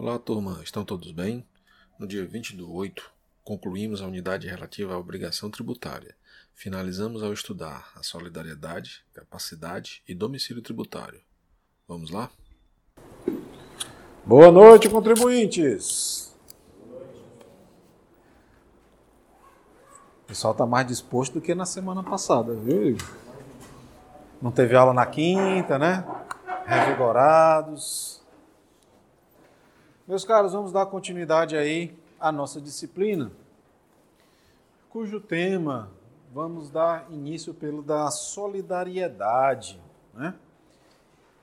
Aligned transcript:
Olá, 0.00 0.16
turma, 0.16 0.60
estão 0.62 0.84
todos 0.84 1.10
bem? 1.10 1.44
No 1.98 2.06
dia 2.06 2.24
20 2.24 2.54
do 2.54 2.72
8, 2.72 3.10
concluímos 3.42 4.00
a 4.00 4.06
unidade 4.06 4.46
relativa 4.46 4.94
à 4.94 4.96
obrigação 4.96 5.50
tributária. 5.50 6.14
Finalizamos 6.54 7.20
ao 7.20 7.32
estudar 7.32 7.90
a 7.96 8.02
solidariedade, 8.04 9.04
capacidade 9.12 10.00
e 10.06 10.14
domicílio 10.14 10.62
tributário. 10.62 11.20
Vamos 11.88 12.12
lá? 12.12 12.30
Boa 14.24 14.52
noite, 14.52 14.88
contribuintes! 14.88 16.32
O 20.22 20.28
pessoal 20.28 20.52
está 20.52 20.64
mais 20.64 20.86
disposto 20.86 21.32
do 21.34 21.40
que 21.40 21.56
na 21.56 21.66
semana 21.66 22.04
passada, 22.04 22.54
viu? 22.54 22.96
Não 24.40 24.52
teve 24.52 24.76
aula 24.76 24.94
na 24.94 25.06
quinta, 25.06 25.76
né? 25.76 26.04
Revigorados. 26.66 28.18
Meus 30.08 30.24
caros, 30.24 30.54
vamos 30.54 30.72
dar 30.72 30.86
continuidade 30.86 31.54
aí 31.54 31.94
à 32.18 32.32
nossa 32.32 32.62
disciplina, 32.62 33.30
cujo 34.88 35.20
tema 35.20 35.90
vamos 36.32 36.70
dar 36.70 37.12
início 37.12 37.52
pelo 37.52 37.82
da 37.82 38.10
solidariedade, 38.10 39.78
né? 40.14 40.34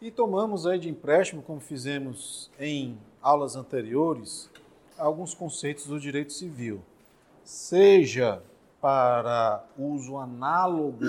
E 0.02 0.10
tomamos 0.10 0.66
aí 0.66 0.80
de 0.80 0.90
empréstimo, 0.90 1.44
como 1.44 1.60
fizemos 1.60 2.50
em 2.60 2.98
aulas 3.22 3.56
anteriores, 3.56 4.50
alguns 4.98 5.36
conceitos 5.36 5.86
do 5.86 6.00
direito 6.00 6.34
civil, 6.34 6.82
seja 7.44 8.42
para 8.82 9.64
uso 9.78 10.18
análogo 10.18 11.06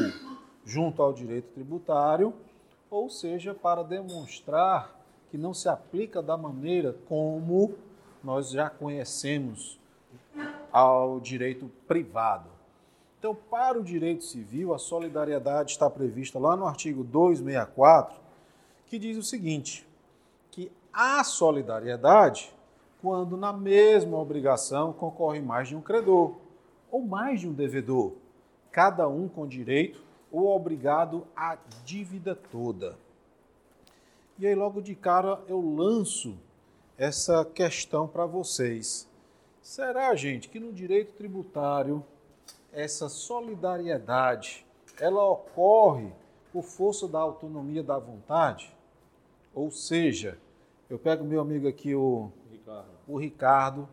junto 0.63 1.01
ao 1.01 1.11
direito 1.11 1.55
tributário, 1.55 2.35
ou 2.91 3.09
seja, 3.09 3.55
para 3.55 3.83
demonstrar 3.83 4.96
que 5.37 5.43
não 5.43 5.53
se 5.53 5.69
aplica 5.69 6.23
da 6.23 6.35
maneira 6.35 6.97
como 7.07 7.75
nós 8.25 8.49
já 8.49 8.71
conhecemos 8.71 9.79
ao 10.73 11.21
direito 11.21 11.71
privado. 11.87 12.49
Então, 13.19 13.35
para 13.35 13.79
o 13.79 13.85
direito 13.85 14.25
civil, 14.25 14.73
a 14.73 14.79
solidariedade 14.79 15.73
está 15.73 15.91
prevista 15.91 16.39
lá 16.39 16.57
no 16.57 16.67
artigo 16.67 17.05
264, 17.05 18.19
que 18.87 18.99
diz 18.99 19.19
o 19.19 19.23
seguinte: 19.23 19.87
que 20.51 20.73
há 20.91 21.23
solidariedade 21.23 22.51
quando 23.03 23.37
na 23.37 23.53
mesma 23.53 24.17
obrigação 24.17 24.91
concorre 24.91 25.43
mais 25.43 25.69
de 25.69 25.77
um 25.77 25.83
credor 25.83 26.37
ou 26.91 27.03
mais 27.03 27.41
de 27.41 27.49
um 27.49 27.53
devedor, 27.53 28.15
cada 28.73 29.07
um 29.07 29.29
com 29.29 29.47
direito 29.47 30.03
ou 30.33 30.47
obrigado 30.49 31.27
à 31.37 31.59
dívida 31.85 32.35
toda. 32.35 32.97
E 34.39 34.47
aí, 34.47 34.55
logo 34.55 34.83
de 34.83 34.95
cara, 34.95 35.41
eu 35.49 35.59
lanço 35.61 36.37
essa 36.99 37.43
questão 37.43 38.07
para 38.07 38.27
vocês. 38.27 39.09
Será, 39.63 40.15
gente, 40.15 40.51
que 40.51 40.61
no 40.61 40.75
direito 40.75 41.15
tributário 41.15 42.05
essa 42.71 43.09
solidariedade 43.09 44.67
ela 45.01 45.25
ocorre 45.25 46.13
por 46.53 46.63
força 46.63 47.09
da 47.09 47.19
autonomia 47.19 47.83
da 47.83 47.99
vontade? 47.99 48.77
Ou 49.55 49.71
seja, 49.71 50.39
eu 50.91 50.99
pego 50.99 51.25
meu 51.25 51.41
amigo 51.41 51.67
aqui, 51.67 51.95
o 51.95 52.31
Ricardo, 52.51 52.91
o 53.09 53.17
Ricardo 53.17 53.89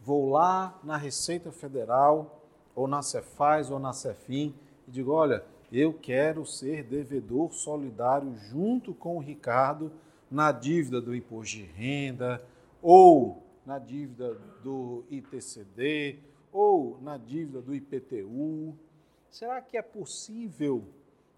vou 0.00 0.30
lá 0.30 0.80
na 0.82 0.96
Receita 0.96 1.52
Federal, 1.52 2.40
ou 2.74 2.88
na 2.88 3.02
Cefaz, 3.02 3.70
ou 3.70 3.78
na 3.78 3.92
Cefim, 3.92 4.54
e 4.88 4.90
digo: 4.90 5.12
olha, 5.12 5.44
eu 5.72 5.94
quero 5.94 6.44
ser 6.44 6.84
devedor 6.84 7.52
solidário 7.52 8.36
junto 8.36 8.92
com 8.92 9.16
o 9.16 9.20
Ricardo 9.20 9.90
na 10.30 10.52
dívida 10.52 11.00
do 11.00 11.14
imposto 11.14 11.56
de 11.56 11.62
renda, 11.62 12.44
ou 12.82 13.42
na 13.64 13.78
dívida 13.78 14.34
do 14.62 15.02
ITCD, 15.10 16.18
ou 16.52 16.98
na 17.00 17.16
dívida 17.16 17.62
do 17.62 17.74
IPTU. 17.74 18.76
Será 19.30 19.62
que 19.62 19.78
é 19.78 19.82
possível 19.82 20.84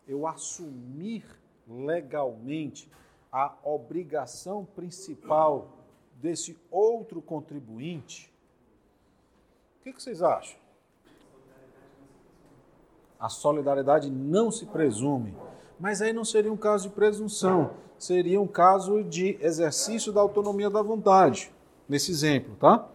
eu 0.06 0.26
assumir 0.26 1.24
legalmente 1.68 2.90
a 3.30 3.56
obrigação 3.62 4.64
principal 4.64 5.78
desse 6.20 6.56
outro 6.70 7.22
contribuinte? 7.22 8.32
O 9.78 9.84
que, 9.84 9.92
vocês 9.92 10.22
acham? 10.22 10.63
A 13.24 13.30
solidariedade 13.30 14.10
não 14.10 14.50
se 14.50 14.66
presume. 14.66 15.34
Mas 15.80 16.02
aí 16.02 16.12
não 16.12 16.26
seria 16.26 16.52
um 16.52 16.58
caso 16.58 16.90
de 16.90 16.94
presunção, 16.94 17.70
seria 17.96 18.38
um 18.38 18.46
caso 18.46 19.02
de 19.02 19.38
exercício 19.40 20.12
da 20.12 20.20
autonomia 20.20 20.68
da 20.68 20.82
vontade, 20.82 21.50
nesse 21.88 22.10
exemplo, 22.10 22.54
tá? 22.56 22.86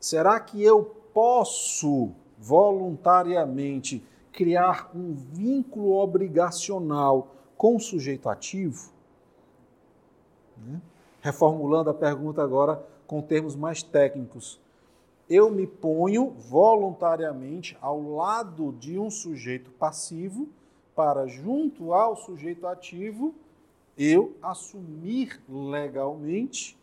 Será 0.00 0.40
que 0.40 0.62
eu 0.62 0.82
posso 1.12 2.12
voluntariamente 2.38 4.02
criar 4.32 4.90
um 4.94 5.12
vínculo 5.12 5.98
obrigacional 5.98 7.34
com 7.54 7.76
o 7.76 7.80
sujeito 7.80 8.30
ativo? 8.30 8.90
Né? 10.56 10.80
Reformulando 11.20 11.90
a 11.90 11.94
pergunta 11.94 12.42
agora 12.42 12.82
com 13.06 13.20
termos 13.20 13.54
mais 13.54 13.82
técnicos. 13.82 14.58
Eu 15.28 15.50
me 15.50 15.66
ponho 15.66 16.30
voluntariamente 16.30 17.76
ao 17.80 18.00
lado 18.00 18.72
de 18.72 18.98
um 18.98 19.10
sujeito 19.10 19.70
passivo 19.72 20.48
para, 20.94 21.26
junto 21.26 21.92
ao 21.92 22.16
sujeito 22.16 22.66
ativo, 22.66 23.34
eu 23.96 24.36
assumir 24.40 25.40
legalmente 25.48 26.78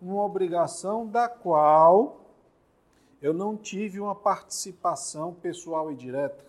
uma 0.00 0.22
obrigação 0.22 1.06
da 1.06 1.28
qual 1.28 2.20
eu 3.20 3.34
não 3.34 3.56
tive 3.56 3.98
uma 3.98 4.14
participação 4.14 5.34
pessoal 5.34 5.90
e 5.90 5.96
direta. 5.96 6.46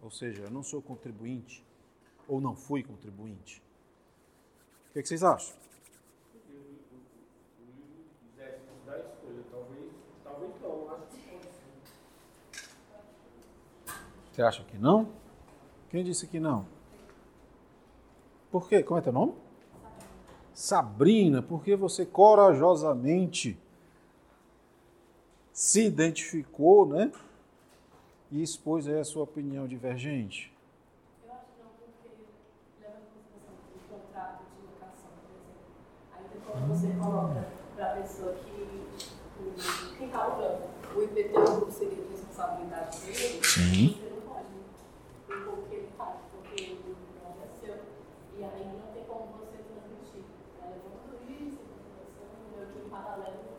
Ou 0.00 0.10
seja, 0.10 0.44
eu 0.44 0.50
não 0.50 0.62
sou 0.62 0.80
contribuinte 0.80 1.64
ou 2.28 2.40
não 2.40 2.54
fui 2.54 2.82
contribuinte. 2.82 3.62
O 4.90 4.92
que, 4.92 4.98
é 5.00 5.02
que 5.02 5.08
vocês 5.08 5.24
acham? 5.24 5.56
Você 14.32 14.42
acha 14.42 14.64
que 14.64 14.78
não? 14.78 15.08
Quem 15.90 16.02
disse 16.02 16.26
que 16.26 16.40
não? 16.40 16.66
Por 18.50 18.68
quê? 18.68 18.82
Como 18.82 18.98
é 18.98 19.02
teu 19.02 19.12
nome? 19.12 19.34
Sabrina, 20.54 21.42
porque 21.42 21.76
você 21.76 22.04
corajosamente 22.04 23.58
se 25.52 25.84
identificou, 25.84 26.86
né? 26.86 27.12
E 28.30 28.42
expôs 28.42 28.88
aí 28.88 28.98
a 28.98 29.04
sua 29.04 29.24
opinião 29.24 29.66
divergente. 29.66 30.52
quando 36.52 36.68
você 36.68 36.88
coloca 37.00 37.46
para 37.74 37.92
a 37.92 37.96
pessoa 37.96 38.34
que 38.34 38.78
quem 39.96 40.06
está 40.06 40.28
o 40.94 41.02
IPTU 41.02 41.70
seria 41.72 41.96
de 41.96 42.10
responsabilidade 42.10 43.00
dele, 43.00 43.40
Sim. 43.42 43.96
você 43.98 44.10
não 44.10 44.20
pode 44.20 44.46
né? 44.48 45.46
o 45.48 45.68
que 45.68 45.74
ele 45.74 45.88
faz, 45.96 46.16
porque 46.30 46.62
ele 46.62 46.96
não 47.24 47.30
é 47.42 47.48
seu, 47.58 47.74
e 48.38 48.44
aí 48.44 48.66
não 48.66 48.92
tem 48.92 49.04
como 49.04 49.32
você 49.40 49.64
transmitir. 49.64 50.24
Tá 50.60 50.66
levando 50.68 51.16
isso, 51.30 51.58
meio 52.54 52.66
que 52.68 52.78
em 52.86 52.90
paralelo, 52.90 53.52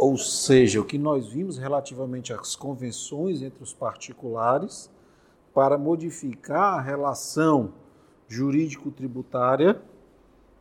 ou 0.00 0.16
seja, 0.16 0.80
o 0.80 0.84
que 0.84 0.96
nós 0.96 1.28
vimos 1.28 1.58
relativamente 1.58 2.32
às 2.32 2.56
convenções 2.56 3.42
entre 3.42 3.62
os 3.62 3.74
particulares 3.74 4.90
para 5.52 5.76
modificar 5.76 6.78
a 6.78 6.80
relação 6.80 7.74
jurídico-tributária 8.26 9.78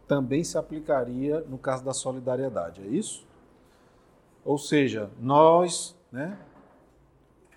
também 0.06 0.44
se 0.44 0.58
aplicaria 0.58 1.40
no 1.48 1.58
caso 1.58 1.86
da 1.86 1.94
solidariedade, 1.94 2.82
é 2.82 2.88
isso? 2.88 3.26
Ou 4.44 4.58
seja, 4.58 5.09
nós, 5.22 5.96
né, 6.12 6.38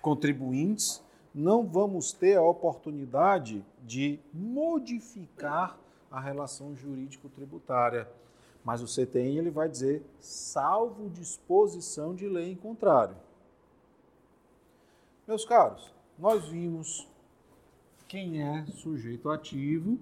contribuintes, 0.01 1.03
não 1.35 1.67
vamos 1.67 2.13
ter 2.13 2.37
a 2.37 2.43
oportunidade 2.43 3.61
de 3.81 4.21
modificar 4.33 5.77
a 6.09 6.21
relação 6.21 6.77
jurídico-tributária. 6.77 8.07
Mas 8.63 8.81
o 8.81 8.87
CTN 8.87 9.37
ele 9.37 9.51
vai 9.51 9.67
dizer 9.67 10.03
salvo 10.19 11.09
disposição 11.09 12.15
de 12.15 12.27
lei 12.27 12.51
em 12.51 12.55
contrário. 12.55 13.15
Meus 15.27 15.45
caros, 15.45 15.93
nós 16.17 16.47
vimos 16.47 17.07
quem 18.07 18.41
é 18.41 18.65
sujeito 18.67 19.29
ativo 19.29 19.99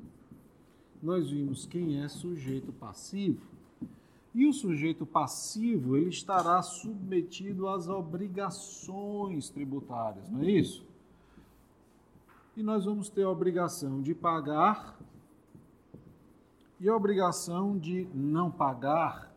nós 1.01 1.31
vimos 1.31 1.65
quem 1.65 2.01
é 2.03 2.07
sujeito 2.07 2.71
passivo. 2.71 3.41
E 4.33 4.47
o 4.47 4.53
sujeito 4.53 5.05
passivo, 5.05 5.97
ele 5.97 6.09
estará 6.09 6.61
submetido 6.61 7.67
às 7.67 7.89
obrigações 7.89 9.49
tributárias, 9.49 10.29
não 10.29 10.41
é 10.41 10.51
isso? 10.51 10.85
E 12.55 12.63
nós 12.63 12.85
vamos 12.85 13.09
ter 13.09 13.23
a 13.23 13.29
obrigação 13.29 14.01
de 14.01 14.13
pagar 14.13 14.97
E 16.81 16.89
a 16.89 16.95
obrigação 16.95 17.77
de 17.77 18.09
não 18.11 18.49
pagar, 18.49 19.31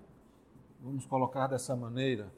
vamos 0.80 1.04
colocar 1.04 1.46
dessa 1.46 1.76
maneira, 1.76 2.32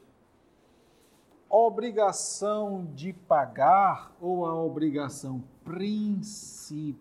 obrigação 1.49 2.85
de 2.93 3.13
pagar 3.13 4.11
ou 4.19 4.45
a 4.45 4.53
obrigação 4.53 5.41
principal 5.63 6.97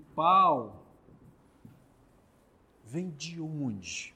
vem 2.84 3.10
de 3.10 3.40
onde? 3.40 4.14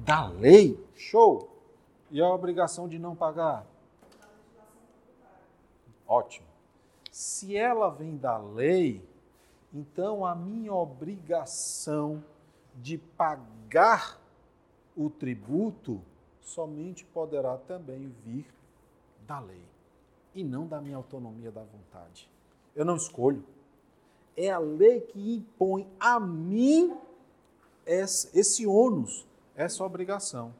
Da 0.00 0.26
lei. 0.26 0.84
Show! 0.96 1.56
E 2.10 2.20
a 2.20 2.28
obrigação 2.28 2.88
de 2.88 2.98
não 2.98 3.14
pagar? 3.14 3.64
Ótimo. 6.04 6.48
Se 7.12 7.56
ela 7.56 7.90
vem 7.90 8.16
da 8.16 8.36
lei, 8.38 9.07
então 9.72 10.24
a 10.24 10.34
minha 10.34 10.72
obrigação 10.72 12.22
de 12.76 12.98
pagar 12.98 14.20
o 14.96 15.10
tributo 15.10 16.00
somente 16.40 17.04
poderá 17.04 17.56
também 17.56 18.12
vir 18.24 18.46
da 19.26 19.38
lei 19.38 19.62
e 20.34 20.42
não 20.42 20.66
da 20.66 20.80
minha 20.80 20.96
autonomia 20.96 21.50
da 21.50 21.62
vontade. 21.62 22.28
Eu 22.74 22.84
não 22.84 22.96
escolho. 22.96 23.44
É 24.36 24.50
a 24.50 24.58
lei 24.58 25.00
que 25.00 25.34
impõe 25.34 25.86
a 25.98 26.18
mim 26.18 26.96
esse 27.84 28.66
ônus, 28.66 29.26
essa 29.54 29.84
obrigação. 29.84 30.54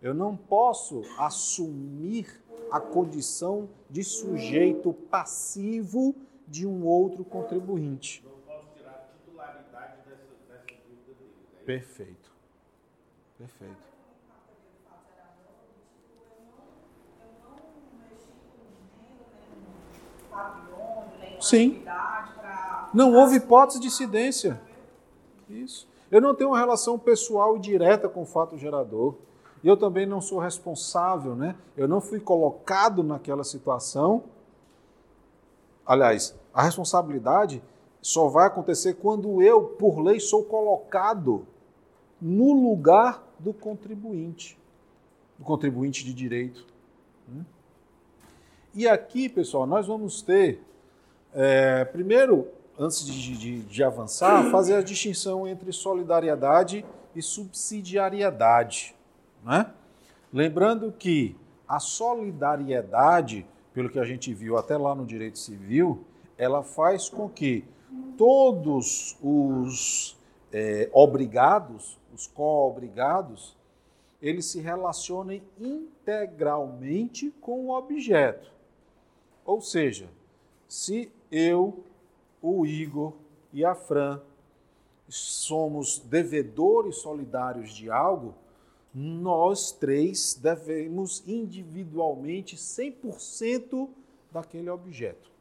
Eu 0.00 0.14
não 0.14 0.36
posso 0.36 1.02
assumir 1.18 2.40
a 2.70 2.80
condição 2.80 3.68
de 3.90 4.04
sujeito 4.04 4.92
passivo 4.92 6.14
de 6.48 6.66
um 6.66 6.84
outro 6.86 7.24
contribuinte. 7.24 8.24
Não 8.24 8.32
posso 8.40 8.66
tirar 8.74 8.90
a 8.90 9.16
titularidade 9.16 9.96
dessa, 10.08 10.34
dessa 10.48 10.66
dívida 10.66 11.14
dele. 11.18 11.34
É 11.60 11.64
Perfeito. 11.64 12.32
Perfeito. 13.36 13.88
Sim. 21.40 21.84
Não 22.92 23.14
houve 23.14 23.36
hipótese 23.36 23.80
de 23.80 23.86
incidência. 23.86 24.60
Isso. 25.48 25.86
Eu 26.10 26.20
não 26.20 26.34
tenho 26.34 26.50
uma 26.50 26.58
relação 26.58 26.98
pessoal 26.98 27.56
e 27.56 27.60
direta 27.60 28.08
com 28.08 28.22
o 28.22 28.26
fato 28.26 28.56
gerador. 28.56 29.14
E 29.62 29.68
eu 29.68 29.76
também 29.76 30.06
não 30.06 30.20
sou 30.20 30.38
responsável, 30.38 31.34
né? 31.34 31.54
Eu 31.76 31.86
não 31.88 32.00
fui 32.00 32.20
colocado 32.20 33.02
naquela 33.02 33.44
situação. 33.44 34.24
Aliás, 35.84 36.37
a 36.52 36.62
responsabilidade 36.62 37.62
só 38.00 38.28
vai 38.28 38.46
acontecer 38.46 38.94
quando 38.94 39.42
eu, 39.42 39.62
por 39.62 40.00
lei, 40.00 40.20
sou 40.20 40.44
colocado 40.44 41.46
no 42.20 42.52
lugar 42.52 43.22
do 43.38 43.52
contribuinte, 43.52 44.58
do 45.38 45.44
contribuinte 45.44 46.04
de 46.04 46.12
direito. 46.12 46.66
Né? 47.28 47.44
E 48.74 48.88
aqui, 48.88 49.28
pessoal, 49.28 49.66
nós 49.66 49.86
vamos 49.86 50.22
ter, 50.22 50.62
é, 51.34 51.84
primeiro, 51.84 52.48
antes 52.78 53.04
de, 53.04 53.36
de, 53.36 53.60
de 53.60 53.82
avançar, 53.82 54.50
fazer 54.50 54.74
a 54.74 54.82
distinção 54.82 55.46
entre 55.46 55.72
solidariedade 55.72 56.84
e 57.14 57.22
subsidiariedade. 57.22 58.94
Né? 59.44 59.66
Lembrando 60.32 60.92
que 60.92 61.36
a 61.66 61.80
solidariedade, 61.80 63.46
pelo 63.74 63.90
que 63.90 63.98
a 63.98 64.04
gente 64.04 64.32
viu 64.32 64.56
até 64.56 64.76
lá 64.76 64.94
no 64.94 65.04
direito 65.04 65.38
civil, 65.38 66.04
ela 66.38 66.62
faz 66.62 67.08
com 67.08 67.28
que 67.28 67.64
todos 68.16 69.18
os 69.20 70.16
é, 70.52 70.88
obrigados, 70.92 71.98
os 72.14 72.26
co-obrigados, 72.28 73.56
eles 74.22 74.46
se 74.46 74.60
relacionem 74.60 75.42
integralmente 75.60 77.30
com 77.40 77.66
o 77.66 77.76
objeto. 77.76 78.50
Ou 79.44 79.60
seja, 79.60 80.08
se 80.68 81.10
eu, 81.30 81.84
o 82.40 82.64
Igor 82.64 83.14
e 83.52 83.64
a 83.64 83.74
Fran 83.74 84.20
somos 85.08 85.98
devedores 85.98 86.96
solidários 86.96 87.72
de 87.72 87.90
algo, 87.90 88.34
nós 88.94 89.72
três 89.72 90.34
devemos 90.34 91.26
individualmente 91.26 92.56
100% 92.56 93.88
daquele 94.30 94.70
objeto. 94.70 95.37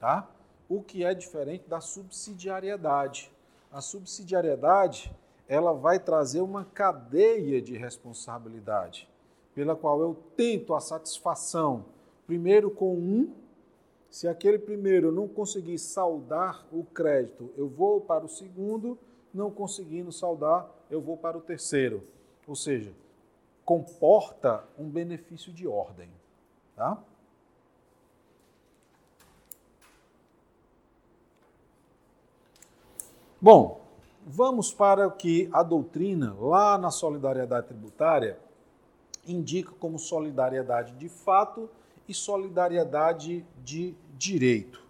Tá? 0.00 0.28
O 0.68 0.82
que 0.82 1.04
é 1.04 1.14
diferente 1.14 1.68
da 1.68 1.80
subsidiariedade. 1.80 3.30
A 3.70 3.80
subsidiariedade, 3.80 5.14
ela 5.46 5.72
vai 5.72 6.00
trazer 6.00 6.40
uma 6.40 6.64
cadeia 6.64 7.62
de 7.62 7.76
responsabilidade, 7.76 9.08
pela 9.54 9.76
qual 9.76 10.00
eu 10.00 10.16
tento 10.36 10.74
a 10.74 10.80
satisfação 10.80 11.84
primeiro 12.26 12.70
com 12.70 12.94
um, 12.94 13.34
se 14.08 14.28
aquele 14.28 14.58
primeiro 14.58 15.10
não 15.10 15.28
conseguir 15.28 15.78
saldar 15.78 16.64
o 16.72 16.84
crédito, 16.84 17.50
eu 17.56 17.68
vou 17.68 18.00
para 18.00 18.24
o 18.24 18.28
segundo, 18.28 18.96
não 19.34 19.50
conseguindo 19.50 20.10
saldar, 20.12 20.68
eu 20.90 21.00
vou 21.00 21.16
para 21.16 21.36
o 21.36 21.40
terceiro. 21.40 22.02
Ou 22.46 22.54
seja, 22.54 22.92
comporta 23.64 24.64
um 24.78 24.88
benefício 24.88 25.52
de 25.52 25.66
ordem. 25.66 26.08
Tá? 26.74 27.02
Bom, 33.42 33.80
vamos 34.26 34.70
para 34.70 35.08
o 35.08 35.12
que 35.12 35.48
a 35.50 35.62
doutrina, 35.62 36.36
lá 36.38 36.76
na 36.76 36.90
solidariedade 36.90 37.68
tributária, 37.68 38.38
indica 39.26 39.72
como 39.80 39.98
solidariedade 39.98 40.92
de 40.96 41.08
fato 41.08 41.66
e 42.06 42.12
solidariedade 42.12 43.46
de 43.64 43.94
direito. 44.18 44.82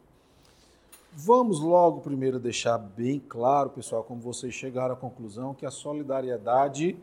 Vamos 1.13 1.61
logo 1.61 2.01
primeiro 2.01 2.41
deixar 2.41 2.77
bem 2.77 3.21
claro, 3.21 3.71
pessoal, 3.71 4.03
como 4.03 4.21
vocês 4.21 4.53
chegaram 4.53 4.95
à 4.95 4.97
conclusão, 4.97 5.55
que 5.55 5.65
a 5.65 5.71
solidariedade 5.71 6.97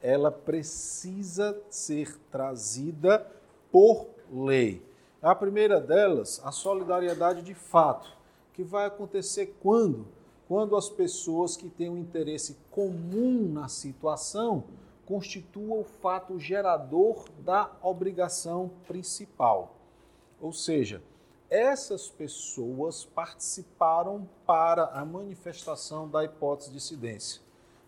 ela 0.00 0.32
precisa 0.32 1.60
ser 1.68 2.18
trazida 2.32 3.30
por 3.70 4.06
lei. 4.32 4.82
A 5.20 5.34
primeira 5.34 5.78
delas, 5.78 6.40
a 6.42 6.50
solidariedade 6.50 7.42
de 7.42 7.54
fato, 7.54 8.16
que 8.54 8.62
vai 8.62 8.86
acontecer 8.86 9.54
quando? 9.60 10.15
Quando 10.48 10.76
as 10.76 10.88
pessoas 10.88 11.56
que 11.56 11.68
têm 11.68 11.90
um 11.90 11.98
interesse 11.98 12.56
comum 12.70 13.48
na 13.52 13.68
situação 13.68 14.64
constituam 15.04 15.80
o 15.80 15.84
fato 15.84 16.38
gerador 16.38 17.24
da 17.40 17.70
obrigação 17.82 18.70
principal. 18.86 19.76
Ou 20.40 20.52
seja, 20.52 21.02
essas 21.48 22.08
pessoas 22.08 23.04
participaram 23.04 24.28
para 24.44 24.86
a 24.86 25.04
manifestação 25.04 26.08
da 26.08 26.24
hipótese 26.24 26.70
de 26.70 26.76
incidência. 26.76 27.40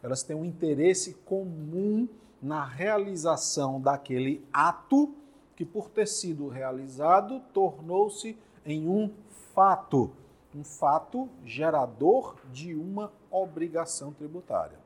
Elas 0.02 0.22
têm 0.22 0.36
um 0.36 0.44
interesse 0.44 1.14
comum 1.24 2.08
na 2.40 2.64
realização 2.64 3.80
daquele 3.80 4.46
ato 4.52 5.12
que, 5.56 5.64
por 5.64 5.90
ter 5.90 6.06
sido 6.06 6.46
realizado, 6.46 7.40
tornou-se 7.52 8.38
em 8.64 8.88
um 8.88 9.12
fato, 9.54 10.12
um 10.58 10.64
fato 10.64 11.28
gerador 11.44 12.36
de 12.52 12.74
uma 12.74 13.12
obrigação 13.30 14.12
tributária. 14.12 14.78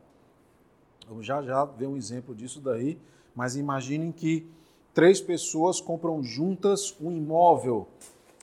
Vamos 1.08 1.26
já 1.26 1.42
já 1.42 1.64
ver 1.64 1.86
um 1.86 1.96
exemplo 1.96 2.34
disso 2.34 2.60
daí, 2.60 2.98
mas 3.34 3.56
imaginem 3.56 4.12
que 4.12 4.46
três 4.92 5.20
pessoas 5.20 5.80
compram 5.80 6.22
juntas 6.22 6.94
um 7.00 7.10
imóvel 7.10 7.88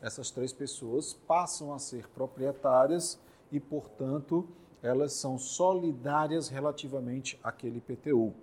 essas 0.02 0.32
três 0.32 0.54
pessoas 0.54 1.14
passam 1.14 1.74
a 1.74 1.80
ser 1.80 2.08
proprietárias 2.10 3.20
e, 3.52 3.60
portanto, 3.60 4.48
elas 4.82 5.12
são 5.14 5.38
solidárias 5.38 6.48
relativamente 6.48 7.38
àquele 7.44 7.82
PTU. 7.82 8.34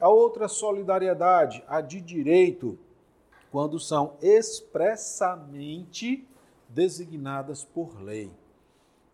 A 0.00 0.08
outra 0.08 0.48
solidariedade, 0.48 1.62
a 1.68 1.82
de 1.82 2.00
direito, 2.00 2.78
quando 3.50 3.78
são 3.78 4.14
expressamente 4.22 6.26
designadas 6.68 7.64
por 7.64 8.00
lei. 8.00 8.30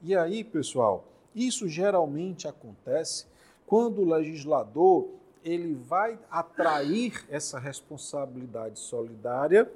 E 0.03 0.15
aí, 0.15 0.45
pessoal, 0.45 1.05
isso 1.35 1.69
geralmente 1.69 2.47
acontece 2.47 3.27
quando 3.67 4.03
o 4.03 4.09
legislador 4.09 5.09
ele 5.45 5.75
vai 5.75 6.19
atrair 6.31 7.25
essa 7.29 7.59
responsabilidade 7.59 8.79
solidária 8.79 9.71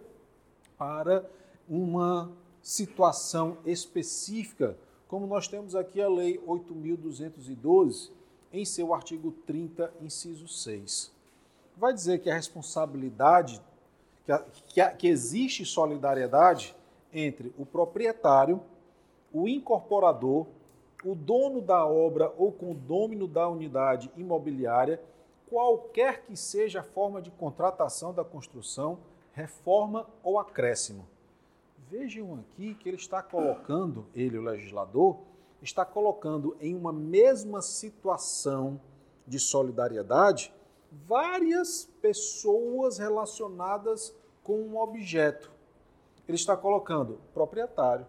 para 0.79 1.29
uma 1.69 2.31
situação 2.63 3.59
específica, 3.67 4.77
como 5.07 5.27
nós 5.27 5.47
temos 5.47 5.75
aqui 5.75 6.01
a 6.01 6.09
Lei 6.09 6.39
8.212, 6.47 8.11
em 8.53 8.65
seu 8.65 8.95
artigo 8.95 9.33
30, 9.47 9.93
inciso 10.01 10.49
6. 10.49 11.13
Vai 11.77 11.93
dizer 11.93 12.21
que 12.21 12.31
a 12.31 12.35
responsabilidade, 12.35 13.61
que, 14.25 14.33
que, 14.69 14.91
que 14.91 15.09
existe 15.09 15.65
solidariedade 15.67 16.75
entre 17.13 17.53
o 17.59 17.65
proprietário, 17.65 18.61
o 19.33 19.49
incorporador, 19.49 20.47
o 21.05 21.15
dono 21.15 21.61
da 21.61 21.87
obra 21.87 22.33
ou 22.37 22.51
condômino 22.51 23.27
da 23.27 23.49
unidade 23.49 24.11
imobiliária, 24.17 25.01
qualquer 25.49 26.23
que 26.23 26.37
seja 26.37 26.81
a 26.81 26.85
forma 26.85 27.23
de 27.23 27.31
contratação 27.31 28.13
da 28.13 28.25
construção, 28.25 28.99
reforma 29.33 30.07
ou 30.23 30.39
acréscimo. 30.39 31.07
Vejam 31.89 32.35
aqui 32.35 32.75
que 32.75 32.89
ele 32.89 32.97
está 32.97 33.23
colocando, 33.23 34.07
ele, 34.15 34.37
o 34.37 34.43
legislador, 34.43 35.19
está 35.63 35.85
colocando 35.85 36.57
em 36.61 36.75
uma 36.75 36.93
mesma 36.93 37.63
situação 37.63 38.81
de 39.27 39.39
solidariedade 39.39 40.53
várias 41.07 41.85
pessoas 42.01 42.99
relacionadas 42.99 44.15
com 44.43 44.61
um 44.61 44.79
objeto. 44.79 45.51
Ele 46.29 46.37
está 46.37 46.55
colocando 46.55 47.19
proprietário, 47.33 48.07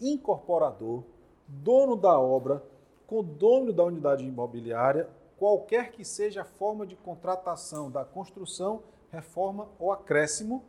incorporador, 0.00 1.02
dono 1.48 1.96
da 1.96 2.18
obra, 2.18 2.64
condômino 3.08 3.72
da 3.72 3.84
unidade 3.84 4.24
imobiliária, 4.24 5.10
qualquer 5.36 5.90
que 5.90 6.04
seja 6.04 6.42
a 6.42 6.44
forma 6.44 6.86
de 6.86 6.94
contratação 6.94 7.90
da 7.90 8.04
construção, 8.04 8.84
reforma 9.10 9.68
ou 9.80 9.90
acréscimo, 9.90 10.62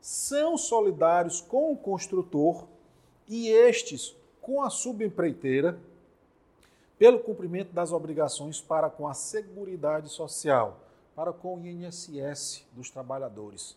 são 0.00 0.56
solidários 0.56 1.40
com 1.40 1.72
o 1.72 1.76
construtor 1.76 2.68
e 3.26 3.48
estes 3.48 4.16
com 4.40 4.62
a 4.62 4.70
subempreiteira 4.70 5.78
pelo 6.98 7.18
cumprimento 7.18 7.72
das 7.72 7.92
obrigações 7.92 8.60
para 8.60 8.88
com 8.88 9.08
a 9.08 9.14
Seguridade 9.14 10.08
Social, 10.08 10.78
para 11.16 11.32
com 11.32 11.56
o 11.56 11.66
INSS 11.66 12.64
dos 12.72 12.90
trabalhadores. 12.90 13.76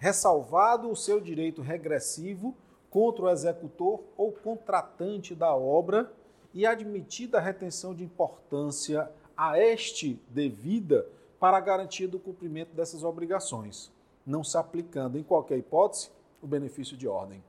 Ressalvado 0.00 0.90
o 0.90 0.96
seu 0.96 1.20
direito 1.20 1.60
regressivo 1.60 2.56
contra 2.88 3.26
o 3.26 3.28
executor 3.28 4.02
ou 4.16 4.32
contratante 4.32 5.34
da 5.34 5.54
obra 5.54 6.10
e 6.54 6.64
admitida 6.64 7.36
a 7.36 7.40
retenção 7.40 7.94
de 7.94 8.02
importância 8.02 9.10
a 9.36 9.58
este 9.58 10.18
devida 10.30 11.06
para 11.38 11.58
a 11.58 11.60
garantia 11.60 12.08
do 12.08 12.18
cumprimento 12.18 12.74
dessas 12.74 13.04
obrigações, 13.04 13.92
não 14.26 14.42
se 14.42 14.56
aplicando 14.56 15.18
em 15.18 15.22
qualquer 15.22 15.58
hipótese 15.58 16.10
o 16.40 16.46
benefício 16.46 16.96
de 16.96 17.06
ordem. 17.06 17.44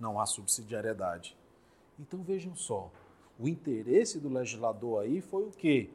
Não 0.00 0.20
há 0.20 0.26
subsidiariedade. 0.26 1.36
Então 1.96 2.24
vejam 2.24 2.56
só, 2.56 2.90
o 3.38 3.46
interesse 3.46 4.18
do 4.18 4.28
legislador 4.28 5.04
aí 5.04 5.20
foi 5.20 5.44
o 5.44 5.52
quê? 5.52 5.90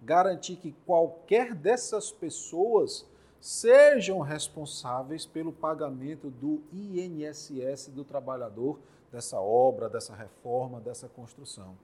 Garantir 0.00 0.54
que 0.56 0.70
qualquer 0.86 1.56
dessas 1.56 2.12
pessoas 2.12 3.04
sejam 3.42 4.20
responsáveis 4.20 5.26
pelo 5.26 5.52
pagamento 5.52 6.30
do 6.30 6.62
INSS 6.72 7.88
do 7.88 8.04
trabalhador 8.04 8.78
dessa 9.10 9.40
obra, 9.40 9.88
dessa 9.88 10.14
reforma, 10.14 10.80
dessa 10.80 11.08
construção. 11.08 11.76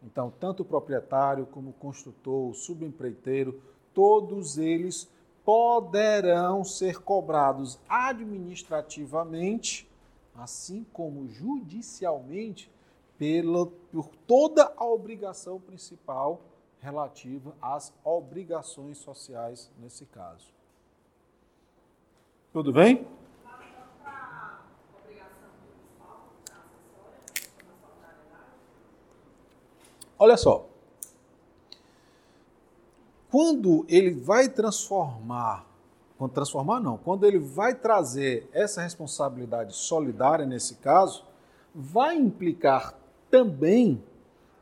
Então, 0.00 0.32
tanto 0.38 0.62
o 0.62 0.64
proprietário 0.64 1.44
como 1.44 1.70
o 1.70 1.74
construtor, 1.74 2.50
o 2.50 2.54
subempreiteiro, 2.54 3.60
todos 3.92 4.58
eles 4.58 5.10
poderão 5.44 6.62
ser 6.62 7.02
cobrados 7.02 7.80
administrativamente, 7.88 9.90
assim 10.36 10.86
como 10.92 11.26
judicialmente, 11.26 12.70
pela, 13.18 13.66
por 13.66 14.06
toda 14.24 14.72
a 14.76 14.84
obrigação 14.84 15.60
principal 15.60 16.42
relativa 16.78 17.56
às 17.60 17.92
obrigações 18.04 18.98
sociais 18.98 19.68
nesse 19.76 20.06
caso. 20.06 20.59
Tudo 22.52 22.72
bem? 22.72 23.06
Olha 30.18 30.36
só. 30.36 30.66
Quando 33.30 33.86
ele 33.88 34.10
vai 34.10 34.48
transformar, 34.48 35.64
quando 36.18 36.32
transformar 36.32 36.80
não, 36.80 36.98
quando 36.98 37.24
ele 37.24 37.38
vai 37.38 37.72
trazer 37.72 38.50
essa 38.52 38.82
responsabilidade 38.82 39.72
solidária 39.72 40.44
nesse 40.44 40.74
caso, 40.74 41.24
vai 41.72 42.16
implicar 42.16 42.98
também 43.30 44.02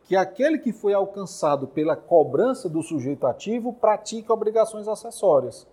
que 0.04 0.14
aquele 0.14 0.58
que 0.58 0.72
foi 0.72 0.92
alcançado 0.92 1.66
pela 1.66 1.96
cobrança 1.96 2.68
do 2.68 2.82
sujeito 2.82 3.26
ativo 3.26 3.72
pratica 3.72 4.32
obrigações 4.32 4.86
acessórias. 4.86 5.66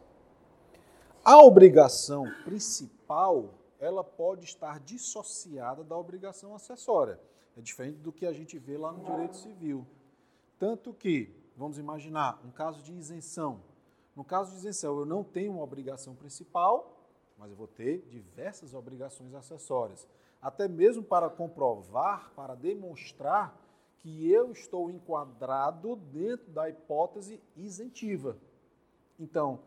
A 1.26 1.40
obrigação 1.40 2.32
principal, 2.44 3.56
ela 3.80 4.04
pode 4.04 4.46
estar 4.46 4.80
dissociada 4.80 5.84
da 5.84 5.98
obrigação 5.98 6.54
acessória. 6.54 7.20
É 7.58 7.62
diferente 7.62 7.98
do 7.98 8.12
que 8.12 8.28
a 8.28 8.32
gente 8.32 8.60
vê 8.60 8.78
lá 8.78 8.92
no 8.92 9.04
direito 9.04 9.36
civil. 9.36 9.88
Tanto 10.60 10.94
que, 10.94 11.36
vamos 11.58 11.80
imaginar, 11.80 12.40
um 12.46 12.52
caso 12.52 12.84
de 12.84 12.94
isenção. 12.94 13.60
No 14.16 14.24
caso 14.24 14.52
de 14.52 14.58
isenção, 14.58 15.00
eu 15.00 15.06
não 15.08 15.24
tenho 15.24 15.54
uma 15.54 15.64
obrigação 15.64 16.14
principal, 16.14 17.10
mas 17.40 17.50
eu 17.50 17.58
vou 17.58 17.68
ter 17.68 18.06
diversas 18.08 18.76
obrigações 18.76 19.34
acessórias. 19.34 20.08
Até 20.40 20.68
mesmo 20.68 21.02
para 21.02 21.28
comprovar, 21.28 22.34
para 22.36 22.54
demonstrar 22.54 23.60
que 23.98 24.32
eu 24.32 24.52
estou 24.52 24.92
enquadrado 24.92 25.96
dentro 25.96 26.52
da 26.52 26.70
hipótese 26.70 27.42
isentiva. 27.56 28.38
Então, 29.20 29.60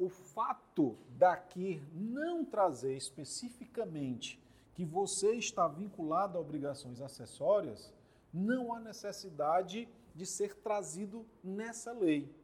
o 0.00 0.08
fato 0.08 0.96
daqui 1.10 1.82
não 1.92 2.42
trazer 2.42 2.96
especificamente 2.96 4.42
que 4.72 4.82
você 4.82 5.34
está 5.34 5.68
vinculado 5.68 6.38
a 6.38 6.40
obrigações 6.40 7.02
acessórias, 7.02 7.92
não 8.32 8.72
há 8.72 8.80
necessidade 8.80 9.86
de 10.14 10.24
ser 10.24 10.54
trazido 10.56 11.26
nessa 11.44 11.92
lei. 11.92 12.34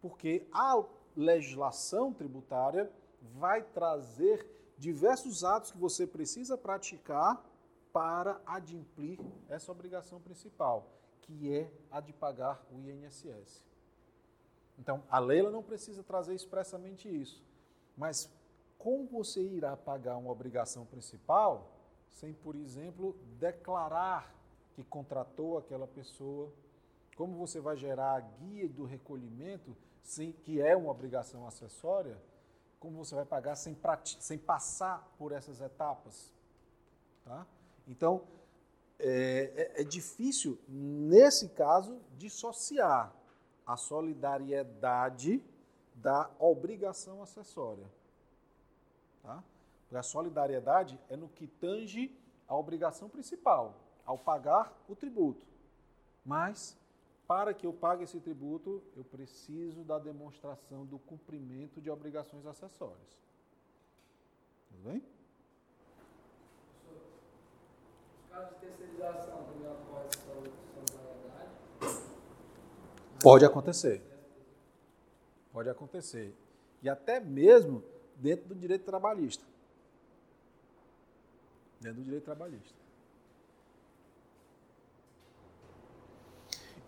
Porque 0.00 0.46
a 0.52 0.84
legislação 1.16 2.12
tributária 2.12 2.88
vai 3.34 3.62
trazer 3.62 4.46
diversos 4.78 5.42
atos 5.42 5.72
que 5.72 5.78
você 5.78 6.06
precisa 6.06 6.56
praticar 6.56 7.44
para 7.92 8.40
adimplir 8.46 9.18
essa 9.48 9.72
obrigação 9.72 10.20
principal, 10.20 10.92
que 11.22 11.52
é 11.52 11.72
a 11.90 12.00
de 12.00 12.12
pagar 12.12 12.64
o 12.70 12.78
INSS. 12.80 13.71
Então, 14.82 15.00
a 15.08 15.20
lei 15.20 15.40
não 15.48 15.62
precisa 15.62 16.02
trazer 16.02 16.34
expressamente 16.34 17.08
isso. 17.08 17.40
Mas 17.96 18.28
como 18.76 19.06
você 19.06 19.40
irá 19.40 19.76
pagar 19.76 20.16
uma 20.16 20.32
obrigação 20.32 20.84
principal 20.84 21.70
sem, 22.10 22.34
por 22.34 22.56
exemplo, 22.56 23.16
declarar 23.38 24.34
que 24.74 24.82
contratou 24.82 25.56
aquela 25.56 25.86
pessoa? 25.86 26.52
Como 27.16 27.36
você 27.36 27.60
vai 27.60 27.76
gerar 27.76 28.16
a 28.16 28.20
guia 28.20 28.68
do 28.68 28.84
recolhimento, 28.84 29.76
sem, 30.02 30.32
que 30.32 30.60
é 30.60 30.76
uma 30.76 30.90
obrigação 30.90 31.46
acessória? 31.46 32.20
Como 32.80 32.96
você 32.96 33.14
vai 33.14 33.24
pagar 33.24 33.54
sem, 33.54 33.78
sem 34.18 34.36
passar 34.36 35.14
por 35.16 35.30
essas 35.30 35.60
etapas? 35.60 36.34
Tá? 37.24 37.46
Então, 37.86 38.24
é, 38.98 39.70
é, 39.76 39.82
é 39.82 39.84
difícil, 39.84 40.58
nesse 40.66 41.50
caso, 41.50 42.00
dissociar 42.18 43.21
a 43.72 43.76
solidariedade 43.76 45.42
da 45.94 46.30
obrigação 46.38 47.22
acessória. 47.22 47.86
Tá? 49.22 49.42
Porque 49.84 49.96
a 49.96 50.02
solidariedade 50.02 51.00
é 51.08 51.16
no 51.16 51.26
que 51.26 51.46
tange 51.46 52.14
a 52.46 52.54
obrigação 52.54 53.08
principal, 53.08 53.74
ao 54.04 54.18
pagar 54.18 54.76
o 54.90 54.94
tributo. 54.94 55.46
Mas, 56.22 56.76
para 57.26 57.54
que 57.54 57.66
eu 57.66 57.72
pague 57.72 58.04
esse 58.04 58.20
tributo, 58.20 58.82
eu 58.94 59.04
preciso 59.04 59.82
da 59.84 59.98
demonstração 59.98 60.84
do 60.84 60.98
cumprimento 60.98 61.80
de 61.80 61.88
obrigações 61.88 62.44
acessórias. 62.44 63.18
Tudo 64.68 64.90
bem? 64.90 65.02
Os 68.22 68.30
casos 68.30 68.54
de 68.54 68.66
terceirização 68.66 69.44
também 69.44 69.66
ocorrem 69.66 70.71
Pode 73.22 73.44
acontecer. 73.44 74.02
Pode 75.52 75.68
acontecer. 75.68 76.34
E 76.82 76.88
até 76.88 77.20
mesmo 77.20 77.82
dentro 78.16 78.48
do 78.48 78.54
direito 78.54 78.84
trabalhista. 78.84 79.44
Dentro 81.80 81.98
do 81.98 82.04
direito 82.04 82.24
trabalhista. 82.24 82.82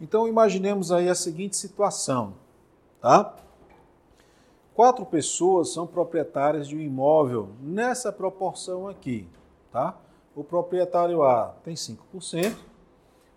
Então 0.01 0.27
imaginemos 0.27 0.91
aí 0.91 1.09
a 1.09 1.15
seguinte 1.15 1.57
situação, 1.57 2.35
tá? 3.01 3.37
Quatro 4.75 5.07
pessoas 5.07 5.73
são 5.73 5.87
proprietárias 5.87 6.67
de 6.67 6.77
um 6.77 6.81
imóvel 6.81 7.55
nessa 7.61 8.13
proporção 8.13 8.89
aqui, 8.89 9.29
tá? 9.71 9.97
O 10.35 10.43
proprietário 10.43 11.23
A 11.23 11.55
tem 11.63 11.75
5%, 11.75 12.57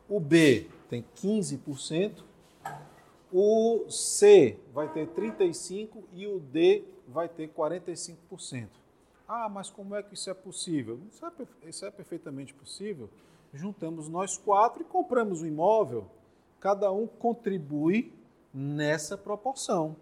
o 0.09 0.19
B 0.19 0.67
tem 0.89 1.05
15%, 1.15 2.23
o 3.31 3.89
C 3.89 4.59
vai 4.73 4.91
ter 4.91 5.07
35% 5.07 6.03
e 6.13 6.27
o 6.27 6.39
D 6.39 6.85
vai 7.07 7.27
ter 7.27 7.49
45%. 7.49 8.69
Ah, 9.27 9.49
mas 9.49 9.69
como 9.69 9.95
é 9.95 10.01
que 10.01 10.13
isso 10.13 10.29
é 10.29 10.33
possível? 10.33 10.99
Isso 11.11 11.25
é, 11.25 11.31
isso 11.67 11.85
é 11.85 11.91
perfeitamente 11.91 12.53
possível. 12.53 13.09
Juntamos 13.53 14.07
nós 14.07 14.37
quatro 14.37 14.81
e 14.81 14.85
compramos 14.85 15.41
o 15.41 15.43
um 15.43 15.47
imóvel. 15.47 16.05
Cada 16.59 16.91
um 16.91 17.05
contribui 17.07 18.13
nessa 18.53 19.17
proporção. 19.17 19.95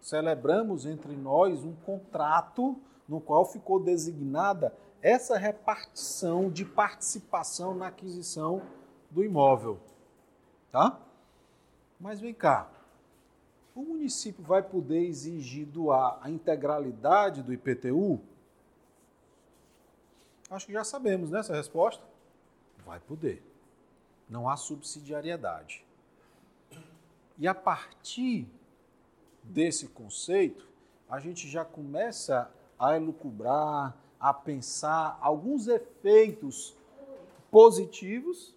Celebramos 0.00 0.86
entre 0.86 1.14
nós 1.16 1.64
um 1.64 1.74
contrato 1.74 2.76
no 3.08 3.20
qual 3.20 3.44
ficou 3.44 3.80
designada 3.80 4.74
essa 5.00 5.38
repartição 5.38 6.50
de 6.50 6.64
participação 6.64 7.74
na 7.74 7.86
aquisição 7.86 8.62
do 9.10 9.24
imóvel. 9.24 9.78
Tá? 10.70 11.00
Mas 11.98 12.20
vem 12.20 12.32
cá. 12.32 12.70
O 13.74 13.82
município 13.82 14.42
vai 14.42 14.62
poder 14.62 15.04
exigir 15.06 15.66
doar 15.66 16.18
a 16.20 16.30
integralidade 16.30 17.42
do 17.42 17.52
IPTU? 17.52 18.20
Acho 20.50 20.66
que 20.66 20.72
já 20.72 20.84
sabemos 20.84 21.30
né, 21.30 21.40
resposta. 21.48 22.02
Vai 22.84 23.00
poder. 23.00 23.42
Não 24.28 24.48
há 24.48 24.56
subsidiariedade. 24.56 25.84
E 27.38 27.46
a 27.46 27.54
partir 27.54 28.48
desse 29.42 29.88
conceito, 29.88 30.66
a 31.08 31.20
gente 31.20 31.48
já 31.48 31.64
começa 31.64 32.50
a 32.78 32.96
elucubrar, 32.96 33.96
a 34.18 34.34
pensar 34.34 35.18
alguns 35.20 35.68
efeitos 35.68 36.76
positivos 37.50 38.54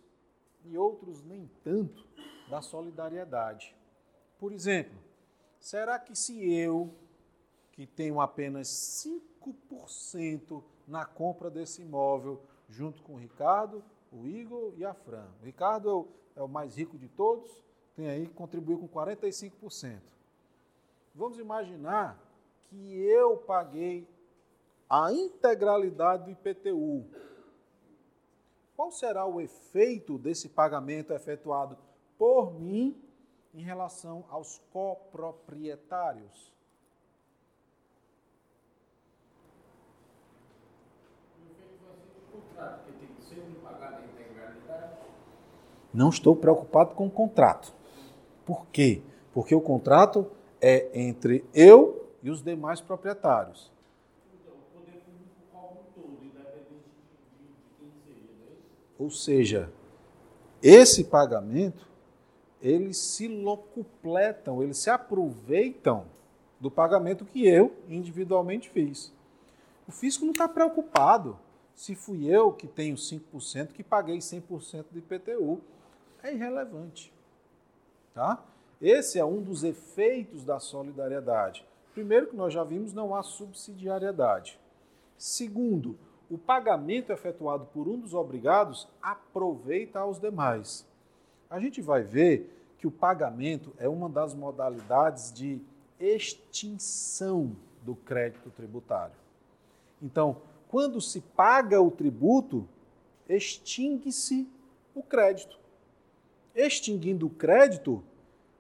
e 0.66 0.78
outros 0.78 1.24
nem 1.24 1.50
tanto 1.64 2.06
da 2.52 2.62
solidariedade. 2.62 3.74
Por 4.38 4.52
exemplo, 4.52 5.00
será 5.58 5.98
que 5.98 6.14
se 6.14 6.54
eu, 6.54 6.94
que 7.72 7.88
tenho 7.88 8.20
apenas 8.20 8.68
5% 9.42 10.62
na 10.86 11.06
compra 11.06 11.50
desse 11.50 11.82
imóvel, 11.82 12.42
junto 12.68 13.02
com 13.04 13.14
o 13.14 13.18
Ricardo, 13.18 13.82
o 14.12 14.28
Igor 14.28 14.74
e 14.76 14.84
a 14.84 14.94
Fran. 14.94 15.30
O 15.42 15.46
Ricardo 15.46 16.10
é 16.36 16.42
o, 16.42 16.46
é 16.46 16.48
mais 16.50 16.76
rico 16.76 16.98
de 16.98 17.08
todos, 17.08 17.50
tem 17.96 18.10
aí, 18.10 18.28
contribuiu 18.28 18.80
com 18.80 18.90
45%. 18.90 20.02
Vamos 21.16 21.40
imaginar 21.40 22.20
que 22.66 23.00
eu 23.00 23.38
paguei 23.38 24.06
a 24.90 25.14
integralidade 25.14 26.26
do 26.26 26.32
IPTU. 26.32 27.06
Qual 28.76 28.92
será 28.92 29.26
o 29.26 29.40
efeito 29.40 30.18
desse 30.18 30.50
pagamento 30.50 31.14
efetuado 31.14 31.78
por 32.22 32.54
mim 32.54 32.96
em 33.52 33.64
relação 33.64 34.24
aos 34.30 34.62
coproprietários? 34.72 36.54
Não 45.92 46.10
estou 46.10 46.36
preocupado 46.36 46.94
com 46.94 47.08
o 47.08 47.10
contrato. 47.10 47.74
Por 48.46 48.68
quê? 48.68 49.02
Porque 49.34 49.56
o 49.56 49.60
contrato 49.60 50.30
é 50.62 50.92
entre 50.94 51.44
eu 51.56 52.08
e 52.22 52.30
os 52.30 52.44
demais 52.44 52.80
proprietários. 52.80 53.72
Ou 59.00 59.10
seja, 59.10 59.74
esse 60.62 61.06
pagamento, 61.06 61.90
eles 62.62 62.98
se 62.98 63.28
locupletam, 63.28 64.62
eles 64.62 64.78
se 64.78 64.90
aproveitam 64.90 66.06
do 66.60 66.70
pagamento 66.70 67.26
que 67.26 67.48
eu 67.48 67.76
individualmente 67.90 68.70
fiz. 68.70 69.12
O 69.88 69.92
fisco 69.92 70.24
não 70.24 70.32
está 70.32 70.48
preocupado 70.48 71.38
se 71.74 71.96
fui 71.96 72.28
eu 72.28 72.52
que 72.52 72.68
tenho 72.68 72.96
5% 72.96 73.70
que 73.74 73.84
paguei 73.84 74.20
100% 74.20 74.86
de 74.92 75.00
IPTU. 75.00 75.60
É 76.22 76.32
irrelevante. 76.32 77.12
Tá? 78.14 78.44
Esse 78.80 79.18
é 79.18 79.26
um 79.26 79.42
dos 79.42 79.64
efeitos 79.64 80.44
da 80.46 80.60
solidariedade. 80.60 81.66
Primeiro, 81.94 82.28
que 82.28 82.36
nós 82.36 82.54
já 82.54 82.64
vimos, 82.64 82.94
não 82.94 83.16
há 83.16 83.24
subsidiariedade. 83.24 84.60
Segundo, 85.18 85.98
o 86.30 86.38
pagamento 86.38 87.12
efetuado 87.12 87.66
por 87.74 87.88
um 87.88 88.00
dos 88.00 88.14
obrigados 88.14 88.88
aproveita 89.02 90.00
aos 90.00 90.20
demais. 90.20 90.88
A 91.52 91.60
gente 91.60 91.82
vai 91.82 92.02
ver 92.02 92.74
que 92.80 92.88
o 92.88 92.92
pagamento 92.92 93.74
é 93.78 93.88
uma 93.88 94.10
das 94.10 94.34
modalidades 94.34 95.32
de 95.32 95.62
extinção 96.00 97.56
do 97.84 97.96
crédito 97.96 98.50
tributário. 98.50 99.16
Então, 100.02 100.42
quando 100.68 101.00
se 101.00 101.22
paga 101.22 101.80
o 101.80 101.92
tributo, 101.92 102.68
extingue-se 103.28 104.50
o 104.96 105.04
crédito. 105.04 105.60
Extinguindo 106.56 107.28
o 107.28 107.30
crédito, 107.30 108.04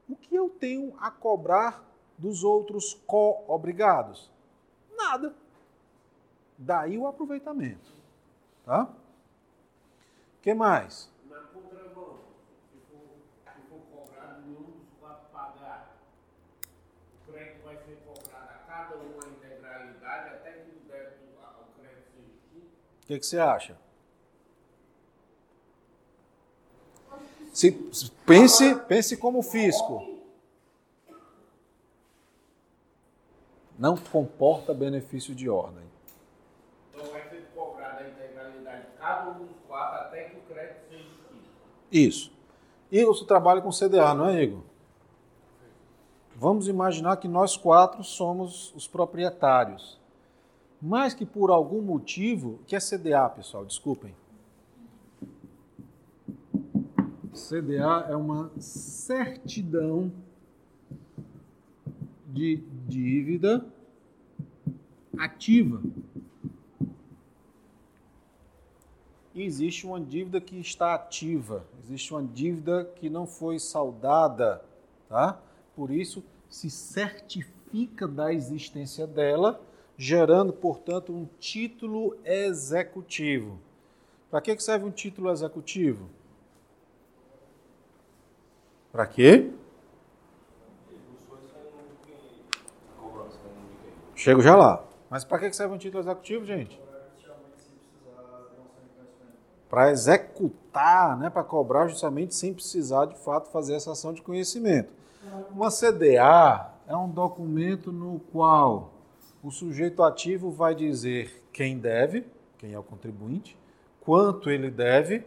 o 0.07 0.15
que 0.15 0.35
eu 0.35 0.49
tenho 0.49 0.93
a 0.99 1.09
cobrar 1.09 1.83
dos 2.17 2.43
outros 2.43 2.93
co-obrigados? 3.07 4.29
Nada. 4.95 5.33
Daí 6.57 6.97
o 6.97 7.07
aproveitamento. 7.07 7.89
Tá? 8.65 8.83
O 8.83 10.41
que 10.41 10.53
mais? 10.53 11.09
Na 11.29 11.39
contramão, 11.39 12.19
se 12.69 12.77
for, 12.91 13.09
se 13.55 13.61
for 13.67 13.79
cobrado 13.91 14.43
e 14.47 14.51
um 14.51 14.63
dos 14.63 14.87
quatro 14.99 15.29
pagar, 15.31 15.97
o 17.27 17.31
crédito 17.31 17.63
vai 17.63 17.77
ser 17.77 17.97
cobrado 18.05 18.49
a 18.49 18.59
cada 18.67 18.97
um 18.97 19.19
a 19.23 19.27
integralidade 19.29 20.29
até 20.35 20.51
que 20.51 20.69
o 20.69 20.79
débito, 20.87 21.23
o 21.33 21.79
crédito 21.79 22.11
seja 22.15 22.29
extinto? 22.29 22.69
O 23.00 23.00
que, 23.11 23.19
que 23.19 23.25
você 23.25 23.39
acha? 23.39 23.77
Se, 27.53 27.71
pense, 28.25 28.75
pense 28.87 29.17
como 29.17 29.41
fisco. 29.41 30.19
Não 33.77 33.97
comporta 33.97 34.73
benefício 34.73 35.35
de 35.35 35.49
ordem. 35.49 35.83
Então 36.93 37.11
vai 37.11 37.27
ser 37.29 37.49
cobrada 37.53 38.03
a 38.03 38.09
integralidade 38.09 38.85
de 38.85 38.97
cada 38.97 39.31
um 39.31 39.45
dos 39.45 39.57
quatro 39.67 40.01
até 40.01 40.29
que 40.29 40.37
o 40.37 40.41
crédito 40.41 40.87
seja 40.87 41.03
extinto. 41.03 41.49
Isso. 41.91 42.31
Igor, 42.91 43.15
você 43.15 43.25
trabalha 43.25 43.61
com 43.61 43.71
CDA, 43.71 44.13
não 44.13 44.29
é, 44.29 44.43
Igor? 44.43 44.61
Vamos 46.35 46.67
imaginar 46.67 47.17
que 47.17 47.27
nós 47.27 47.57
quatro 47.57 48.03
somos 48.03 48.73
os 48.75 48.87
proprietários. 48.87 50.00
Mas 50.81 51.13
que 51.13 51.25
por 51.25 51.51
algum 51.51 51.81
motivo, 51.81 52.59
que 52.65 52.75
é 52.75 52.79
CDA, 52.79 53.29
pessoal, 53.29 53.65
desculpem. 53.65 54.15
CDA 57.33 58.07
é 58.09 58.15
uma 58.15 58.51
certidão 58.57 60.11
de 62.27 62.63
dívida 62.87 63.65
ativa. 65.17 65.81
E 69.33 69.43
existe 69.43 69.85
uma 69.85 69.99
dívida 69.99 70.41
que 70.41 70.59
está 70.59 70.93
ativa, 70.93 71.65
existe 71.83 72.13
uma 72.13 72.23
dívida 72.23 72.85
que 72.95 73.09
não 73.09 73.25
foi 73.25 73.59
saldada, 73.59 74.63
tá? 75.07 75.39
Por 75.73 75.89
isso 75.89 76.23
se 76.49 76.69
certifica 76.69 78.07
da 78.07 78.33
existência 78.33 79.07
dela, 79.07 79.61
gerando, 80.01 80.51
portanto, 80.51 81.13
um 81.13 81.27
título 81.39 82.17
executivo. 82.25 83.59
Para 84.31 84.41
que 84.41 84.59
serve 84.59 84.83
um 84.83 84.89
título 84.89 85.29
executivo? 85.29 86.09
Para 88.91 89.05
quê? 89.05 89.51
Chego 94.15 94.41
já 94.41 94.55
lá. 94.55 94.83
Mas 95.07 95.23
para 95.23 95.37
que 95.37 95.53
serve 95.53 95.75
um 95.75 95.77
título 95.77 96.01
executivo, 96.03 96.45
gente? 96.45 96.81
Para 99.69 99.91
executar, 99.91 101.15
né? 101.19 101.29
para 101.29 101.43
cobrar 101.43 101.87
justamente 101.87 102.33
sem 102.33 102.55
precisar 102.55 103.05
de 103.05 103.19
fato 103.19 103.51
fazer 103.51 103.75
essa 103.75 103.91
ação 103.91 104.13
de 104.13 104.23
conhecimento. 104.23 104.91
Uma 105.51 105.69
CDA 105.69 106.71
é 106.87 106.95
um 106.95 107.07
documento 107.07 107.91
no 107.91 108.19
qual 108.31 109.00
o 109.43 109.49
sujeito 109.49 110.03
ativo 110.03 110.51
vai 110.51 110.75
dizer 110.75 111.43
quem 111.51 111.77
deve, 111.77 112.25
quem 112.57 112.73
é 112.73 112.79
o 112.79 112.83
contribuinte, 112.83 113.57
quanto 113.99 114.49
ele 114.49 114.69
deve 114.69 115.23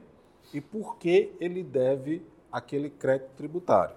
e 0.53 0.61
por 0.61 0.97
que 0.97 1.33
ele 1.41 1.63
deve 1.63 2.23
aquele 2.51 2.89
crédito 2.89 3.31
tributário. 3.37 3.97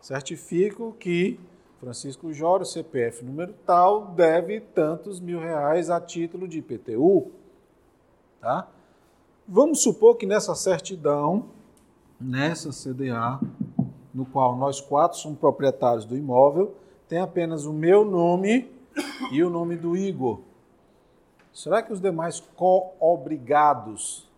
Certifico 0.00 0.94
que 0.98 1.40
Francisco 1.80 2.32
Jório, 2.32 2.66
CPF 2.66 3.24
número 3.24 3.54
tal, 3.66 4.06
deve 4.08 4.60
tantos 4.60 5.20
mil 5.20 5.38
reais 5.38 5.90
a 5.90 6.00
título 6.00 6.46
de 6.46 6.58
IPTU. 6.58 7.30
Tá? 8.40 8.68
Vamos 9.46 9.82
supor 9.82 10.16
que 10.16 10.26
nessa 10.26 10.54
certidão, 10.54 11.46
nessa 12.20 12.70
CDA, 12.70 13.40
no 14.12 14.24
qual 14.24 14.56
nós 14.56 14.80
quatro 14.80 15.18
somos 15.18 15.38
proprietários 15.38 16.04
do 16.04 16.16
imóvel, 16.16 16.74
tem 17.08 17.18
apenas 17.18 17.66
o 17.66 17.72
meu 17.72 18.04
nome 18.04 18.73
e 19.30 19.42
o 19.42 19.50
nome 19.50 19.76
do 19.76 19.96
Igor. 19.96 20.40
será 21.52 21.82
que 21.82 21.92
os 21.92 22.00
demais 22.00 22.40
co-obrigados 22.40 24.28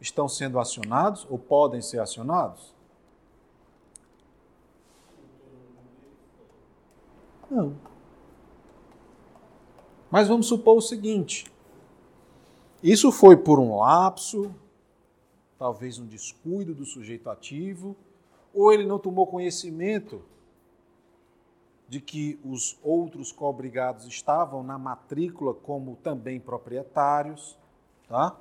estão 0.00 0.28
sendo 0.28 0.58
acionados 0.58 1.26
ou 1.30 1.38
podem 1.38 1.80
ser 1.80 2.00
acionados? 2.00 2.74
Não. 7.50 7.76
Mas 10.10 10.28
vamos 10.28 10.46
supor 10.46 10.76
o 10.76 10.80
seguinte: 10.80 11.46
isso 12.82 13.10
foi 13.12 13.36
por 13.36 13.58
um 13.58 13.76
lapso, 13.76 14.54
talvez 15.58 15.98
um 15.98 16.06
descuido 16.06 16.74
do 16.74 16.84
sujeito 16.84 17.30
ativo, 17.30 17.96
ou 18.52 18.72
ele 18.72 18.84
não 18.84 18.98
tomou 18.98 19.26
conhecimento 19.26 20.22
de 21.88 22.00
que 22.00 22.38
os 22.44 22.78
outros 22.82 23.30
cobrigados 23.30 24.06
estavam 24.06 24.62
na 24.62 24.78
matrícula 24.78 25.54
como 25.54 25.96
também 25.96 26.40
proprietários, 26.40 27.56
tá? 28.08 28.36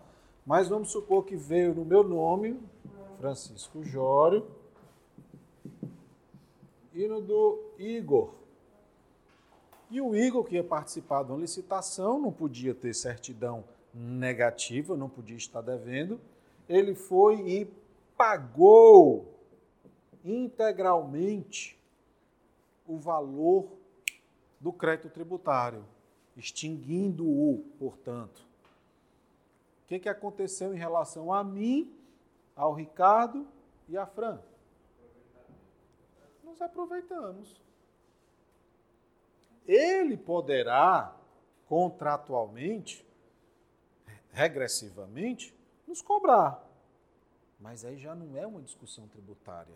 Mas 0.45 0.67
vamos 0.67 0.91
supor 0.91 1.25
que 1.25 1.35
veio 1.35 1.73
no 1.73 1.85
meu 1.85 2.03
nome, 2.03 2.59
Francisco 3.19 3.83
Jório, 3.83 4.45
e 6.93 7.07
no 7.07 7.21
do 7.21 7.59
Igor. 7.77 8.33
E 9.91 10.01
o 10.01 10.15
Igor, 10.15 10.43
que 10.43 10.55
ia 10.55 10.63
participar 10.63 11.23
de 11.23 11.31
uma 11.31 11.41
licitação, 11.41 12.19
não 12.19 12.31
podia 12.31 12.73
ter 12.73 12.93
certidão 12.93 13.63
negativa, 13.93 14.95
não 14.97 15.09
podia 15.09 15.37
estar 15.37 15.61
devendo. 15.61 16.19
Ele 16.67 16.95
foi 16.95 17.35
e 17.47 17.67
pagou 18.17 19.33
integralmente 20.23 21.77
o 22.85 22.97
valor 22.97 23.77
do 24.59 24.71
crédito 24.71 25.09
tributário, 25.09 25.85
extinguindo-o, 26.35 27.63
portanto. 27.79 28.45
O 29.83 29.87
que, 29.87 29.99
que 29.99 30.09
aconteceu 30.09 30.73
em 30.73 30.77
relação 30.77 31.31
a 31.31 31.43
mim, 31.43 31.95
ao 32.55 32.73
Ricardo 32.73 33.47
e 33.87 33.97
a 33.97 34.05
Fran? 34.05 34.39
Nos 36.43 36.61
aproveitamos. 36.61 37.61
Ele 39.67 40.17
poderá, 40.17 41.15
contratualmente, 41.67 43.05
regressivamente, 44.31 45.55
nos 45.87 46.01
cobrar. 46.01 46.63
Mas 47.59 47.85
aí 47.85 47.97
já 47.97 48.13
não 48.13 48.37
é 48.37 48.45
uma 48.45 48.61
discussão 48.61 49.07
tributária. 49.07 49.75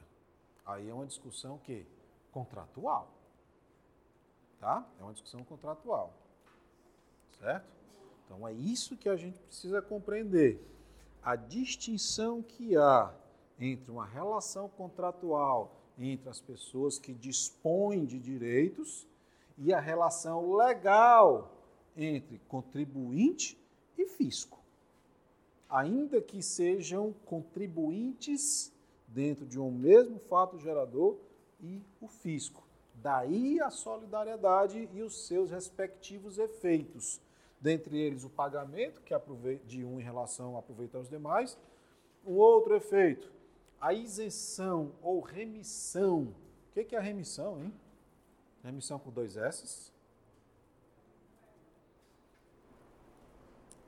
Aí 0.66 0.90
é 0.90 0.94
uma 0.94 1.06
discussão 1.06 1.58
que 1.58 1.88
contratual. 2.32 3.12
Tá? 4.60 4.86
É 5.00 5.04
uma 5.04 5.14
discussão 5.14 5.44
contratual. 5.44 6.14
Certo? 7.40 7.68
Então 8.26 8.48
é 8.48 8.54
isso 8.54 8.98
que 8.98 9.10
a 9.10 9.16
gente 9.16 9.40
precisa 9.40 9.82
compreender. 9.82 10.62
A 11.24 11.36
distinção 11.36 12.42
que 12.42 12.76
há 12.76 13.14
entre 13.60 13.92
uma 13.92 14.06
relação 14.06 14.70
contratual 14.70 15.80
entre 16.00 16.30
as 16.30 16.40
pessoas 16.40 16.98
que 16.98 17.14
dispõem 17.14 18.06
de 18.06 18.20
direitos 18.20 19.06
e 19.58 19.74
a 19.74 19.80
relação 19.80 20.54
legal 20.54 21.54
entre 21.96 22.40
contribuinte 22.48 23.62
e 23.98 24.06
fisco. 24.06 24.60
Ainda 25.70 26.22
que 26.22 26.42
sejam 26.42 27.14
contribuintes 27.26 28.72
dentro 29.08 29.46
de 29.46 29.60
um 29.60 29.70
mesmo 29.70 30.20
fato 30.20 30.58
gerador 30.58 31.18
e 31.62 31.84
o 32.00 32.08
fisco. 32.08 32.68
Daí 32.96 33.60
a 33.62 33.70
solidariedade 33.70 34.90
e 34.94 35.02
os 35.02 35.28
seus 35.28 35.52
respectivos 35.52 36.38
efeitos. 36.38 37.22
Dentre 37.62 37.98
eles, 37.98 38.24
o 38.24 38.30
pagamento, 38.30 39.02
que 39.02 39.14
de 39.66 39.84
um 39.84 40.00
em 40.00 40.04
relação 40.04 40.56
a 40.56 40.60
aproveitar 40.60 41.00
os 41.00 41.10
demais. 41.10 41.58
Um 42.26 42.36
outro 42.36 42.76
efeito, 42.76 43.32
a 43.80 43.94
isenção 43.94 44.92
ou 45.02 45.22
remissão. 45.22 46.34
O 46.70 46.84
que 46.84 46.96
é 46.96 47.00
a 47.00 47.02
remissão, 47.02 47.62
hein? 47.62 47.74
Remissão 48.64 49.00
com 49.00 49.10
dois 49.10 49.38
S. 49.38 49.92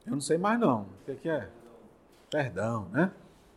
Eu 0.06 0.14
não 0.14 0.22
sei 0.22 0.38
mais 0.38 0.60
não. 0.60 0.84
O 1.08 1.16
que 1.16 1.30
é? 1.30 1.50
Perdão, 2.30 2.88
né? 2.90 3.14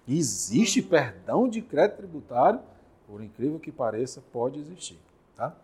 Existe 0.07 0.83
perdão 0.83 1.49
de 1.49 1.63
crédito 1.63 1.99
tributário, 1.99 2.61
por 3.07 3.23
incrível 3.23 3.59
que 3.59 3.73
pareça, 3.73 4.23
pode 4.33 4.59
existir, 4.59 4.99
tá? 5.37 5.55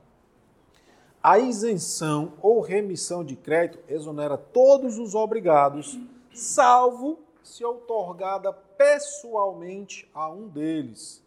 A 1.22 1.38
isenção 1.38 2.32
ou 2.40 2.60
remissão 2.60 3.22
de 3.24 3.36
crédito 3.36 3.82
exonera 3.88 4.38
todos 4.38 4.98
os 4.98 5.14
obrigados, 5.14 5.98
salvo 6.32 7.18
se 7.42 7.64
outorgada 7.64 8.52
pessoalmente 8.52 10.08
a 10.14 10.30
um 10.30 10.48
deles 10.48 11.22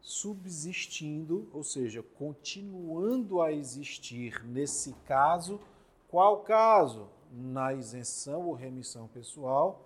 subsistindo, 0.00 1.48
ou 1.52 1.64
seja, 1.64 2.00
continuando 2.16 3.42
a 3.42 3.52
existir 3.52 4.44
nesse 4.44 4.92
caso, 5.04 5.60
qual 6.08 6.38
caso? 6.38 7.08
Na 7.32 7.74
isenção 7.74 8.46
ou 8.46 8.54
remissão 8.54 9.08
pessoal, 9.08 9.85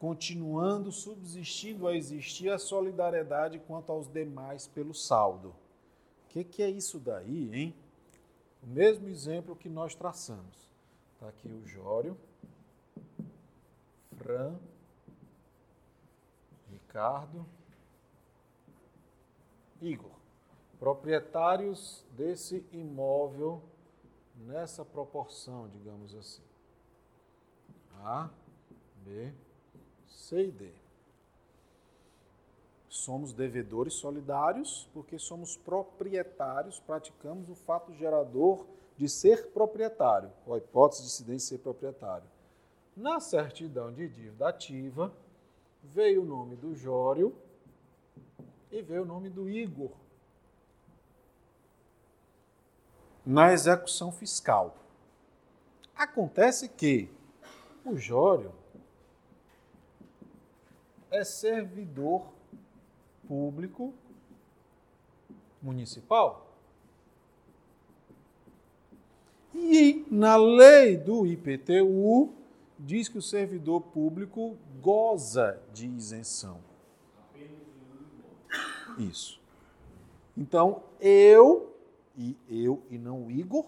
continuando 0.00 0.90
subsistindo 0.90 1.86
a 1.86 1.94
existir 1.94 2.48
a 2.50 2.58
solidariedade 2.58 3.58
quanto 3.58 3.92
aos 3.92 4.08
demais 4.08 4.66
pelo 4.66 4.94
saldo. 4.94 5.50
O 6.24 6.28
que, 6.30 6.42
que, 6.42 6.62
é 6.62 6.70
isso 6.70 6.98
daí, 6.98 7.54
hein? 7.54 7.74
O 8.62 8.66
mesmo 8.66 9.08
exemplo 9.08 9.54
que 9.54 9.68
nós 9.68 9.94
traçamos. 9.94 10.72
Está 11.12 11.28
aqui 11.28 11.48
o 11.48 11.66
Jório, 11.66 12.16
Fran, 14.16 14.58
Ricardo, 16.70 17.44
Igor, 19.82 20.16
proprietários 20.78 22.06
desse 22.16 22.64
imóvel 22.72 23.62
nessa 24.34 24.82
proporção, 24.82 25.68
digamos 25.68 26.14
assim. 26.14 26.42
A, 28.02 28.30
B, 29.04 29.34
E 30.38 30.50
D. 30.50 30.70
Somos 32.88 33.32
devedores 33.32 33.94
solidários 33.94 34.88
porque 34.92 35.18
somos 35.18 35.56
proprietários, 35.56 36.80
praticamos 36.80 37.48
o 37.48 37.54
fato 37.54 37.92
gerador 37.94 38.66
de 38.96 39.08
ser 39.08 39.48
proprietário, 39.48 40.30
ou 40.46 40.54
a 40.54 40.58
hipótese 40.58 41.02
de 41.02 41.08
incidência 41.08 41.56
ser 41.56 41.62
proprietário. 41.62 42.28
Na 42.96 43.20
certidão 43.20 43.92
de 43.92 44.08
dívida 44.08 44.48
ativa, 44.48 45.12
veio 45.82 46.22
o 46.22 46.26
nome 46.26 46.56
do 46.56 46.74
Jório, 46.74 47.34
e 48.70 48.82
veio 48.82 49.02
o 49.02 49.06
nome 49.06 49.28
do 49.28 49.48
Igor 49.48 49.90
na 53.24 53.52
execução 53.52 54.10
fiscal. 54.10 54.76
Acontece 55.94 56.68
que 56.68 57.10
o 57.84 57.96
Jório 57.96 58.52
é 61.10 61.24
servidor 61.24 62.32
público 63.26 63.92
municipal. 65.62 66.50
E 69.54 70.06
na 70.10 70.36
lei 70.36 70.96
do 70.96 71.26
IPTU 71.26 72.32
diz 72.78 73.08
que 73.08 73.18
o 73.18 73.22
servidor 73.22 73.80
público 73.80 74.56
goza 74.80 75.60
de 75.72 75.86
isenção. 75.86 76.60
Isso. 78.98 79.40
Então, 80.36 80.82
eu, 81.00 81.76
e 82.16 82.36
eu 82.48 82.82
e 82.90 82.98
não 82.98 83.26
o 83.26 83.30
Igor, 83.30 83.66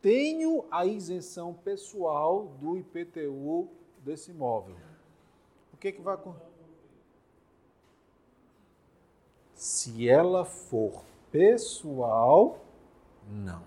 tenho 0.00 0.64
a 0.70 0.86
isenção 0.86 1.54
pessoal 1.54 2.46
do 2.60 2.76
IPTU 2.76 3.68
desse 3.98 4.30
imóvel. 4.30 4.76
O 5.72 5.76
que, 5.76 5.92
que 5.92 6.00
vai 6.00 6.14
acontecer? 6.14 6.45
Se 9.56 10.08
ela 10.08 10.44
for 10.44 11.02
pessoal, 11.32 12.58
não. 13.28 13.62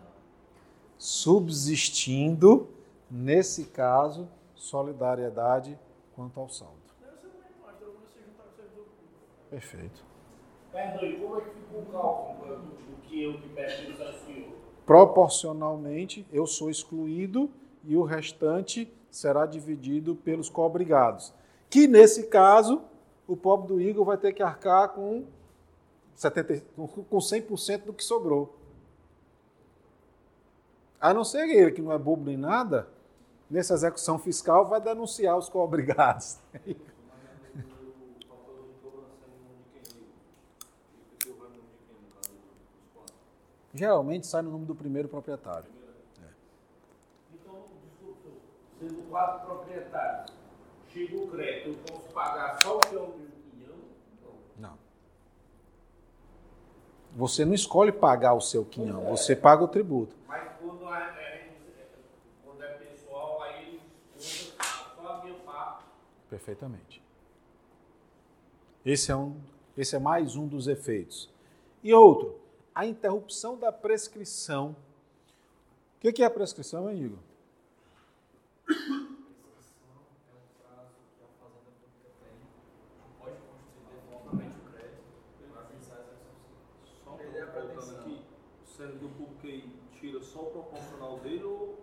Subsistindo, 0.97 2.69
nesse 3.10 3.65
caso, 3.65 4.30
solidariedade 4.54 5.78
quanto 6.15 6.39
ao 6.39 6.47
saldo. 6.47 6.78
Perfeito. 9.49 10.06
Perdão, 10.71 11.19
como 11.19 11.38
é 11.38 11.41
que 11.41 11.49
fica 11.49 11.78
o 11.78 11.86
cálculo 11.91 12.56
do, 12.58 13.02
que 13.08 13.23
eu 13.23 13.34
que 13.39 13.49
pertenço 13.49 14.04
ao 14.04 14.13
senhor? 14.13 14.54
Proporcionalmente, 14.86 16.28
eu 16.32 16.45
sou 16.45 16.69
excluído 16.69 17.49
e 17.84 17.97
o 17.97 18.04
restante 18.04 18.91
será 19.10 19.47
dividido 19.47 20.15
pelos 20.15 20.49
cobrigados. 20.49 21.34
Que 21.67 21.88
nesse 21.88 22.28
caso, 22.28 22.84
o 23.28 23.36
pobre 23.36 23.67
do 23.67 23.82
Igor 23.82 24.06
vai 24.06 24.17
ter 24.17 24.34
que 24.34 24.43
arcar 24.43 24.89
com, 24.89 25.25
70, 26.19 26.65
com 26.75 27.17
100% 27.17 27.86
do 27.86 27.93
que 27.93 28.03
sobrou. 28.03 28.53
A 30.99 31.13
não 31.13 31.23
ser 31.23 31.47
ele, 31.47 31.71
que 31.71 31.82
não 31.82 31.93
é 31.93 31.97
bobo 31.97 32.25
nem 32.25 32.36
nada, 32.36 32.89
nessa 33.49 33.73
execução 33.73 34.19
fiscal, 34.19 34.67
vai 34.67 34.82
denunciar 34.82 35.38
os 35.38 35.47
co-obrigados. 35.47 36.38
Geralmente 43.73 44.27
sai 44.27 44.41
no 44.41 44.51
nome 44.51 44.65
do 44.65 44.75
primeiro 44.75 45.08
proprietário. 45.08 45.71
Então, 47.34 47.63
sendo 48.77 49.10
quatro 49.10 49.47
proprietários, 49.47 50.34
chega 50.91 51.15
o 51.15 51.27
crédito, 51.29 51.69
eu 51.69 51.75
posso 51.95 52.13
pagar 52.13 52.62
só 52.62 52.77
o 52.77 52.82
é 52.82 52.88
o 52.89 52.91
meu 52.91 53.27
quinhão? 53.51 53.77
Não. 54.58 54.69
Não. 54.69 54.77
Você 57.15 57.43
não 57.43 57.54
escolhe 57.54 57.91
pagar 57.91 58.34
o 58.34 58.41
seu 58.41 58.63
quinhão, 58.63 59.06
você 59.06 59.36
paga 59.36 59.63
o 59.63 59.67
tributo. 59.67 60.15
Mas 60.28 60.52
quando 60.60 60.93
é, 60.93 61.50
quando 62.45 62.63
é 62.63 62.67
pessoal, 62.74 63.41
aí 63.43 63.82
só 64.17 65.08
a 65.08 65.24
minha 65.24 65.36
parte. 65.39 65.84
Perfeitamente. 66.30 67.02
Esse 68.86 69.12
é, 69.12 69.15
um, 69.15 69.36
esse 69.78 69.95
é 69.95 70.00
mais 70.00 70.36
um 70.36 70.48
dos 70.48 70.67
efeitos. 70.67 71.30
E 71.84 71.93
outro, 71.93 72.39
a 72.74 72.86
interrupção 72.86 73.58
da 73.58 73.72
prescrição. 73.72 74.76
O 75.98 76.02
que 76.02 76.13
que 76.13 76.24
é 76.24 76.26
a 76.26 76.30
prescrição, 76.30 76.89
hein, 76.89 77.04
Igor? 77.04 77.19
Só 87.04 87.12
voltando 87.12 88.00
aqui, 88.00 88.22
o 88.63 88.78
servidor 88.78 89.10
público 89.12 89.45
aí 89.45 89.69
tira 90.00 90.22
só 90.22 90.39
dele 91.17 91.43
ou 91.43 91.78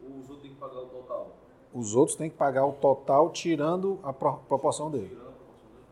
os 0.00 0.28
outros 0.30 0.42
têm 0.42 0.50
que 0.54 0.60
pagar 0.60 0.78
o 0.80 0.86
total? 0.86 1.30
Os 1.74 1.94
outros 1.94 2.16
têm 2.16 2.30
que 2.30 2.36
pagar 2.36 2.66
o 2.66 2.72
total 2.72 3.30
tirando 3.30 3.98
a 4.02 4.12
pro- 4.12 4.38
proporção 4.48 4.90
dele. 4.90 5.08
Tirando 5.08 5.28
a 5.28 5.32
proporção 5.32 5.68
dele? 5.70 5.84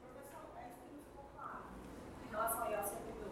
Professor, 0.00 0.40
é. 0.58 0.68
Em 2.26 2.30
relação 2.30 2.62
aí 2.64 2.74
ao 2.74 2.84
servidor. 2.84 3.30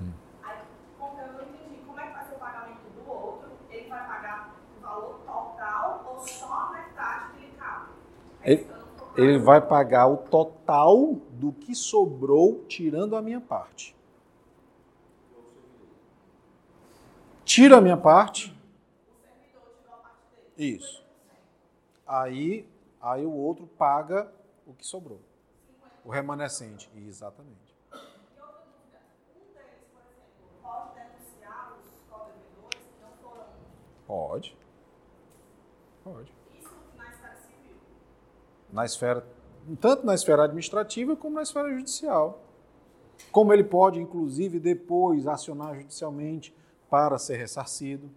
Hum. 0.00 0.12
Aí, 0.42 0.58
como 0.98 1.20
eu 1.20 1.32
não 1.32 1.42
entendi, 1.42 1.82
como 1.86 1.98
é 2.00 2.06
que 2.06 2.12
vai 2.12 2.24
ser 2.28 2.34
o 2.34 2.38
pagamento 2.38 2.80
do 2.94 3.10
outro? 3.10 3.48
Ele 3.70 3.88
vai 3.88 4.06
pagar 4.06 4.54
o 4.78 4.80
valor 4.82 5.14
total 5.26 6.04
ou 6.12 6.18
só 6.26 6.52
a 6.52 6.72
metade 6.72 7.32
que 7.32 7.44
ele 7.44 7.56
cabe? 7.56 7.88
É. 8.42 8.66
Ele 9.16 9.38
vai 9.38 9.60
pagar 9.60 10.08
o 10.08 10.16
total 10.16 11.14
do 11.30 11.52
que 11.52 11.74
sobrou 11.74 12.64
tirando 12.66 13.14
a 13.16 13.22
minha 13.22 13.40
parte. 13.40 13.94
Tira 17.44 17.78
a 17.78 17.80
minha 17.80 17.96
parte. 17.96 18.54
Isso. 20.56 21.04
Aí, 22.06 22.68
aí 23.00 23.24
o 23.24 23.32
outro 23.32 23.66
paga 23.66 24.32
o 24.66 24.72
que 24.72 24.86
sobrou. 24.86 25.20
O 26.04 26.10
remanescente. 26.10 26.90
Exatamente. 26.96 27.74
Pode 34.06 34.56
Pode. 36.04 36.30
Na 38.70 38.84
esfera, 38.84 39.26
tanto 39.80 40.04
na 40.04 40.14
esfera 40.14 40.44
administrativa 40.44 41.16
como 41.16 41.36
na 41.36 41.42
esfera 41.42 41.72
judicial. 41.72 42.40
Como 43.32 43.52
ele 43.52 43.64
pode, 43.64 44.00
inclusive, 44.00 44.60
depois 44.60 45.26
acionar 45.26 45.74
judicialmente 45.76 46.54
para 46.94 47.18
ser 47.18 47.36
ressarcido. 47.36 48.08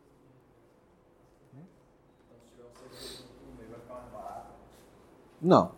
Não. 5.41 5.71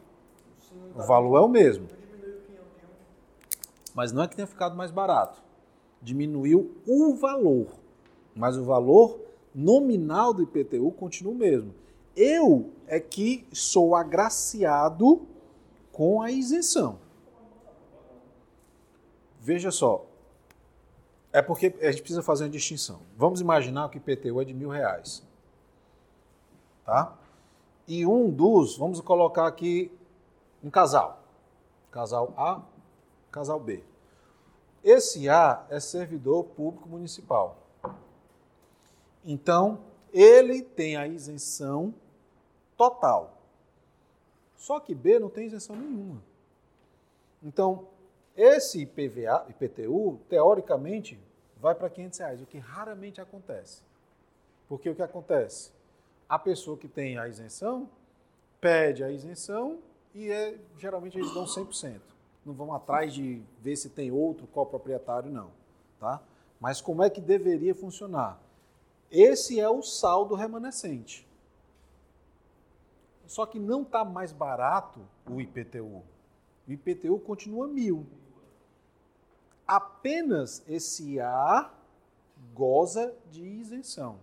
O 0.94 1.02
valor 1.04 1.38
é 1.38 1.40
o 1.40 1.48
mesmo. 1.48 1.88
Mas 3.96 4.12
não 4.12 4.22
é 4.22 4.28
que 4.28 4.36
tenha 4.36 4.46
ficado 4.46 4.76
mais 4.76 4.92
barato. 4.92 5.42
Diminuiu 6.02 6.76
o 6.86 7.16
valor. 7.16 7.68
Mas 8.36 8.58
o 8.58 8.66
valor 8.66 9.18
nominal 9.56 10.34
do 10.34 10.44
IPTU 10.44 10.92
continua 10.92 11.32
o 11.32 11.38
mesmo. 11.38 11.74
Eu 12.18 12.70
é 12.86 13.00
que 13.00 13.48
sou 13.54 13.96
agraciado 13.96 15.26
com 15.94 16.22
a 16.22 16.30
isenção. 16.30 17.00
Veja 19.40 19.72
só. 19.72 20.09
É 21.32 21.42
porque 21.42 21.76
a 21.82 21.92
gente 21.92 22.02
precisa 22.02 22.24
fazer 22.24 22.46
uma 22.46 22.50
distinção. 22.50 23.02
Vamos 23.16 23.40
imaginar 23.40 23.90
que 23.90 23.98
o 23.98 24.00
IPTU 24.00 24.42
é 24.42 24.46
de 24.46 24.54
mil 24.54 24.70
reais. 24.70 25.24
Tá? 26.86 27.16
E 27.88 28.06
um 28.06 28.32
dos, 28.32 28.78
vamos 28.78 29.00
colocar 29.02 29.48
aqui 29.48 29.92
um 30.64 30.70
casal. 30.70 31.24
Casal 31.92 32.34
A, 32.36 32.62
casal 33.32 33.60
B. 33.60 33.84
Esse 34.84 35.30
A 35.30 35.66
é 35.70 35.80
servidor 35.80 36.46
público 36.46 36.90
municipal. 36.90 37.58
Então, 39.24 39.80
ele 40.12 40.62
tem 40.64 40.96
a 40.96 41.08
isenção 41.08 41.94
total. 42.76 43.38
Só 44.56 44.80
que 44.80 44.96
B 44.96 45.20
não 45.20 45.30
tem 45.30 45.48
isenção 45.48 45.76
nenhuma. 45.76 46.22
Então, 47.44 47.88
esse 48.42 48.80
IPVA, 48.84 49.48
IPTU, 49.50 50.18
teoricamente, 50.30 51.20
vai 51.58 51.76
para 51.76 51.90
500 51.90 52.20
reais, 52.20 52.42
o 52.42 52.46
que 52.46 52.58
raramente 52.58 53.20
acontece. 53.20 53.82
Porque 54.66 54.90
o 54.90 54.96
que 54.96 55.02
acontece? 55.02 55.74
A 56.30 56.40
pessoa 56.40 56.78
que 56.78 56.88
tem 56.88 57.18
a 57.18 57.28
isenção 57.28 57.90
pede 58.62 59.04
a 59.04 59.12
isenção 59.12 59.80
e 60.16 60.32
é, 60.32 60.58
geralmente 60.78 61.18
eles 61.18 61.34
dão 61.34 61.44
100%. 61.44 62.00
Não 62.46 62.54
vão 62.54 62.74
atrás 62.74 63.14
de 63.14 63.44
ver 63.60 63.76
se 63.76 63.90
tem 63.90 64.10
outro 64.10 64.48
coproprietário, 64.48 65.30
não. 65.30 65.52
Tá? 66.00 66.24
Mas 66.62 66.80
como 66.80 67.04
é 67.04 67.10
que 67.10 67.20
deveria 67.20 67.76
funcionar? 67.76 68.42
Esse 69.12 69.60
é 69.60 69.70
o 69.70 69.82
saldo 69.82 70.34
remanescente. 70.34 71.28
Só 73.28 73.46
que 73.46 73.60
não 73.60 73.82
está 73.82 74.06
mais 74.06 74.32
barato 74.32 75.02
o 75.30 75.42
IPTU. 75.42 76.04
O 76.66 76.72
IPTU 76.72 77.20
continua 77.20 77.68
mil. 77.68 78.06
Apenas 79.70 80.64
esse 80.68 81.20
A 81.20 81.70
goza 82.56 83.14
de 83.30 83.44
isenção. 83.44 84.18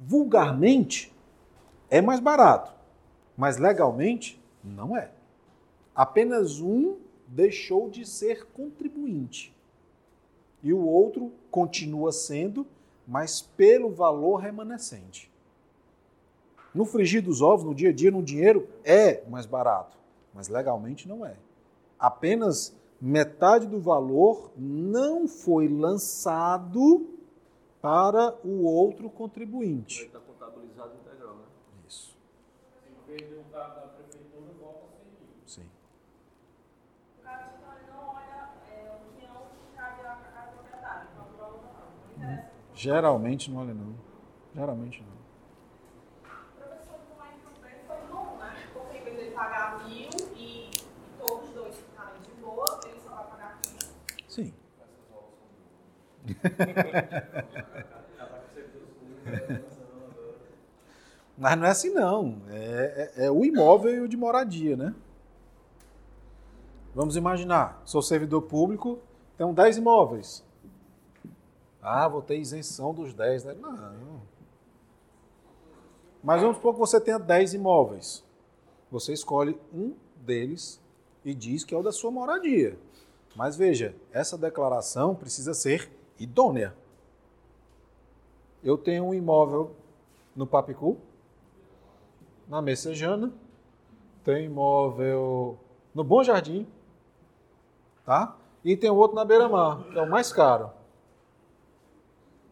Vulgarmente, 0.00 1.14
é 1.90 2.00
mais 2.00 2.18
barato, 2.18 2.72
mas 3.36 3.58
legalmente 3.58 4.42
não 4.64 4.96
é. 4.96 5.10
Apenas 5.94 6.60
um 6.60 6.96
deixou 7.26 7.90
de 7.90 8.06
ser 8.06 8.46
contribuinte 8.46 9.54
e 10.62 10.72
o 10.72 10.80
outro 10.80 11.30
continua 11.50 12.10
sendo, 12.10 12.66
mas 13.06 13.42
pelo 13.42 13.90
valor 13.90 14.36
remanescente. 14.36 15.30
No 16.74 16.86
frigir 16.86 17.22
dos 17.22 17.42
ovos, 17.42 17.66
no 17.66 17.74
dia 17.74 17.90
a 17.90 17.92
dia, 17.92 18.10
no 18.10 18.22
dinheiro, 18.22 18.66
é 18.82 19.22
mais 19.28 19.44
barato, 19.44 19.98
mas 20.32 20.48
legalmente 20.48 21.06
não 21.06 21.26
é. 21.26 21.36
Apenas 22.06 22.76
metade 23.00 23.66
do 23.68 23.78
valor 23.80 24.50
não 24.56 25.28
foi 25.28 25.68
lançado 25.68 27.08
para 27.80 28.34
o 28.44 28.64
outro 28.64 29.08
contribuinte. 29.08 30.04
estar 30.06 30.18
contabilizado 30.18 30.94
integral, 30.96 31.36
né? 31.36 31.44
Isso, 31.86 32.16
Em 32.88 33.06
vez 33.06 33.28
de 33.28 33.36
um 33.36 33.44
carro 33.52 33.74
da 33.74 33.86
prefeitura, 33.86 34.52
volta 34.60 34.86
sem 34.96 35.06
mil. 35.06 35.46
sim. 35.46 35.66
O 37.20 37.22
cara 37.22 37.52
não 37.88 38.08
olha 38.08 38.48
é, 38.68 38.90
o 38.90 39.16
que 39.16 39.24
é 39.24 39.30
o 39.30 39.46
que 39.46 39.76
cabe 39.76 40.00
a 40.00 40.14
cada 40.34 40.50
proprietário, 40.52 41.08
então 41.12 41.24
o 41.24 41.36
não. 41.62 42.26
Não 42.26 42.34
interessa. 42.34 42.50
Geralmente 42.74 43.48
não 43.50 43.60
olha 43.60 43.74
não. 43.74 43.94
Geralmente 44.54 45.02
não. 45.02 45.22
Professor, 46.58 46.98
como 47.08 47.22
é 47.24 47.32
que 47.32 47.46
o 47.46 47.62
bem 47.62 47.78
foi 47.86 48.00
bom, 48.12 48.36
né? 48.38 48.68
Porque 48.72 48.96
em 48.98 49.02
vez 49.04 49.16
de 49.16 49.22
ele 49.22 49.34
pagar 49.34 49.84
mil 49.88 50.08
e, 50.36 50.70
e 50.70 50.70
todos 51.18 51.48
os 51.48 51.54
dois 51.54 51.74
ficarem 51.76 52.20
de 52.22 52.30
boa, 52.40 52.80
ele 52.86 53.00
só 53.00 53.10
vai 53.10 53.26
pagar 53.26 53.60
500. 53.62 53.90
Sim. 54.28 54.54
Mas 61.36 61.56
não 61.58 61.66
é 61.66 61.70
assim 61.70 61.90
não. 61.90 62.40
É, 62.48 63.10
é- 63.16 63.26
é 63.26 63.30
o 63.30 63.44
imóvel 63.44 63.94
e 63.94 64.00
o 64.00 64.08
de 64.08 64.16
moradia, 64.16 64.76
né? 64.76 64.94
Vamos 66.94 67.16
imaginar, 67.16 67.80
sou 67.86 68.02
servidor 68.02 68.42
público, 68.42 68.98
tenho 69.38 69.52
10 69.54 69.78
imóveis. 69.78 70.44
Ah, 71.80 72.06
vou 72.06 72.20
ter 72.22 72.36
isenção 72.38 72.92
dos 72.92 73.14
10. 73.14 73.44
né? 73.44 73.54
Não. 73.60 74.20
Mas 76.22 76.40
vamos 76.42 76.56
supor 76.56 76.74
que 76.74 76.78
você 76.78 77.00
tenha 77.00 77.18
10 77.18 77.54
imóveis. 77.54 78.22
Você 78.90 79.12
escolhe 79.12 79.58
um 79.72 79.94
deles 80.16 80.80
e 81.24 81.34
diz 81.34 81.64
que 81.64 81.74
é 81.74 81.78
o 81.78 81.82
da 81.82 81.90
sua 81.90 82.10
moradia. 82.10 82.78
Mas 83.34 83.56
veja, 83.56 83.96
essa 84.12 84.36
declaração 84.36 85.14
precisa 85.14 85.54
ser 85.54 85.90
idônea. 86.22 86.74
Eu 88.62 88.78
tenho 88.78 89.04
um 89.04 89.14
imóvel 89.14 89.74
no 90.36 90.46
Papicu, 90.46 90.96
na 92.48 92.62
Messejana, 92.62 93.32
tenho 94.24 94.44
imóvel 94.44 95.58
no 95.94 96.04
Bom 96.04 96.22
Jardim, 96.22 96.66
tá? 98.04 98.36
E 98.64 98.76
tem 98.76 98.90
outro 98.90 99.16
na 99.16 99.24
Beira-Mar, 99.24 99.82
que 99.84 99.98
é 99.98 100.02
o 100.02 100.08
mais 100.08 100.32
caro. 100.32 100.70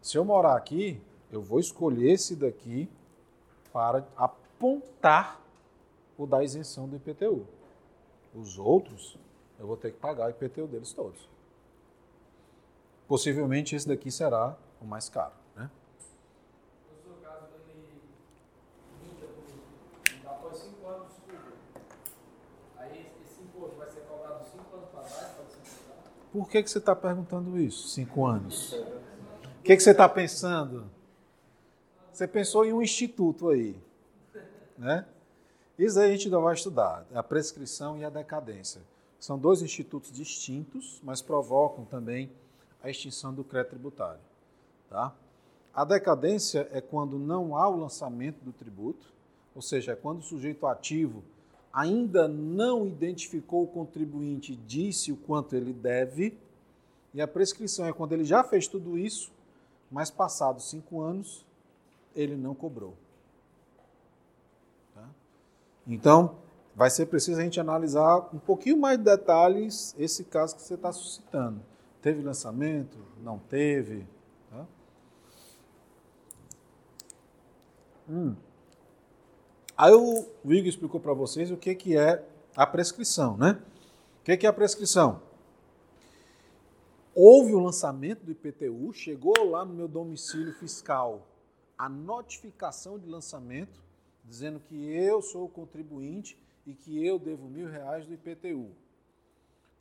Se 0.03 0.17
eu 0.19 0.25
morar 0.25 0.57
aqui, 0.57 1.01
eu 1.31 1.41
vou 1.41 1.61
escolher 1.61 2.11
esse 2.11 2.35
daqui 2.35 2.91
para 3.73 4.05
apontar 4.17 5.41
o 6.19 6.27
da 6.27 6.43
isenção 6.43 6.89
do 6.89 6.97
IPTU. 6.97 7.47
Os 8.35 8.59
outros, 8.59 9.17
eu 9.59 9.67
vou 9.67 9.77
ter 9.77 9.93
que 9.93 9.99
pagar 9.99 10.27
o 10.27 10.31
IPTU 10.31 10.67
deles 10.67 10.93
todos. 10.93 11.29
Possivelmente 13.11 13.75
esse 13.75 13.89
daqui 13.89 14.09
será 14.09 14.57
o 14.81 14.85
mais 14.85 15.09
caro. 15.09 15.33
Né? 15.57 15.69
Caso, 17.21 17.47
por 20.23 20.31
após 20.31 20.57
5 20.57 20.87
anos. 20.87 21.13
Aí 22.77 23.11
esse 23.27 23.43
imposto 23.43 23.77
vai 23.77 23.91
ser 23.91 24.03
cobrado 24.03 24.45
5 24.45 24.77
anos 24.77 24.89
para? 24.91 25.31
Por 26.33 26.49
que, 26.49 26.63
que 26.63 26.71
você 26.71 26.79
está 26.79 26.95
perguntando 26.95 27.59
isso? 27.59 27.89
Cinco 27.89 28.25
anos. 28.25 28.75
O 28.75 29.63
que, 29.65 29.77
que 29.77 29.83
você 29.83 29.91
está 29.91 30.09
pensando? 30.09 30.89
Você 32.13 32.29
pensou 32.29 32.65
em 32.65 32.73
um 32.73 32.81
instituto 32.81 33.49
aí, 33.49 33.77
né? 34.79 35.05
Isso 35.77 35.99
aí 35.99 36.11
a 36.11 36.13
gente 36.13 36.27
ainda 36.27 36.39
vai 36.39 36.55
estudar, 36.55 37.05
a 37.13 37.25
prescrição 37.25 37.99
e 37.99 38.05
a 38.05 38.09
decadência. 38.09 38.81
São 39.19 39.37
dois 39.37 39.63
institutos 39.63 40.13
distintos, 40.13 41.01
mas 41.03 41.21
provocam 41.21 41.85
também 41.85 42.31
a 42.83 42.91
extinção 42.91 43.33
do 43.33 43.45
crédito 43.45 43.71
tributário. 43.71 44.21
Tá? 44.89 45.15
A 45.75 45.85
decadência 45.85 46.69
é 46.73 46.81
quando 46.81 47.19
não 47.19 47.57
há 47.57 47.69
o 47.69 47.77
lançamento 47.77 48.43
do 48.43 48.53
tributo, 48.53 49.07
ou 49.55 49.63
seja, 49.63 49.93
é 49.93 49.97
quando 49.97 50.19
o 50.19 50.23
sujeito 50.23 50.67
ativo 50.67 51.23
ainda 51.73 52.27
não 52.27 52.87
identificou 52.87 53.63
o 53.63 53.67
contribuinte 53.67 54.57
disse 54.57 55.13
o 55.13 55.17
quanto 55.17 55.55
ele 55.55 55.73
deve, 55.73 56.37
e 57.15 57.21
a 57.21 57.29
prescrição 57.29 57.87
é 57.87 57.93
quando 57.93 58.13
ele 58.13 58.25
já 58.25 58.43
fez 58.43 58.67
tudo 58.67 58.99
isso, 58.99 59.31
mas 59.91 60.11
passados 60.11 60.71
cinco 60.71 61.01
anos, 61.01 61.45
ele 62.15 62.37
não 62.37 62.55
cobrou. 62.55 62.95
Tá? 64.95 65.09
Então, 65.87 66.37
vai 66.75 66.91
ser 66.91 67.07
preciso 67.07 67.41
a 67.41 67.45
gente 67.45 67.61
analisar 67.61 68.29
um 68.33 68.39
pouquinho 68.39 68.77
mais 68.77 68.99
de 68.99 69.05
detalhes 69.05 69.95
esse 69.99 70.25
caso 70.25 70.57
que 70.57 70.63
você 70.63 70.75
está 70.75 70.93
suscitando. 70.93 71.61
Teve 72.01 72.23
lançamento? 72.23 72.99
Não 73.23 73.39
teve? 73.39 74.07
Tá? 74.49 74.67
Hum. 78.09 78.35
Aí 79.77 79.93
o 79.93 80.27
Igor 80.45 80.69
explicou 80.69 81.01
para 81.01 81.13
vocês 81.13 81.51
o 81.51 81.57
que, 81.57 81.75
que 81.75 81.97
é 81.97 82.25
a 82.57 82.67
prescrição, 82.67 83.37
né? 83.37 83.63
O 84.21 84.25
que, 84.25 84.37
que 84.37 84.47
é 84.47 84.49
a 84.49 84.53
prescrição? 84.53 85.23
Houve 87.15 87.55
o 87.55 87.61
lançamento 87.61 88.25
do 88.25 88.33
IPTU, 88.33 88.93
chegou 88.93 89.51
lá 89.51 89.65
no 89.65 89.75
meu 89.75 89.89
domicílio 89.89 90.53
fiscal 90.55 91.27
a 91.77 91.89
notificação 91.89 92.99
de 92.99 93.07
lançamento, 93.07 93.83
dizendo 94.25 94.61
que 94.61 94.77
eu 94.93 95.23
sou 95.23 95.47
o 95.47 95.49
contribuinte 95.49 96.39
e 96.67 96.75
que 96.75 97.05
eu 97.05 97.19
devo 97.19 97.49
mil 97.49 97.69
reais 97.69 98.07
do 98.07 98.13
IPTU. 98.13 98.71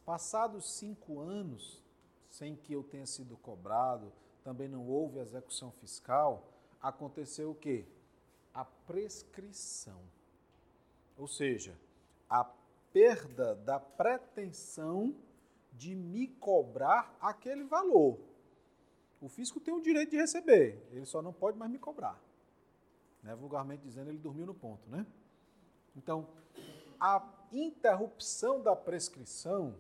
Passados 0.06 0.78
cinco 0.78 1.20
anos, 1.20 1.84
sem 2.30 2.56
que 2.56 2.74
eu 2.74 2.84
tenha 2.84 3.06
sido 3.06 3.36
cobrado, 3.38 4.12
também 4.44 4.68
não 4.68 4.88
houve 4.88 5.20
execução 5.20 5.72
fiscal, 5.72 6.48
aconteceu 6.82 7.52
o 7.52 7.56
quê? 7.56 7.86
A 8.54 8.64
prescrição. 8.64 10.00
Ou 11.18 11.28
seja, 11.28 11.78
a 12.30 12.44
perda 12.94 13.56
da 13.56 13.80
pretensão 13.80 15.16
de 15.74 15.96
me 15.96 16.28
cobrar 16.28 17.16
aquele 17.20 17.64
valor. 17.64 18.20
O 19.22 19.28
fisco 19.28 19.60
tem 19.60 19.74
o 19.74 19.82
direito 19.82 20.12
de 20.12 20.18
receber, 20.18 20.82
ele 20.92 21.06
só 21.06 21.22
não 21.22 21.34
pode 21.34 21.58
mais 21.58 21.70
me 21.70 21.78
cobrar. 21.78 22.20
Né? 23.22 23.36
Vulgarmente 23.36 23.84
dizendo, 23.84 24.10
ele 24.10 24.18
dormiu 24.18 24.46
no 24.46 24.54
ponto. 24.54 24.90
Né? 24.90 25.06
Então, 25.96 26.28
a 27.00 27.22
interrupção 27.52 28.62
da 28.62 28.76
prescrição, 28.76 29.76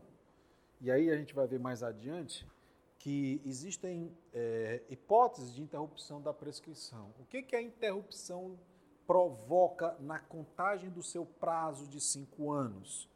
e 0.82 0.89
aí 0.89 1.10
a 1.12 1.18
gente 1.18 1.34
vai 1.34 1.48
ver 1.48 1.60
mais 1.60 1.84
adiante, 1.84 2.48
que 2.98 3.42
existem 3.46 4.15
é, 4.34 4.82
hipóteses 4.89 5.54
de 5.54 5.62
interrupção 5.62 6.22
da 6.22 6.34
prescrição. 6.34 7.13
O 7.20 7.26
que, 7.26 7.42
que 7.42 7.56
a 7.56 7.62
interrupção 7.62 8.60
provoca 9.08 9.96
na 10.00 10.20
contagem 10.20 10.89
do 10.89 11.02
seu 11.02 11.26
prazo 11.26 11.88
de 11.88 12.00
cinco 12.00 12.52
anos? 12.52 13.10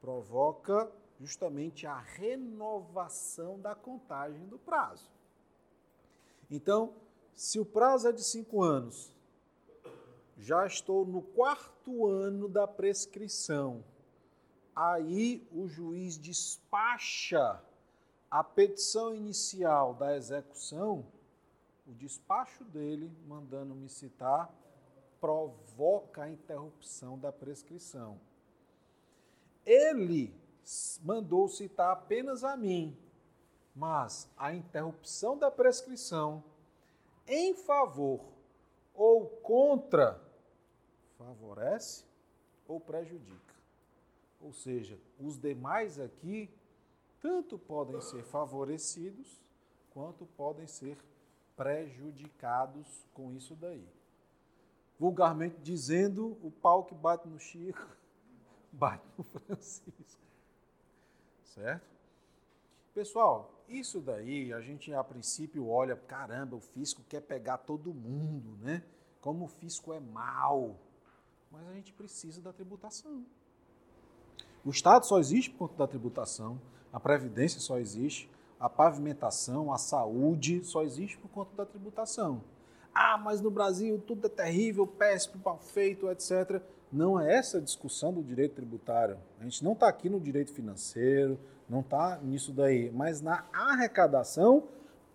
Provoca 0.00 0.90
justamente 1.20 1.86
a 1.86 1.98
renovação 1.98 3.60
da 3.60 3.74
contagem 3.74 4.46
do 4.46 4.58
prazo. 4.58 5.10
Então, 6.50 6.94
se 7.34 7.58
o 7.58 7.64
prazo 7.64 8.08
é 8.08 8.12
de 8.12 8.22
cinco 8.22 8.62
anos, 8.62 9.12
já 10.36 10.66
estou 10.66 11.06
no 11.06 11.22
quarto 11.22 12.06
ano 12.06 12.48
da 12.48 12.66
prescrição. 12.66 13.84
Aí 14.74 15.46
o 15.52 15.68
juiz 15.68 16.18
despacha 16.18 17.62
a 18.30 18.42
petição 18.42 19.14
inicial 19.14 19.94
da 19.94 20.16
execução, 20.16 21.06
o 21.86 21.92
despacho 21.92 22.64
dele, 22.64 23.12
mandando 23.28 23.74
me 23.74 23.88
citar, 23.88 24.52
provoca 25.20 26.22
a 26.22 26.30
interrupção 26.30 27.18
da 27.18 27.30
prescrição. 27.30 28.18
Ele 29.64 30.34
mandou 31.02 31.48
citar 31.48 31.92
apenas 31.92 32.42
a 32.42 32.56
mim, 32.56 32.96
mas 33.74 34.28
a 34.36 34.52
interrupção 34.52 35.38
da 35.38 35.50
prescrição 35.50 36.42
em 37.26 37.54
favor 37.54 38.20
ou 38.94 39.26
contra 39.26 40.20
favorece 41.16 42.04
ou 42.66 42.80
prejudica. 42.80 43.43
Ou 44.44 44.52
seja, 44.52 45.00
os 45.18 45.38
demais 45.38 45.98
aqui 45.98 46.50
tanto 47.18 47.58
podem 47.58 47.98
ser 48.02 48.22
favorecidos 48.24 49.42
quanto 49.88 50.26
podem 50.26 50.66
ser 50.66 50.98
prejudicados 51.56 53.06
com 53.14 53.32
isso 53.32 53.56
daí. 53.56 53.88
Vulgarmente 54.98 55.56
dizendo, 55.62 56.36
o 56.42 56.50
pau 56.50 56.84
que 56.84 56.94
bate 56.94 57.26
no 57.26 57.38
Chico 57.38 57.88
bate 58.70 59.06
no 59.16 59.24
Francisco. 59.24 60.20
Certo? 61.44 61.88
Pessoal, 62.92 63.64
isso 63.66 63.98
daí 63.98 64.52
a 64.52 64.60
gente 64.60 64.92
a 64.92 65.02
princípio 65.02 65.66
olha, 65.68 65.96
caramba, 65.96 66.54
o 66.54 66.60
fisco 66.60 67.02
quer 67.08 67.22
pegar 67.22 67.56
todo 67.58 67.94
mundo, 67.94 68.58
né? 68.58 68.84
Como 69.22 69.46
o 69.46 69.48
fisco 69.48 69.94
é 69.94 70.00
mal. 70.00 70.78
Mas 71.50 71.66
a 71.66 71.72
gente 71.72 71.94
precisa 71.94 72.42
da 72.42 72.52
tributação. 72.52 73.24
O 74.64 74.70
Estado 74.70 75.04
só 75.04 75.18
existe 75.18 75.50
por 75.50 75.68
conta 75.68 75.78
da 75.78 75.86
tributação, 75.86 76.58
a 76.92 76.98
previdência 76.98 77.60
só 77.60 77.78
existe, 77.78 78.30
a 78.58 78.68
pavimentação, 78.68 79.72
a 79.72 79.76
saúde 79.76 80.64
só 80.64 80.82
existe 80.82 81.18
por 81.18 81.28
conta 81.28 81.50
da 81.54 81.66
tributação. 81.66 82.42
Ah, 82.94 83.18
mas 83.18 83.40
no 83.40 83.50
Brasil 83.50 84.02
tudo 84.06 84.26
é 84.26 84.30
terrível, 84.30 84.86
péssimo, 84.86 85.42
mal 85.44 85.58
feito, 85.58 86.10
etc. 86.10 86.62
Não 86.90 87.20
é 87.20 87.34
essa 87.34 87.58
a 87.58 87.60
discussão 87.60 88.12
do 88.12 88.22
direito 88.22 88.54
tributário. 88.54 89.18
A 89.38 89.44
gente 89.44 89.62
não 89.62 89.72
está 89.72 89.88
aqui 89.88 90.08
no 90.08 90.18
direito 90.18 90.52
financeiro, 90.52 91.38
não 91.68 91.80
está 91.80 92.18
nisso 92.22 92.52
daí, 92.52 92.90
mas 92.90 93.20
na 93.20 93.44
arrecadação 93.52 94.64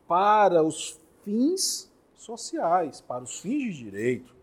para 0.07 0.61
os 0.61 0.99
fins 1.23 1.89
sociais, 2.13 3.01
para 3.01 3.23
os 3.23 3.39
fins 3.39 3.75
de 3.75 3.85
direito. 3.85 4.35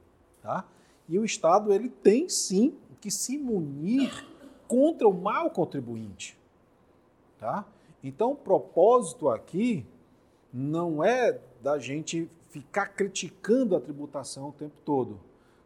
Tá? 0.42 0.64
E 1.08 1.18
o 1.18 1.24
Estado 1.24 1.72
ele 1.72 1.90
tem 1.90 2.28
sim 2.28 2.76
que 3.00 3.10
se 3.10 3.38
munir 3.38 4.26
contra 4.68 5.08
o 5.08 5.14
mal 5.14 5.50
contribuinte. 5.50 6.38
Tá? 7.38 7.64
Então, 8.02 8.32
o 8.32 8.36
propósito 8.36 9.28
aqui 9.28 9.86
não 10.52 11.02
é 11.02 11.38
da 11.62 11.78
gente 11.78 12.30
ficar 12.50 12.86
criticando 12.88 13.76
a 13.76 13.80
tributação 13.80 14.48
o 14.48 14.52
tempo 14.52 14.80
todo, 14.84 15.20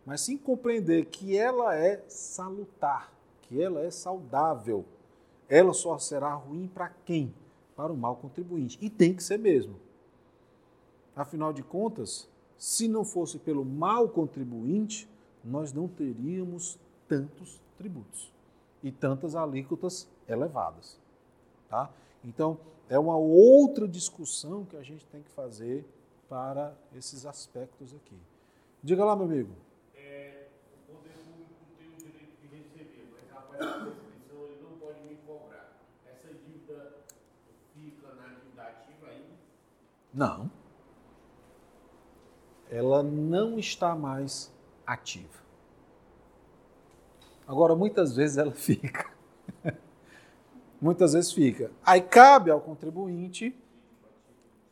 mas 0.04 0.22
sim 0.22 0.36
compreender 0.36 1.06
que 1.06 1.36
ela 1.36 1.76
é 1.76 2.02
salutar, 2.08 3.12
que 3.42 3.62
ela 3.62 3.80
é 3.80 3.90
saudável 3.90 4.84
ela 5.50 5.74
só 5.74 5.98
será 5.98 6.32
ruim 6.32 6.68
para 6.68 6.88
quem? 7.04 7.34
Para 7.74 7.92
o 7.92 7.96
mal 7.96 8.14
contribuinte. 8.14 8.78
E 8.80 8.88
tem 8.88 9.12
que 9.12 9.22
ser 9.22 9.36
mesmo. 9.36 9.74
Afinal 11.14 11.52
de 11.52 11.64
contas, 11.64 12.28
se 12.56 12.86
não 12.86 13.04
fosse 13.04 13.36
pelo 13.36 13.64
mal 13.64 14.08
contribuinte, 14.08 15.10
nós 15.44 15.72
não 15.72 15.88
teríamos 15.88 16.78
tantos 17.08 17.60
tributos 17.76 18.30
e 18.82 18.90
tantas 18.90 19.34
alíquotas 19.34 20.08
elevadas. 20.28 20.98
Tá? 21.68 21.90
Então, 22.24 22.58
é 22.88 22.98
uma 22.98 23.16
outra 23.16 23.86
discussão 23.86 24.64
que 24.64 24.76
a 24.76 24.82
gente 24.82 25.06
tem 25.06 25.22
que 25.22 25.30
fazer 25.30 25.84
para 26.28 26.74
esses 26.94 27.26
aspectos 27.26 27.94
aqui. 27.94 28.18
Diga 28.82 29.04
lá, 29.04 29.14
meu 29.14 29.26
amigo. 29.26 29.52
É, 29.94 30.46
o 30.88 30.92
poder 30.92 31.12
público 31.18 31.54
tem 31.78 31.88
o 31.88 31.96
direito 31.96 32.40
de 32.40 32.46
receber, 32.48 33.08
mas 33.12 33.36
após 33.36 33.60
a 33.60 33.84
prescrição 33.84 34.44
ele 34.44 34.62
não 34.62 34.78
pode 34.78 35.00
me 35.02 35.16
cobrar. 35.26 35.76
Essa 36.06 36.28
dívida 36.28 36.96
fica 37.74 38.14
na 38.14 38.28
dívida 38.28 38.62
ativa 38.62 39.06
ainda? 39.08 39.34
Não. 40.12 40.50
Ela 42.70 43.02
não 43.02 43.58
está 43.58 43.94
mais 43.94 44.52
ativa. 44.86 45.40
Agora, 47.50 47.74
muitas 47.74 48.14
vezes 48.14 48.38
ela 48.38 48.52
fica. 48.54 49.10
muitas 50.80 51.14
vezes 51.14 51.32
fica. 51.32 51.72
Aí 51.84 52.00
cabe 52.00 52.48
ao 52.48 52.60
contribuinte 52.60 53.52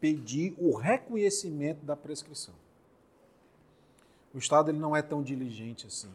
pedir 0.00 0.54
o 0.56 0.76
reconhecimento 0.76 1.84
da 1.84 1.96
prescrição. 1.96 2.54
O 4.32 4.38
Estado 4.38 4.70
ele 4.70 4.78
não 4.78 4.94
é 4.94 5.02
tão 5.02 5.24
diligente 5.24 5.88
assim. 5.88 6.12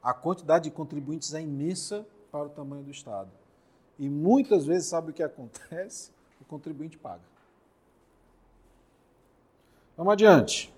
A 0.00 0.14
quantidade 0.14 0.64
de 0.64 0.70
contribuintes 0.70 1.34
é 1.34 1.42
imensa 1.42 2.06
para 2.30 2.46
o 2.46 2.50
tamanho 2.50 2.84
do 2.84 2.92
Estado. 2.92 3.32
E 3.98 4.08
muitas 4.08 4.66
vezes, 4.66 4.86
sabe 4.86 5.10
o 5.10 5.12
que 5.12 5.24
acontece? 5.24 6.12
O 6.40 6.44
contribuinte 6.44 6.96
paga. 6.96 7.24
Vamos 9.96 10.12
adiante. 10.12 10.72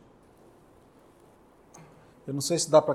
Eu 2.26 2.32
não 2.32 2.40
sei 2.40 2.58
se 2.58 2.70
dá 2.70 2.80
para 2.80 2.94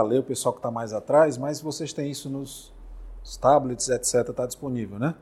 ler 0.00 0.20
o 0.20 0.22
pessoal 0.22 0.52
que 0.52 0.60
está 0.60 0.70
mais 0.70 0.92
atrás, 0.92 1.36
mas 1.36 1.60
vocês 1.60 1.92
têm 1.92 2.10
isso 2.10 2.30
nos 2.30 2.72
tablets, 3.40 3.88
etc. 3.88 4.28
Está 4.28 4.46
disponível, 4.46 4.98
né? 4.98 5.14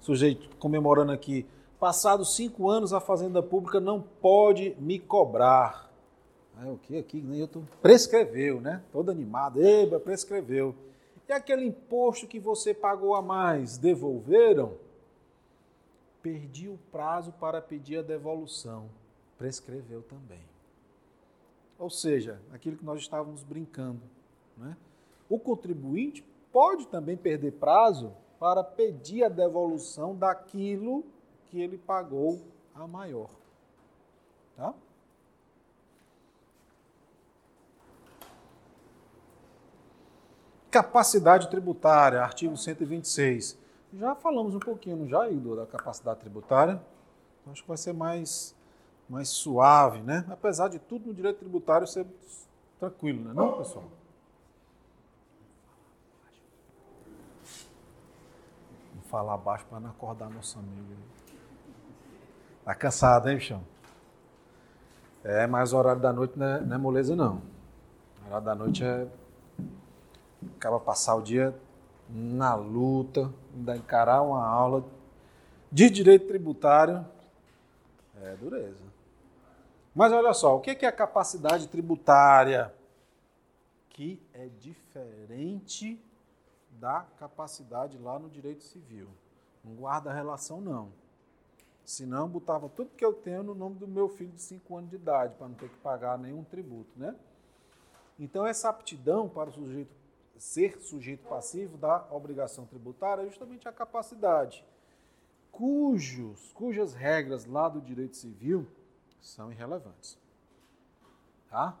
Sujeito 0.00 0.56
comemorando 0.56 1.12
aqui. 1.12 1.46
Passados 1.78 2.34
cinco 2.34 2.68
anos, 2.68 2.92
a 2.92 3.00
Fazenda 3.00 3.42
Pública 3.42 3.78
não 3.78 4.02
pode 4.02 4.76
me 4.80 4.98
cobrar. 4.98 5.88
É 6.60 6.68
o 6.68 6.76
que 6.76 6.98
aqui? 6.98 7.20
Newton? 7.20 7.62
Prescreveu, 7.80 8.60
né? 8.60 8.82
Todo 8.92 9.10
animado. 9.10 9.62
Eba, 9.62 10.00
prescreveu. 10.00 10.74
E 11.28 11.32
aquele 11.32 11.64
imposto 11.64 12.26
que 12.26 12.40
você 12.40 12.74
pagou 12.74 13.14
a 13.14 13.22
mais, 13.22 13.78
devolveram? 13.78 14.72
Perdi 16.20 16.68
o 16.68 16.78
prazo 16.90 17.32
para 17.32 17.60
pedir 17.62 17.98
a 17.98 18.02
devolução. 18.02 18.86
Prescreveu 19.38 20.02
também. 20.02 20.40
Ou 21.78 21.88
seja, 21.88 22.40
aquilo 22.52 22.76
que 22.76 22.84
nós 22.84 23.00
estávamos 23.00 23.44
brincando. 23.44 24.02
Né? 24.56 24.76
O 25.28 25.38
contribuinte 25.38 26.24
pode 26.52 26.86
também 26.88 27.16
perder 27.16 27.52
prazo 27.52 28.12
para 28.40 28.64
pedir 28.64 29.24
a 29.24 29.28
devolução 29.28 30.14
daquilo 30.14 31.04
que 31.46 31.60
ele 31.60 31.78
pagou 31.78 32.40
a 32.74 32.86
maior. 32.86 33.30
Tá? 34.56 34.74
Capacidade 40.70 41.48
tributária, 41.48 42.20
artigo 42.20 42.56
126. 42.56 43.56
Já 43.94 44.14
falamos 44.14 44.54
um 44.54 44.58
pouquinho 44.58 45.08
já, 45.08 45.28
Igor, 45.30 45.56
da 45.56 45.66
capacidade 45.66 46.20
tributária. 46.20 46.80
Acho 47.50 47.62
que 47.62 47.68
vai 47.68 47.78
ser 47.78 47.94
mais 47.94 48.54
mais 49.08 49.28
suave, 49.28 50.00
né? 50.00 50.24
Apesar 50.30 50.68
de 50.68 50.78
tudo 50.78 51.06
no 51.06 51.14
direito 51.14 51.38
tributário 51.38 51.86
ser 51.86 52.06
tranquilo, 52.78 53.24
né? 53.24 53.32
Não, 53.34 53.58
pessoal? 53.58 53.84
Vou 58.94 59.02
falar 59.08 59.36
baixo 59.38 59.64
para 59.68 59.80
não 59.80 59.90
acordar 59.90 60.28
nosso 60.28 60.58
amigo. 60.58 60.94
Tá 62.64 62.74
cansado, 62.74 63.30
hein, 63.30 63.36
bichão? 63.36 63.62
É, 65.24 65.46
mas 65.46 65.72
o 65.72 65.78
horário 65.78 66.00
da 66.00 66.12
noite 66.12 66.38
não 66.38 66.46
é, 66.46 66.60
não 66.60 66.74
é 66.74 66.78
moleza, 66.78 67.16
não. 67.16 67.40
O 68.22 68.26
horário 68.26 68.44
da 68.44 68.54
noite 68.54 68.84
é. 68.84 69.06
Acaba 70.56 70.78
passar 70.78 71.14
o 71.16 71.22
dia 71.22 71.58
na 72.08 72.54
luta, 72.54 73.30
ainda 73.54 73.76
encarar 73.76 74.22
uma 74.22 74.46
aula 74.46 74.84
de 75.70 75.90
direito 75.90 76.28
tributário. 76.28 77.04
É 78.22 78.36
dureza. 78.36 78.87
Mas 79.98 80.12
olha 80.12 80.32
só, 80.32 80.56
o 80.56 80.60
que 80.60 80.86
é 80.86 80.88
a 80.88 80.92
capacidade 80.92 81.66
tributária? 81.66 82.72
Que 83.88 84.22
é 84.32 84.46
diferente 84.46 86.00
da 86.70 87.04
capacidade 87.18 87.98
lá 87.98 88.16
no 88.16 88.30
direito 88.30 88.62
civil. 88.62 89.08
Não 89.64 89.74
guarda 89.74 90.12
relação, 90.12 90.60
não. 90.60 90.92
Senão, 91.84 92.28
botava 92.28 92.68
tudo 92.68 92.94
que 92.96 93.04
eu 93.04 93.12
tenho 93.12 93.42
no 93.42 93.56
nome 93.56 93.74
do 93.74 93.88
meu 93.88 94.08
filho 94.08 94.30
de 94.30 94.40
5 94.40 94.76
anos 94.76 94.88
de 94.88 94.94
idade, 94.94 95.34
para 95.34 95.48
não 95.48 95.56
ter 95.56 95.68
que 95.68 95.78
pagar 95.78 96.16
nenhum 96.16 96.44
tributo, 96.44 96.96
né? 96.96 97.16
Então, 98.20 98.46
essa 98.46 98.68
aptidão 98.68 99.28
para 99.28 99.50
o 99.50 99.52
sujeito 99.52 99.90
ser 100.36 100.78
sujeito 100.78 101.26
passivo 101.26 101.76
da 101.76 102.06
obrigação 102.12 102.66
tributária 102.66 103.22
é 103.22 103.26
justamente 103.26 103.66
a 103.66 103.72
capacidade, 103.72 104.64
cujos, 105.50 106.52
cujas 106.52 106.94
regras 106.94 107.44
lá 107.46 107.68
do 107.68 107.80
direito 107.80 108.16
civil 108.16 108.64
são 109.20 109.52
irrelevantes. 109.52 110.18
Tá? 111.48 111.78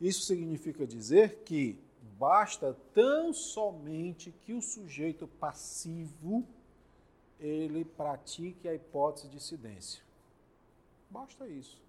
Isso 0.00 0.22
significa 0.22 0.86
dizer 0.86 1.42
que 1.44 1.78
basta 2.18 2.76
tão 2.94 3.32
somente 3.32 4.32
que 4.32 4.52
o 4.52 4.62
sujeito 4.62 5.26
passivo 5.26 6.46
ele 7.38 7.84
pratique 7.84 8.68
a 8.68 8.74
hipótese 8.74 9.28
de 9.28 9.36
incidência. 9.36 10.02
Basta 11.08 11.46
isso. 11.46 11.80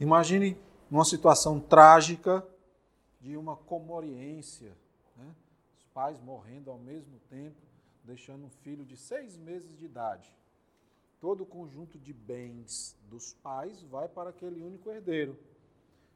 Imagine 0.00 0.56
uma 0.90 1.04
situação 1.04 1.60
trágica 1.60 2.46
de 3.20 3.36
uma 3.36 3.56
comoriência, 3.56 4.76
né? 5.16 5.34
os 5.76 5.84
pais 5.86 6.20
morrendo 6.20 6.70
ao 6.70 6.78
mesmo 6.78 7.18
tempo, 7.28 7.56
deixando 8.04 8.46
um 8.46 8.50
filho 8.50 8.84
de 8.84 8.96
seis 8.96 9.36
meses 9.36 9.76
de 9.76 9.84
idade 9.84 10.32
todo 11.22 11.44
o 11.44 11.46
conjunto 11.46 12.00
de 12.00 12.12
bens 12.12 12.98
dos 13.08 13.32
pais 13.34 13.80
vai 13.84 14.08
para 14.08 14.30
aquele 14.30 14.60
único 14.60 14.90
herdeiro, 14.90 15.38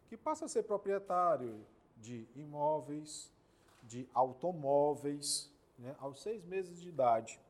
que 0.08 0.16
passa 0.16 0.46
a 0.46 0.48
ser 0.48 0.64
proprietário 0.64 1.64
de 1.96 2.26
imóveis, 2.34 3.30
de 3.84 4.08
automóveis, 4.12 5.48
né, 5.78 5.94
aos 6.00 6.20
seis 6.20 6.44
meses 6.44 6.80
de 6.80 6.88
idade. 6.88 7.40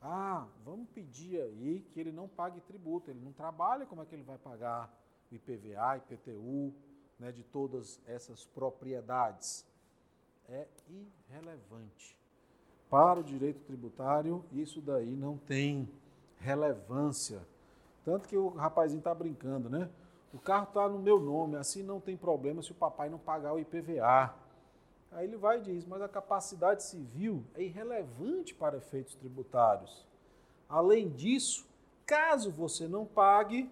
Ah, 0.00 0.48
vamos 0.64 0.88
pedir 0.88 1.38
aí 1.38 1.84
que 1.92 2.00
ele 2.00 2.10
não 2.10 2.26
pague 2.26 2.62
tributo, 2.62 3.10
ele 3.10 3.20
não 3.20 3.32
trabalha, 3.32 3.84
como 3.84 4.00
é 4.00 4.06
que 4.06 4.14
ele 4.14 4.22
vai 4.22 4.38
pagar 4.38 4.90
IPVA, 5.30 5.98
IPTU, 5.98 6.72
né, 7.18 7.30
de 7.30 7.42
todas 7.42 8.00
essas 8.06 8.46
propriedades? 8.46 9.66
É 10.48 10.66
irrelevante. 11.28 12.16
Para 12.88 13.20
o 13.20 13.22
direito 13.22 13.62
tributário, 13.64 14.42
isso 14.50 14.80
daí 14.80 15.14
não 15.14 15.36
tem 15.36 15.86
relevância. 16.42 17.40
Tanto 18.04 18.28
que 18.28 18.36
o 18.36 18.48
rapazinho 18.48 18.98
está 18.98 19.14
brincando, 19.14 19.70
né? 19.70 19.88
O 20.34 20.38
carro 20.38 20.64
está 20.64 20.88
no 20.88 20.98
meu 20.98 21.20
nome, 21.20 21.56
assim 21.56 21.82
não 21.82 22.00
tem 22.00 22.16
problema 22.16 22.62
se 22.62 22.72
o 22.72 22.74
papai 22.74 23.08
não 23.08 23.18
pagar 23.18 23.52
o 23.52 23.60
IPVA. 23.60 24.34
Aí 25.12 25.26
ele 25.26 25.36
vai 25.36 25.58
e 25.58 25.62
diz, 25.62 25.84
mas 25.84 26.00
a 26.00 26.08
capacidade 26.08 26.82
civil 26.82 27.44
é 27.54 27.62
irrelevante 27.62 28.54
para 28.54 28.78
efeitos 28.78 29.14
tributários. 29.14 30.06
Além 30.68 31.10
disso, 31.10 31.66
caso 32.06 32.50
você 32.50 32.88
não 32.88 33.04
pague, 33.04 33.70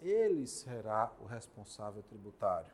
ele 0.00 0.46
será 0.46 1.10
o 1.20 1.26
responsável 1.26 2.02
tributário. 2.04 2.70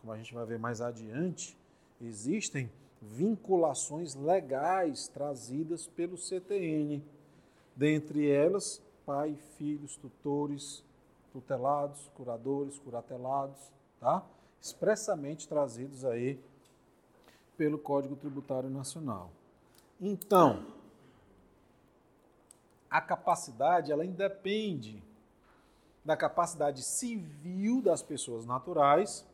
Como 0.00 0.12
a 0.12 0.18
gente 0.18 0.34
vai 0.34 0.44
ver 0.44 0.58
mais 0.58 0.82
adiante, 0.82 1.56
existem 1.98 2.70
vinculações 3.00 4.14
legais 4.14 5.08
trazidas 5.08 5.86
pelo 5.86 6.18
CTN 6.18 7.02
dentre 7.80 8.30
elas, 8.30 8.82
pai, 9.06 9.38
filhos, 9.56 9.96
tutores, 9.96 10.84
tutelados, 11.32 12.10
curadores, 12.14 12.78
curatelados, 12.78 13.56
tá? 13.98 14.22
expressamente 14.60 15.48
trazidos 15.48 16.04
aí 16.04 16.38
pelo 17.56 17.78
Código 17.78 18.14
Tributário 18.16 18.68
Nacional. 18.68 19.30
Então, 19.98 20.66
a 22.90 23.00
capacidade, 23.00 23.90
ela 23.90 24.04
independe 24.04 25.02
da 26.04 26.18
capacidade 26.18 26.82
civil 26.82 27.80
das 27.80 28.02
pessoas 28.02 28.44
naturais. 28.44 29.24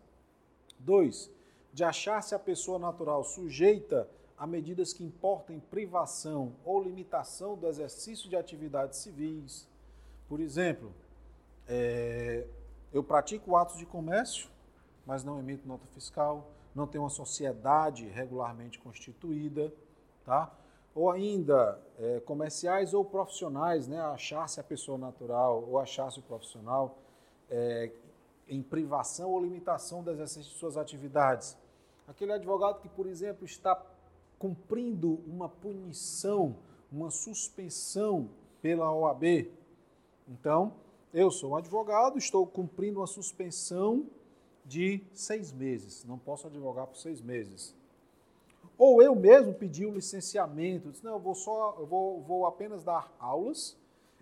Dois, 0.79 1.29
de 1.73 1.83
achar-se 1.83 2.33
a 2.33 2.39
pessoa 2.39 2.79
natural 2.79 3.25
sujeita 3.25 4.09
a 4.39 4.47
medidas 4.47 4.93
que 4.93 5.03
importem 5.03 5.59
privação 5.59 6.53
ou 6.65 6.83
limitação 6.83 7.57
do 7.57 7.67
exercício 7.67 8.29
de 8.29 8.37
atividades 8.37 8.99
civis. 8.99 9.67
Por 10.29 10.41
exemplo, 10.41 10.93
é, 11.67 12.47
eu 12.93 13.03
pratico 13.03 13.57
atos 13.57 13.79
de 13.79 13.87
comércio, 13.87 14.49
mas 15.07 15.25
não 15.25 15.39
emito 15.39 15.67
nota 15.67 15.87
fiscal, 15.89 16.51
não 16.75 16.87
tenho 16.87 17.05
uma 17.05 17.11
sociedade 17.11 18.07
regularmente 18.09 18.79
constituída, 18.79 19.73
tá? 20.25 20.53
ou 20.95 21.11
ainda 21.11 21.81
é, 21.99 22.21
comerciais 22.21 22.93
ou 22.93 23.05
profissionais, 23.05 23.87
né? 23.87 24.01
achar-se 24.01 24.61
a 24.61 24.65
pessoa 24.65 24.99
natural 24.99 25.65
ou 25.67 25.79
achar-se 25.79 26.19
o 26.19 26.23
profissional 26.23 26.99
é, 27.51 27.91
em 28.49 28.63
privação 28.63 29.31
ou 29.31 29.41
limitação 29.41 30.03
do 30.03 30.11
exercício 30.11 30.53
de 30.53 30.59
suas 30.59 30.77
atividades. 30.77 31.57
Aquele 32.07 32.33
advogado 32.33 32.81
que, 32.81 32.89
por 32.89 33.07
exemplo, 33.07 33.45
está 33.45 33.75
cumprindo 34.39 35.21
uma 35.27 35.49
punição, 35.49 36.57
uma 36.91 37.11
suspensão 37.11 38.29
pela 38.61 38.93
OAB. 38.93 39.51
Então, 40.29 40.73
eu 41.13 41.31
sou 41.31 41.53
um 41.53 41.57
advogado, 41.57 42.19
estou 42.19 42.47
cumprindo 42.47 43.01
uma 43.01 43.07
suspensão 43.07 44.07
de 44.65 45.01
seis 45.15 45.53
meses, 45.53 46.05
não 46.05 46.19
posso 46.19 46.47
advogar 46.47 46.87
por 46.87 46.97
seis 46.97 47.21
meses. 47.21 47.75
Ou 48.77 49.01
eu 49.01 49.15
mesmo 49.15 49.55
pedi 49.55 49.87
um 49.87 49.95
licenciamento, 49.95 50.91
disse, 50.91 51.05
não, 51.05 51.13
eu 51.13 51.21
vou 51.21 51.35
só, 51.35 51.77
eu 51.79 51.87
vou, 51.87 52.21
vou 52.21 52.47
apenas 52.47 52.83
dar 52.83 53.11
aulas, 53.19 53.77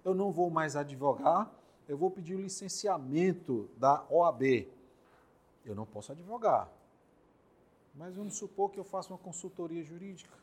eu 0.05 0.15
não 0.15 0.31
vou 0.31 0.51
mais 0.51 0.77
advogar, 0.77 1.51
eu 1.89 1.97
vou 1.97 2.11
pedir 2.11 2.35
o 2.35 2.41
licenciamento 2.41 3.69
da 3.77 4.05
OAB. 4.11 4.69
Eu 5.65 5.75
não 5.75 5.87
posso 5.87 6.13
advogar. 6.13 6.71
Mas 7.95 8.17
vamos 8.17 8.37
supor 8.37 8.71
que 8.71 8.79
eu 8.79 8.85
faça 8.85 9.11
uma 9.11 9.19
consultoria 9.19 9.83
jurídica, 9.83 10.37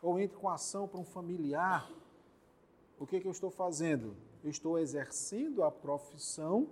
ou 0.00 0.18
entre 0.18 0.36
com 0.36 0.48
ação 0.48 0.88
para 0.88 0.98
um 0.98 1.04
familiar. 1.04 1.90
O 2.98 3.06
que, 3.06 3.20
que 3.20 3.26
eu 3.26 3.32
estou 3.32 3.50
fazendo? 3.50 4.16
Eu 4.42 4.50
estou 4.50 4.78
exercendo 4.78 5.62
a 5.62 5.70
profissão 5.70 6.70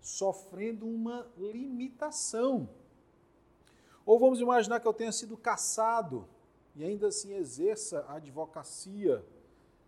sofrendo 0.00 0.86
uma 0.86 1.26
limitação. 1.36 2.68
Ou 4.06 4.18
vamos 4.18 4.40
imaginar 4.40 4.80
que 4.80 4.86
eu 4.86 4.92
tenha 4.92 5.12
sido 5.12 5.36
caçado 5.36 6.28
e 6.76 6.84
ainda 6.84 7.08
assim 7.08 7.34
exerça 7.34 8.00
a 8.08 8.16
advocacia. 8.16 9.24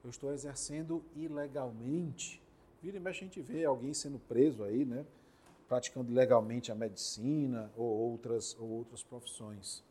Eu 0.02 0.10
estou 0.10 0.32
exercendo 0.32 1.04
ilegalmente. 1.14 2.42
Vira 2.82 2.96
e 2.96 3.00
mexe 3.00 3.20
a 3.20 3.24
gente 3.24 3.40
vê 3.40 3.64
alguém 3.64 3.92
sendo 3.92 4.18
preso 4.18 4.62
aí, 4.62 4.84
né? 4.84 5.04
Praticando 5.68 6.10
ilegalmente 6.10 6.70
a 6.70 6.74
medicina 6.74 7.70
ou 7.76 7.86
outras, 7.86 8.56
ou 8.58 8.68
outras 8.70 9.02
profissões. 9.02 9.85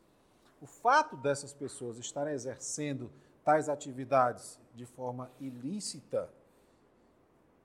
O 0.60 0.66
fato 0.66 1.16
dessas 1.16 1.52
pessoas 1.52 1.98
estarem 1.98 2.32
exercendo 2.32 3.10
tais 3.44 3.68
atividades 3.68 4.58
de 4.74 4.86
forma 4.86 5.30
ilícita, 5.38 6.30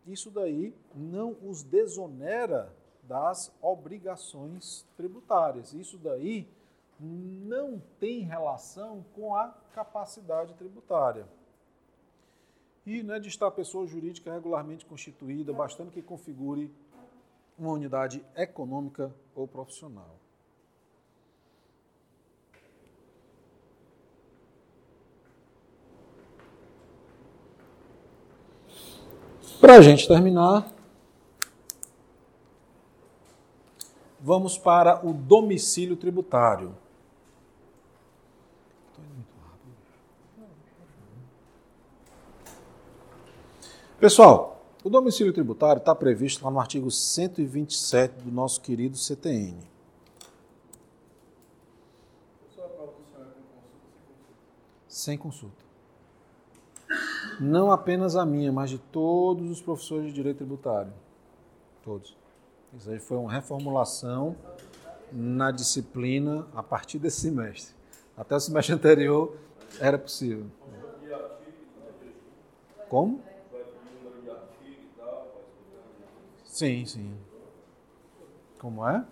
isso 0.06 0.30
daí 0.30 0.76
não 0.94 1.36
os 1.44 1.64
desonera 1.64 2.74
das 3.04 3.52
obrigações 3.62 4.86
tributárias. 4.96 5.74
Isso 5.74 5.98
daí 5.98 6.48
não 7.00 7.82
tem 8.00 8.22
relação 8.22 9.04
com 9.16 9.36
a 9.36 9.50
capacidade 9.74 10.54
tributária. 10.54 11.26
E 12.86 13.04
não 13.04 13.16
é 13.16 13.20
de 13.20 13.28
estar 13.28 13.50
pessoa 13.52 13.86
jurídica 13.86 14.34
regularmente 14.34 14.86
constituída, 14.86 15.54
bastando 15.54 15.92
que 15.92 16.02
configure 16.02 16.74
uma 17.58 17.72
unidade 17.72 18.26
econômica 18.36 19.14
ou 19.36 19.48
profissional. 19.48 20.16
Para 29.62 29.76
a 29.76 29.82
gente 29.82 30.07
terminar, 30.07 30.74
vamos 34.20 34.57
para 34.57 35.05
o 35.05 35.14
domicílio 35.14 35.95
tributário. 35.95 36.76
Pessoal, 43.99 44.66
o 44.84 44.89
domicílio 44.89 45.32
tributário 45.32 45.80
está 45.80 45.93
previsto 45.93 46.43
lá 46.43 46.49
no 46.49 46.59
artigo 46.59 46.89
127 46.89 48.24
do 48.24 48.32
nosso 48.32 48.59
querido 48.62 48.97
CTN. 48.97 49.59
Sem 54.88 55.20
consulta. 55.20 55.61
Não 57.42 57.72
apenas 57.72 58.16
a 58.16 58.24
minha, 58.24 58.52
mas 58.52 58.70
de 58.70 58.78
todos 58.78 59.50
os 59.50 59.60
professores 59.60 60.06
de 60.06 60.14
direito 60.14 60.38
tributário. 60.38 60.94
Todos. 61.84 62.16
Isso 62.72 62.92
aí 62.92 63.00
foi 63.00 63.18
uma 63.18 63.32
reformulação 63.32 64.36
na 65.12 65.50
disciplina 65.50 66.48
a 66.54 66.62
partir 66.62 67.00
desse 67.00 67.22
semestre. 67.22 67.74
Até 68.16 68.36
o 68.36 68.39
semestre 68.39 68.76
anterior 68.76 69.36
era 69.80 69.98
possível. 69.98 70.46
Como? 72.88 73.24
Sim, 76.46 76.86
sim. 76.86 77.18
Como 78.60 78.88
é? 78.88 79.04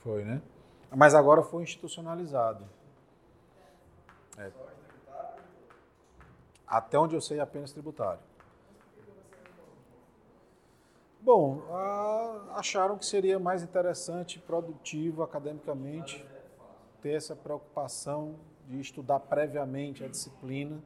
Foi, 0.00 0.24
né? 0.24 0.42
Mas 0.90 1.14
agora 1.14 1.40
foi 1.40 1.62
institucionalizado. 1.62 2.64
É. 4.36 4.50
Até 6.72 6.98
onde 6.98 7.14
eu 7.14 7.20
sei, 7.20 7.38
apenas 7.38 7.70
tributário. 7.70 8.22
Bom, 11.20 11.60
acharam 12.54 12.96
que 12.96 13.04
seria 13.04 13.38
mais 13.38 13.62
interessante, 13.62 14.38
produtivo 14.38 15.22
academicamente, 15.22 16.26
ter 17.02 17.10
essa 17.10 17.36
preocupação 17.36 18.36
de 18.66 18.80
estudar 18.80 19.20
previamente 19.20 20.02
a 20.02 20.08
disciplina 20.08 20.82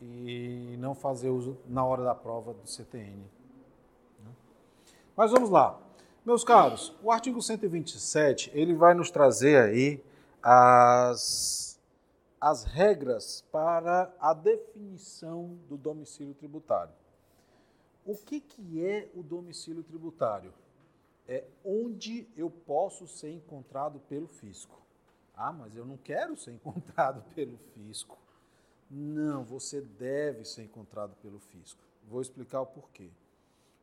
e 0.00 0.76
não 0.78 0.94
fazer 0.94 1.30
uso 1.30 1.58
na 1.66 1.84
hora 1.84 2.04
da 2.04 2.14
prova 2.14 2.54
do 2.54 2.64
CTN. 2.64 3.24
Né? 4.20 4.30
Mas 5.16 5.32
vamos 5.32 5.50
lá. 5.50 5.80
Meus 6.24 6.44
caros, 6.44 6.96
o 7.02 7.10
artigo 7.10 7.42
127, 7.42 8.52
ele 8.54 8.72
vai 8.72 8.94
nos 8.94 9.10
trazer 9.10 9.60
aí 9.60 10.00
as, 10.40 11.71
as 12.42 12.64
regras 12.64 13.44
para 13.52 14.12
a 14.18 14.34
definição 14.34 15.60
do 15.68 15.76
domicílio 15.76 16.34
tributário. 16.34 16.92
O 18.04 18.16
que, 18.16 18.40
que 18.40 18.84
é 18.84 19.08
o 19.14 19.22
domicílio 19.22 19.84
tributário? 19.84 20.52
É 21.28 21.44
onde 21.64 22.28
eu 22.36 22.50
posso 22.50 23.06
ser 23.06 23.30
encontrado 23.30 24.00
pelo 24.00 24.26
fisco. 24.26 24.82
Ah, 25.36 25.52
mas 25.52 25.76
eu 25.76 25.86
não 25.86 25.96
quero 25.96 26.36
ser 26.36 26.50
encontrado 26.50 27.22
pelo 27.32 27.56
fisco. 27.74 28.18
Não, 28.90 29.44
você 29.44 29.80
deve 29.80 30.44
ser 30.44 30.64
encontrado 30.64 31.14
pelo 31.22 31.38
fisco. 31.38 31.80
Vou 32.08 32.20
explicar 32.20 32.62
o 32.62 32.66
porquê. 32.66 33.08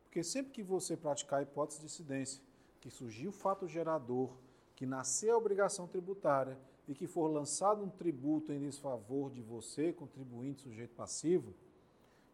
Porque 0.04 0.22
sempre 0.22 0.52
que 0.52 0.62
você 0.62 0.98
praticar 0.98 1.38
a 1.38 1.42
hipótese 1.42 1.80
de 1.80 1.86
incidência, 1.86 2.42
que 2.78 2.90
surgiu 2.90 3.30
o 3.30 3.32
fato 3.32 3.66
gerador, 3.66 4.36
que 4.76 4.84
nasceu 4.84 5.34
a 5.34 5.38
obrigação 5.38 5.88
tributária 5.88 6.58
e 6.90 6.94
que 6.94 7.06
for 7.06 7.28
lançado 7.28 7.84
um 7.84 7.88
tributo 7.88 8.52
em 8.52 8.58
desfavor 8.58 9.30
de 9.30 9.40
você, 9.40 9.92
contribuinte 9.92 10.62
sujeito 10.62 10.92
passivo, 10.96 11.54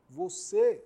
você, 0.08 0.82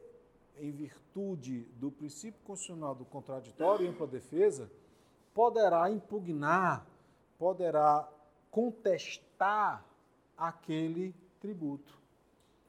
em 0.58 0.72
virtude 0.72 1.60
do 1.76 1.88
princípio 1.88 2.40
constitucional 2.44 2.96
do 2.96 3.04
contraditório 3.04 3.86
e 3.86 3.88
ampla 3.88 4.08
defesa, 4.08 4.68
poderá 5.32 5.88
impugnar, 5.88 6.84
poderá 7.38 8.12
contestar 8.50 9.86
aquele 10.36 11.14
tributo. 11.38 11.96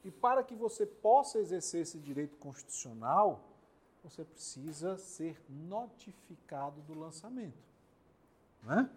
E 0.05 0.11
para 0.11 0.43
que 0.43 0.53
você 0.53 0.85
possa 0.85 1.39
exercer 1.39 1.81
esse 1.81 1.97
direito 1.97 2.37
constitucional, 2.37 3.43
você 4.03 4.23
precisa 4.23 4.99
ser 4.99 5.41
notificado 5.49 6.79
do 6.81 6.93
lançamento. 6.93 7.57
Né? 8.61 8.87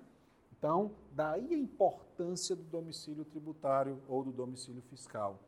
Então, 0.65 0.93
daí 1.12 1.53
a 1.53 1.59
importância 1.59 2.57
do 2.57 2.62
domicílio 2.62 3.23
tributário 3.23 4.01
ou 4.09 4.25
do 4.25 4.33
domicílio 4.33 4.81
fiscal. 4.89 5.39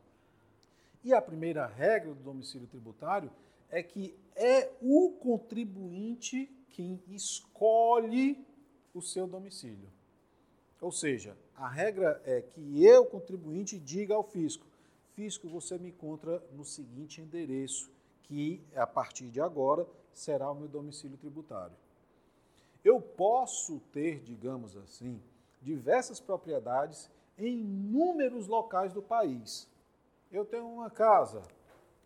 E 1.02 1.14
a 1.14 1.22
primeira 1.22 1.64
regra 1.66 2.12
do 2.12 2.22
domicílio 2.22 2.66
tributário 2.66 3.30
é 3.70 3.82
que 3.82 4.14
é 4.34 4.70
o 4.82 5.12
contribuinte 5.12 6.54
quem 6.68 7.02
escolhe 7.08 8.46
o 8.92 9.00
seu 9.00 9.26
domicílio. 9.26 9.88
Ou 10.82 10.92
seja, 10.92 11.34
a 11.54 11.66
regra 11.66 12.20
é 12.26 12.42
que 12.42 12.84
eu, 12.84 13.06
contribuinte, 13.06 13.78
diga 13.78 14.14
ao 14.14 14.22
fisco: 14.22 14.66
fisco, 15.14 15.48
você 15.48 15.78
me 15.78 15.88
encontra 15.88 16.44
no 16.52 16.62
seguinte 16.62 17.22
endereço, 17.22 17.90
que 18.24 18.62
a 18.74 18.86
partir 18.86 19.30
de 19.30 19.40
agora 19.40 19.86
será 20.12 20.50
o 20.50 20.54
meu 20.54 20.68
domicílio 20.68 21.16
tributário. 21.16 21.74
Eu 22.86 23.00
posso 23.00 23.80
ter, 23.92 24.20
digamos 24.20 24.76
assim, 24.76 25.20
diversas 25.60 26.20
propriedades 26.20 27.10
em 27.36 27.58
inúmeros 27.58 28.46
locais 28.46 28.92
do 28.92 29.02
país. 29.02 29.68
Eu 30.30 30.44
tenho 30.44 30.68
uma 30.68 30.88
casa 30.88 31.42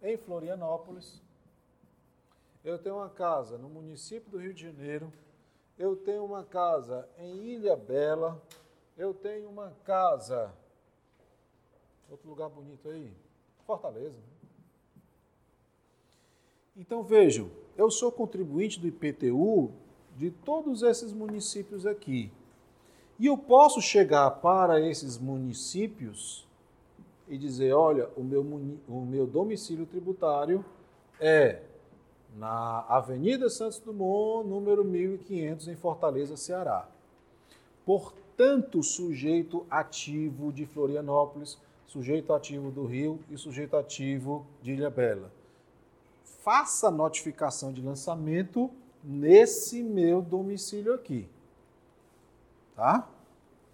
em 0.02 0.16
Florianópolis, 0.16 1.20
eu 2.64 2.78
tenho 2.78 2.96
uma 2.96 3.10
casa 3.10 3.58
no 3.58 3.68
município 3.68 4.30
do 4.30 4.38
Rio 4.38 4.54
de 4.54 4.62
Janeiro, 4.62 5.12
eu 5.78 5.94
tenho 5.94 6.24
uma 6.24 6.44
casa 6.44 7.06
em 7.18 7.36
Ilha 7.44 7.76
Bela, 7.76 8.40
eu 8.96 9.12
tenho 9.12 9.50
uma 9.50 9.72
casa 9.84 10.50
Outro 12.10 12.28
lugar 12.28 12.48
bonito 12.48 12.88
aí? 12.88 13.12
Fortaleza. 13.64 14.18
Então 16.76 17.04
vejam, 17.04 17.48
eu 17.76 17.88
sou 17.88 18.10
contribuinte 18.10 18.80
do 18.80 18.88
IPTU 18.88 19.72
de 20.20 20.30
todos 20.30 20.82
esses 20.82 21.14
municípios 21.14 21.86
aqui. 21.86 22.30
E 23.18 23.24
eu 23.24 23.38
posso 23.38 23.80
chegar 23.80 24.30
para 24.32 24.78
esses 24.78 25.16
municípios 25.16 26.46
e 27.26 27.38
dizer: 27.38 27.72
olha, 27.72 28.06
o 28.18 28.22
meu, 28.22 28.42
o 28.86 29.00
meu 29.00 29.26
domicílio 29.26 29.86
tributário 29.86 30.62
é 31.18 31.62
na 32.36 32.84
Avenida 32.86 33.48
Santos 33.48 33.78
Dumont, 33.78 34.46
número 34.46 34.84
1500, 34.84 35.68
em 35.68 35.74
Fortaleza, 35.74 36.36
Ceará. 36.36 36.86
Portanto, 37.86 38.82
sujeito 38.82 39.66
ativo 39.70 40.52
de 40.52 40.66
Florianópolis, 40.66 41.58
sujeito 41.86 42.34
ativo 42.34 42.70
do 42.70 42.84
Rio 42.84 43.20
e 43.30 43.38
sujeito 43.38 43.74
ativo 43.74 44.44
de 44.62 44.72
Ilhabela. 44.72 45.32
Faça 46.42 46.90
notificação 46.90 47.72
de 47.72 47.80
lançamento 47.80 48.70
nesse 49.02 49.82
meu 49.82 50.22
domicílio 50.22 50.94
aqui. 50.94 51.28
Tá? 52.74 53.08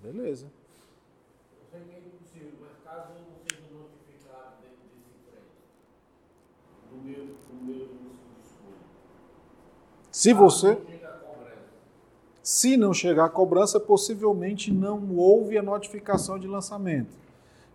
Beleza. 0.03 0.47
Eu 0.47 1.67
sei 1.71 1.81
que 1.81 1.95
é 1.95 1.99
impossível, 1.99 2.53
mas 2.61 2.83
caso 2.85 3.13
eu 3.13 3.21
não 3.21 3.37
seja 3.49 3.63
notificado 3.73 4.55
dentro 4.63 4.87
desse 7.35 7.53
meu. 7.63 7.97
Se 10.11 10.33
você, 10.33 10.79
se 12.43 12.77
não 12.77 12.95
chegar 12.95 13.27
a 13.27 13.29
cobrança, 13.29 13.79
possivelmente 13.79 14.73
não 14.73 15.15
houve 15.17 15.59
a 15.59 15.63
notificação 15.63 16.39
de 16.39 16.47
lançamento. 16.47 17.15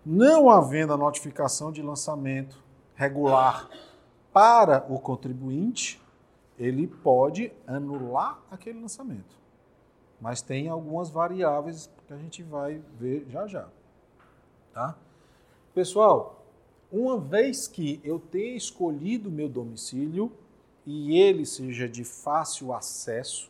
Não 0.03 0.49
havendo 0.49 0.91
a 0.93 0.97
notificação 0.97 1.71
de 1.71 1.83
lançamento 1.83 2.57
regular 2.95 3.69
para 4.33 4.83
o 4.89 4.97
contribuinte, 4.97 6.01
ele 6.61 6.85
pode 6.85 7.51
anular 7.65 8.39
aquele 8.51 8.79
lançamento. 8.79 9.35
Mas 10.21 10.43
tem 10.43 10.69
algumas 10.69 11.09
variáveis 11.09 11.89
que 12.05 12.13
a 12.13 12.17
gente 12.17 12.43
vai 12.43 12.79
ver 12.99 13.25
já 13.27 13.47
já. 13.47 13.67
Tá? 14.71 14.95
Pessoal, 15.73 16.45
uma 16.91 17.17
vez 17.17 17.67
que 17.67 17.99
eu 18.03 18.19
tenha 18.19 18.55
escolhido 18.55 19.27
o 19.27 19.31
meu 19.31 19.49
domicílio 19.49 20.31
e 20.85 21.17
ele 21.17 21.47
seja 21.47 21.89
de 21.89 22.03
fácil 22.03 22.71
acesso, 22.73 23.49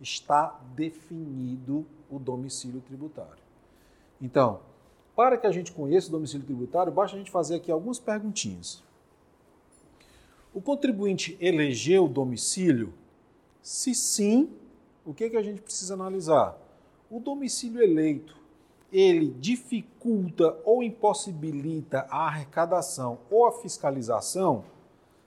está 0.00 0.60
definido 0.76 1.84
o 2.08 2.20
domicílio 2.20 2.80
tributário. 2.82 3.42
Então, 4.22 4.60
para 5.16 5.36
que 5.36 5.46
a 5.48 5.50
gente 5.50 5.72
conheça 5.72 6.06
o 6.08 6.12
domicílio 6.12 6.46
tributário, 6.46 6.92
basta 6.92 7.16
a 7.16 7.18
gente 7.18 7.32
fazer 7.32 7.56
aqui 7.56 7.72
algumas 7.72 7.98
perguntinhas. 7.98 8.80
O 10.54 10.62
contribuinte 10.62 11.36
elegeu 11.40 12.04
o 12.04 12.08
domicílio? 12.08 12.94
Se 13.60 13.92
sim, 13.92 14.48
o 15.04 15.12
que, 15.12 15.28
que 15.28 15.36
a 15.36 15.42
gente 15.42 15.60
precisa 15.60 15.94
analisar? 15.94 16.56
O 17.10 17.18
domicílio 17.18 17.82
eleito, 17.82 18.36
ele 18.92 19.34
dificulta 19.40 20.56
ou 20.64 20.80
impossibilita 20.80 22.06
a 22.08 22.28
arrecadação 22.28 23.18
ou 23.28 23.46
a 23.46 23.52
fiscalização? 23.52 24.64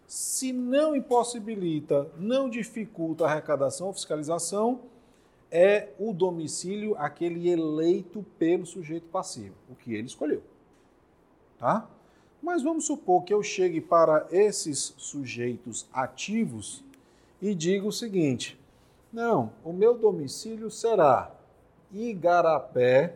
Se 0.08 0.54
não 0.54 0.96
impossibilita, 0.96 2.10
não 2.18 2.50
dificulta 2.50 3.26
a 3.26 3.32
arrecadação 3.32 3.88
ou 3.88 3.94
fiscalização, 3.94 4.80
é 5.52 5.90
o 6.00 6.14
domicílio 6.14 6.96
aquele 6.98 7.50
eleito 7.50 8.26
pelo 8.40 8.66
sujeito 8.66 9.08
passivo, 9.10 9.56
o 9.70 9.76
que 9.76 9.94
ele 9.94 10.08
escolheu. 10.08 10.42
Tá? 11.58 11.90
Mas 12.42 12.64
vamos 12.64 12.86
supor 12.86 13.24
que 13.24 13.34
eu 13.34 13.42
chegue 13.42 13.82
para 13.82 14.28
esses 14.32 14.94
sujeitos 14.98 15.88
ativos 15.92 16.84
e 17.42 17.54
diga 17.56 17.88
o 17.88 17.92
seguinte: 17.92 18.60
não, 19.12 19.52
o 19.64 19.74
meu 19.74 19.98
domicílio 19.98 20.70
será 20.70 21.32
Igarapé, 21.92 23.16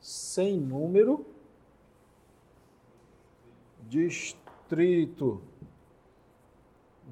sem 0.00 0.58
número, 0.58 1.26
distrito 3.88 5.42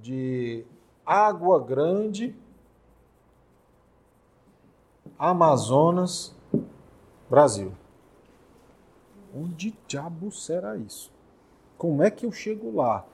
de 0.00 0.64
Água 1.04 1.60
Grande, 1.60 2.34
Amazonas, 5.18 6.34
Brasil. 7.28 7.72
Onde 9.34 9.76
diabo 9.86 10.30
será 10.30 10.76
isso? 10.76 11.12
Como 11.76 12.02
é 12.02 12.10
que 12.10 12.26
eu 12.26 12.32
chego 12.32 12.74
lá? 12.74 13.04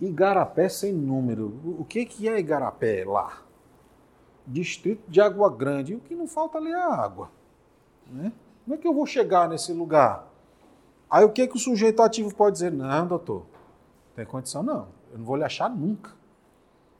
Igarapé 0.00 0.68
sem 0.68 0.92
número. 0.92 1.76
O 1.78 1.84
que, 1.84 2.04
que 2.04 2.28
é 2.28 2.38
Igarapé 2.38 3.04
lá? 3.04 3.42
Distrito 4.46 5.02
de 5.08 5.20
Água 5.20 5.48
Grande. 5.50 5.94
O 5.94 6.00
que 6.00 6.14
não 6.14 6.26
falta 6.26 6.58
ali 6.58 6.70
é 6.70 6.74
a 6.74 6.94
água. 6.94 7.30
Né? 8.06 8.32
Como 8.64 8.74
é 8.74 8.78
que 8.78 8.86
eu 8.86 8.92
vou 8.92 9.06
chegar 9.06 9.48
nesse 9.48 9.72
lugar? 9.72 10.28
Aí 11.08 11.24
o 11.24 11.30
que, 11.30 11.46
que 11.46 11.56
o 11.56 11.60
sujeito 11.60 12.02
ativo 12.02 12.34
pode 12.34 12.54
dizer? 12.54 12.72
Não, 12.72 13.06
doutor, 13.06 13.46
tem 14.16 14.26
condição 14.26 14.62
não. 14.62 14.88
Eu 15.12 15.18
não 15.18 15.24
vou 15.24 15.36
lhe 15.36 15.44
achar 15.44 15.70
nunca. 15.70 16.12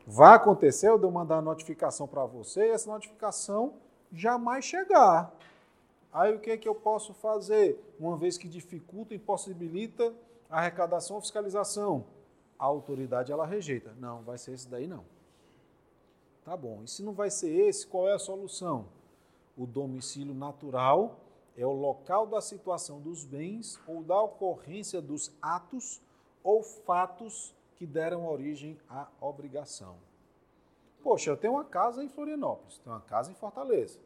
Vai 0.07 0.37
acontecer 0.37 0.89
eu 0.89 0.99
de 0.99 1.05
eu 1.05 1.11
mandar 1.11 1.39
a 1.39 1.43
notificação 1.43 2.07
para 2.07 2.25
você 2.25 2.69
e 2.69 2.71
essa 2.71 2.91
notificação 2.91 3.75
jamais 4.13 4.65
chegar. 4.65 5.33
Aí 6.15 6.33
o 6.33 6.39
que, 6.39 6.57
que 6.57 6.69
eu 6.69 6.77
posso 6.77 7.13
fazer? 7.13 7.77
Uma 7.99 8.17
vez 8.17 8.39
que 8.39 8.49
dificulta, 8.49 9.17
impossibilita 9.17 10.15
a 10.49 10.59
arrecadação 10.59 11.17
ou 11.17 11.23
fiscalização. 11.23 12.07
A 12.57 12.65
autoridade 12.65 13.33
ela 13.33 13.45
rejeita. 13.45 13.93
Não, 13.99 14.23
vai 14.23 14.39
ser 14.39 14.53
esse 14.53 14.69
daí 14.69 14.87
não. 14.87 15.05
Tá 16.45 16.57
bom. 16.57 16.85
E 16.85 16.89
se 16.89 17.03
não 17.03 17.15
vai 17.15 17.31
ser 17.31 17.51
esse, 17.51 17.85
qual 17.85 18.09
é 18.09 18.13
a 18.13 18.19
solução? 18.19 18.87
O 19.57 19.67
domicílio 19.67 20.33
natural 20.33 21.19
é 21.57 21.67
o 21.67 21.73
local 21.73 22.29
da 22.29 22.41
situação 22.41 23.01
dos 23.01 23.25
bens 23.25 23.81
ou 23.85 24.05
da 24.05 24.21
ocorrência 24.21 25.03
dos 25.03 25.37
atos 25.43 26.01
ou 26.45 26.63
fatos 26.63 27.53
que 27.75 27.87
deram 27.87 28.25
origem 28.29 28.79
à 28.89 29.09
obrigação. 29.21 29.97
Poxa, 31.03 31.31
eu 31.31 31.37
tenho 31.37 31.55
uma 31.55 31.65
casa 31.65 32.05
em 32.05 32.09
Florianópolis, 32.09 32.79
tenho 32.79 32.95
uma 32.95 33.03
casa 33.03 33.33
em 33.33 33.35
Fortaleza, 33.35 33.99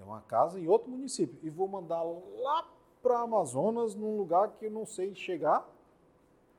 tenho 0.00 0.10
uma 0.10 0.22
casa 0.22 0.58
em 0.58 0.66
outro 0.66 0.90
município 0.90 1.38
e 1.42 1.50
vou 1.50 1.68
mandar 1.68 2.02
lá 2.02 2.66
para 3.02 3.20
Amazonas, 3.20 3.94
num 3.94 4.16
lugar 4.16 4.48
que 4.58 4.66
eu 4.66 4.70
não 4.70 4.86
sei 4.86 5.14
chegar. 5.14 5.66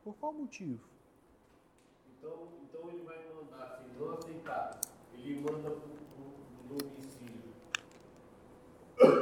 Por 0.04 0.16
qual 0.16 0.32
motivo? 0.34 0.80
Então, 2.18 2.48
então 2.64 2.90
ele 2.90 3.04
vai 3.04 3.18
mandar, 3.34 3.80
se 3.84 4.00
não 4.00 4.14
aceitar, 4.14 4.80
ele 5.14 5.40
manda 5.40 5.70
para 5.72 5.80
o 5.80 6.78
domicílio. 6.78 7.52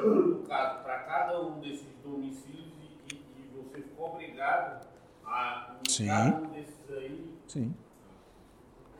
No 0.03 0.43
caso, 0.43 0.83
para 0.83 0.99
cada 1.03 1.41
um 1.41 1.59
desses 1.59 1.87
domicílios 2.03 2.73
e, 3.11 3.15
e- 3.15 3.49
você 3.55 3.81
ficou 3.81 4.13
obrigado 4.13 4.87
a 5.25 5.77
Sim. 5.87 6.07
cada 6.07 6.37
um 6.41 6.51
desses 6.51 6.91
aí. 6.91 7.37
Sim. 7.47 7.75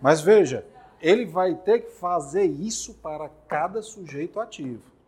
Mas 0.01 0.21
veja, 0.21 0.65
ele 1.01 1.25
vai 1.25 1.55
ter 1.55 1.81
que 1.81 1.91
fazer 1.91 2.45
isso 2.45 2.93
para 2.95 3.29
cada 3.47 3.81
sujeito 3.81 4.39
ativo. 4.39 4.98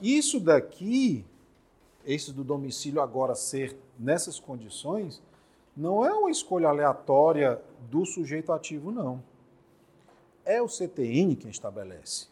Isso 0.00 0.38
daqui, 0.38 1.24
esse 2.04 2.32
do 2.32 2.44
domicílio 2.44 3.00
agora 3.00 3.34
ser 3.34 3.76
nessas 3.98 4.38
condições, 4.38 5.22
não 5.76 6.04
é 6.04 6.12
uma 6.12 6.30
escolha 6.30 6.68
aleatória 6.68 7.60
do 7.90 8.04
sujeito 8.04 8.52
ativo, 8.52 8.90
não. 8.90 9.22
É 10.44 10.62
o 10.62 10.68
CTN 10.68 11.36
quem 11.36 11.50
estabelece. 11.50 12.26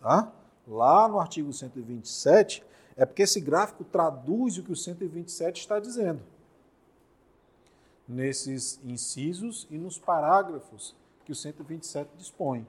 Tá? 0.00 0.32
Lá 0.66 1.08
no 1.08 1.18
artigo 1.18 1.52
127, 1.52 2.64
é 2.96 3.04
porque 3.04 3.22
esse 3.22 3.40
gráfico 3.40 3.84
traduz 3.84 4.58
o 4.58 4.62
que 4.62 4.72
o 4.72 4.76
127 4.76 5.60
está 5.60 5.78
dizendo 5.80 6.20
nesses 8.06 8.80
incisos 8.84 9.66
e 9.70 9.78
nos 9.78 9.98
parágrafos 9.98 10.94
que 11.24 11.32
o 11.32 11.34
127 11.34 12.10
dispõe. 12.16 12.66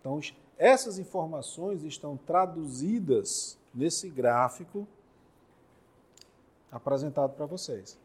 Então, 0.00 0.18
essas 0.58 0.98
informações 0.98 1.82
estão 1.82 2.16
traduzidas 2.16 3.58
nesse 3.74 4.08
gráfico 4.08 4.86
apresentado 6.70 7.34
para 7.34 7.46
vocês. 7.46 7.98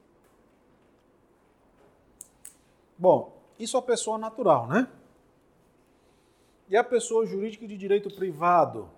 Bom, 2.97 3.38
isso 3.58 3.78
é 3.78 3.80
a 3.80 3.84
pessoa 3.84 4.18
natural, 4.18 4.68
né? 4.68 4.88
E 6.70 6.78
a 6.78 6.84
pessoa 6.84 7.26
jurídica 7.26 7.68
de 7.68 7.78
direito 7.78 8.14
privado? 8.14 8.89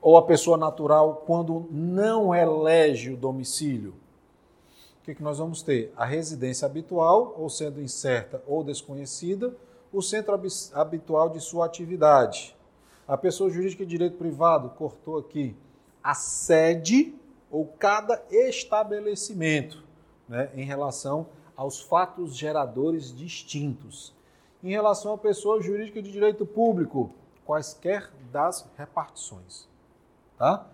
ou 0.00 0.16
a 0.16 0.22
pessoa 0.22 0.56
natural 0.56 1.22
quando 1.26 1.68
não 1.70 2.34
elege 2.34 3.12
o 3.12 3.16
domicílio? 3.16 3.94
Que, 5.08 5.14
que 5.14 5.22
nós 5.22 5.38
vamos 5.38 5.62
ter? 5.62 5.90
A 5.96 6.04
residência 6.04 6.66
habitual, 6.66 7.34
ou 7.38 7.48
sendo 7.48 7.80
incerta 7.80 8.42
ou 8.46 8.62
desconhecida, 8.62 9.56
o 9.90 10.02
centro 10.02 10.38
habitual 10.74 11.30
de 11.30 11.40
sua 11.40 11.64
atividade. 11.64 12.54
A 13.06 13.16
pessoa 13.16 13.48
jurídica 13.48 13.86
de 13.86 13.90
direito 13.90 14.18
privado 14.18 14.68
cortou 14.68 15.16
aqui 15.16 15.56
a 16.04 16.12
sede 16.12 17.14
ou 17.50 17.64
cada 17.64 18.22
estabelecimento, 18.30 19.82
né, 20.28 20.50
em 20.54 20.62
relação 20.62 21.28
aos 21.56 21.80
fatos 21.80 22.36
geradores 22.36 23.10
distintos. 23.10 24.12
Em 24.62 24.72
relação 24.72 25.14
à 25.14 25.16
pessoa 25.16 25.62
jurídica 25.62 26.02
de 26.02 26.12
direito 26.12 26.44
público, 26.44 27.10
quaisquer 27.46 28.12
das 28.30 28.68
repartições. 28.76 29.66
Tá? 30.36 30.66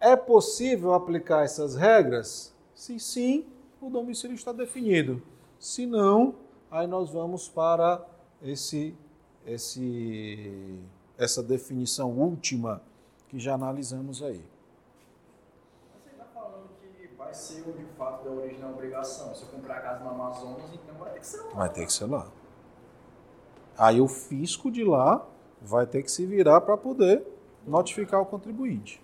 É 0.00 0.16
possível 0.16 0.94
aplicar 0.94 1.44
essas 1.44 1.76
regras? 1.76 2.51
Se 2.82 2.98
sim, 2.98 3.46
o 3.80 3.88
domicílio 3.88 4.34
está 4.34 4.50
definido. 4.50 5.22
Se 5.56 5.86
não, 5.86 6.34
aí 6.68 6.84
nós 6.84 7.10
vamos 7.10 7.48
para 7.48 8.04
esse, 8.42 8.92
esse, 9.46 10.80
essa 11.16 11.44
definição 11.44 12.10
última 12.10 12.82
que 13.28 13.38
já 13.38 13.54
analisamos 13.54 14.20
aí. 14.20 14.44
Você 15.94 16.10
está 16.10 16.24
falando 16.34 16.70
que 16.80 17.14
vai 17.16 17.32
ser 17.32 17.62
de 17.62 17.84
fato 17.96 18.24
da 18.24 18.32
origem 18.32 18.58
da 18.58 18.68
obrigação. 18.70 19.32
Se 19.32 19.42
eu 19.42 19.48
comprar 19.50 19.76
a 19.76 19.80
casa 19.80 20.02
no 20.02 20.10
Amazonas, 20.10 20.74
então 20.74 20.96
vai 20.96 21.12
ter 21.12 21.20
que 21.20 21.26
ser 21.28 21.40
lá. 21.40 21.52
Vai 21.54 21.72
ter 21.72 21.86
que 21.86 21.92
ser 21.92 22.06
lá. 22.06 22.32
Aí 23.78 24.00
o 24.00 24.08
fisco 24.08 24.72
de 24.72 24.82
lá 24.82 25.24
vai 25.60 25.86
ter 25.86 26.02
que 26.02 26.10
se 26.10 26.26
virar 26.26 26.60
para 26.62 26.76
poder 26.76 27.24
notificar 27.64 28.20
o 28.20 28.26
contribuinte. 28.26 29.00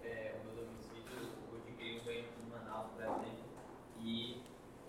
Se 0.00 0.08
é, 0.08 0.34
o 0.40 0.46
meu 0.46 0.64
domicílio, 0.64 1.02
eu 1.52 1.58
adquiri 1.58 2.00
um 2.00 2.04
bem 2.04 2.24
em 2.24 2.50
Manaus, 2.50 2.86
por 2.94 3.02
exemplo, 3.02 3.34
e 4.00 4.42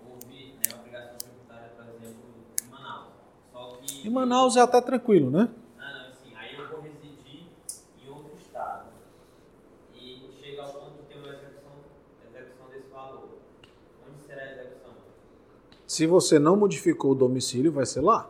houve 0.08 0.54
né, 0.54 0.62
uma 0.74 0.80
obrigação 0.80 1.18
tributária, 1.18 1.70
por 1.76 1.86
exemplo, 1.86 2.24
em 2.64 2.70
Manaus. 2.70 3.14
Só 3.52 3.78
que. 3.82 3.97
Em 4.08 4.10
Manaus 4.10 4.56
é 4.56 4.62
até 4.62 4.80
tranquilo, 4.80 5.30
né? 5.30 5.50
Ah, 5.78 5.92
não, 5.92 6.12
assim, 6.12 6.34
aí 6.34 6.56
eu 6.58 6.66
vou 6.70 6.80
residir 6.80 7.44
em 8.02 8.10
outro 8.10 8.32
estado. 8.40 8.86
E 9.94 10.30
chega 10.42 10.62
ao 10.64 10.72
ponto 10.72 10.92
de 11.02 11.08
ter 11.10 11.18
uma 11.20 11.28
execução, 11.28 11.72
execução 12.26 12.70
desse 12.70 12.88
valor. 12.88 13.28
Onde 14.08 14.22
será 14.26 14.44
a 14.44 14.52
execução? 14.54 14.94
Se 15.86 16.08
você 16.08 16.40
não 16.40 16.56
modificou 16.56 17.12
o 17.12 17.16
domicílio, 17.16 17.70
vai 17.70 17.86
ser 17.86 18.00
lá. 18.00 18.30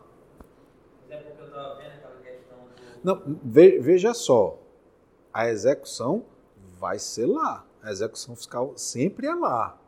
Mas 1.08 1.12
é 1.12 1.16
porque 1.22 1.42
eu 1.42 1.46
estava 1.46 1.74
vendo 1.76 1.92
aquela 1.92 2.16
questão 2.22 2.58
do. 2.58 3.04
Não, 3.04 3.38
ve- 3.44 3.78
veja 3.78 4.12
só. 4.14 4.58
A 5.32 5.48
execução 5.48 6.24
vai 6.76 6.98
ser 6.98 7.26
lá. 7.26 7.64
A 7.80 7.92
execução 7.92 8.34
fiscal 8.34 8.72
sempre 8.74 9.28
é 9.28 9.34
lá. 9.36 9.78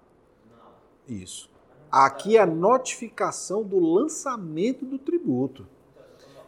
Não. 0.49 1.17
Isso. 1.17 1.51
Aqui 1.91 2.37
é 2.37 2.41
a 2.43 2.47
notificação 2.47 3.65
do 3.65 3.81
lançamento 3.81 4.85
do 4.87 4.97
tributo. 4.97 5.67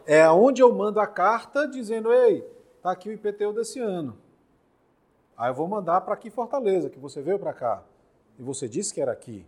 É 0.05 0.29
onde 0.29 0.61
eu 0.61 0.73
mando 0.73 0.99
a 0.99 1.07
carta 1.07 1.67
dizendo: 1.67 2.11
ei, 2.11 2.41
tá 2.81 2.91
aqui 2.91 3.09
o 3.09 3.13
IPTU 3.13 3.53
desse 3.53 3.79
ano. 3.79 4.17
Aí 5.37 5.49
eu 5.49 5.53
vou 5.53 5.67
mandar 5.67 6.01
para 6.01 6.13
aqui 6.13 6.29
Fortaleza, 6.29 6.89
que 6.89 6.99
você 6.99 7.21
veio 7.21 7.39
para 7.39 7.53
cá. 7.53 7.83
E 8.37 8.43
você 8.43 8.67
disse 8.67 8.93
que 8.93 9.01
era 9.01 9.11
aqui. 9.11 9.45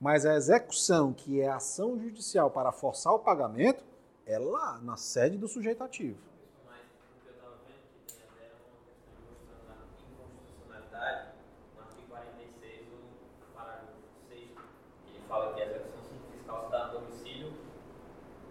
Mas 0.00 0.26
a 0.26 0.34
execução, 0.34 1.12
que 1.12 1.40
é 1.40 1.48
a 1.48 1.56
ação 1.56 1.98
judicial 1.98 2.50
para 2.50 2.72
forçar 2.72 3.12
o 3.14 3.18
pagamento, 3.18 3.84
é 4.26 4.38
lá, 4.38 4.78
na 4.82 4.96
sede 4.96 5.38
do 5.38 5.46
sujeito 5.48 5.82
ativo. 5.82 6.18
Mas 6.66 6.80
o 6.80 7.22
que 7.22 7.28
eu 7.28 7.34
estava 7.34 7.56
vendo 7.66 7.80
que 8.06 8.14
tem 8.14 8.24
até 8.24 8.52
uma 8.52 8.76
questão 8.84 9.14
mostrando 9.28 9.70
a 9.70 9.76
inconstitucionalidade 10.12 11.28
no 11.74 11.82
artigo 11.82 12.08
46 12.08 12.86
do 12.88 13.54
parágrafo 13.54 13.92
6 14.28 14.40
ele 14.40 15.20
fala 15.28 15.54
que 15.54 15.60
a 15.60 15.66
execução 15.66 16.02
fiscal 16.32 16.64
se 16.64 16.70
dá 16.70 16.86
no 16.86 17.00
domicílio 17.00 17.52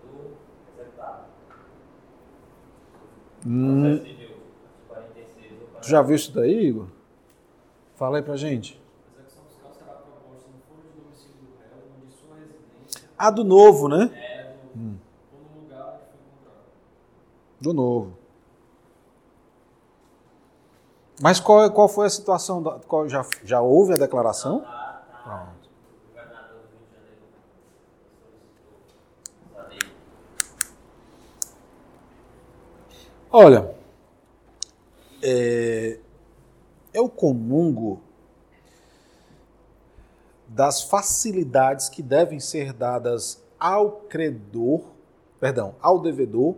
do 0.02 0.38
executado. 0.74 1.26
Hum, 3.46 3.98
Processo 3.98 4.06
civil, 4.06 4.28
artigo 4.36 4.88
46 4.88 5.52
do 5.60 5.82
tu 5.82 5.88
já 5.90 6.02
viu 6.02 6.16
isso 6.16 6.32
daí, 6.34 6.68
Igor? 6.68 6.88
Fala 7.96 8.18
aí 8.18 8.24
pra 8.24 8.36
gente. 8.36 8.80
A 9.18 9.20
execução 9.22 9.44
fiscal 9.46 9.72
será 9.74 9.94
proposta 9.94 10.50
no 10.50 10.60
foro 10.68 10.82
de 10.88 11.02
domicílio 11.02 11.36
do 11.42 11.58
réu, 11.60 11.78
onde 12.04 12.14
sua 12.16 12.36
residência 12.38 13.10
Ah, 13.18 13.30
do 13.32 13.44
novo, 13.44 13.88
né? 13.88 14.10
é 14.16 14.54
do, 14.74 14.80
ou 14.80 15.40
no 15.56 15.62
lugar 15.62 15.88
onde 15.94 16.06
foi 16.10 16.20
encontrado. 16.22 16.64
Do 17.62 17.74
novo. 17.74 18.18
Mas 21.22 21.40
qual, 21.40 21.70
qual 21.72 21.88
foi 21.88 22.08
a 22.08 22.10
situação? 22.10 22.62
Da, 22.64 22.80
qual, 22.80 23.08
já, 23.08 23.26
já 23.44 23.62
houve 23.62 23.94
a 23.94 23.98
declaração? 23.98 24.62
Tá, 24.62 25.04
tá. 25.12 25.22
Pronto. 25.24 25.70
O 25.70 26.10
governador 26.10 26.60
do 26.62 26.68
Rio 26.70 26.86
de 26.88 26.96
Janeiro 26.96 27.22
solicitou 28.20 29.62
essa 29.62 29.70
lei. 29.70 29.80
Olha, 33.36 33.74
é, 35.24 35.98
eu 36.94 37.10
comungo 37.10 38.00
das 40.48 40.84
facilidades 40.84 41.90
que 41.90 42.04
devem 42.04 42.40
ser 42.40 42.72
dadas 42.74 43.44
ao 43.60 43.90
credor, 44.02 44.84
perdão, 45.40 45.74
ao 45.82 46.00
devedor 46.00 46.58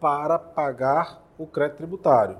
para 0.00 0.38
pagar 0.38 1.22
o 1.36 1.46
crédito 1.46 1.76
tributário. 1.76 2.38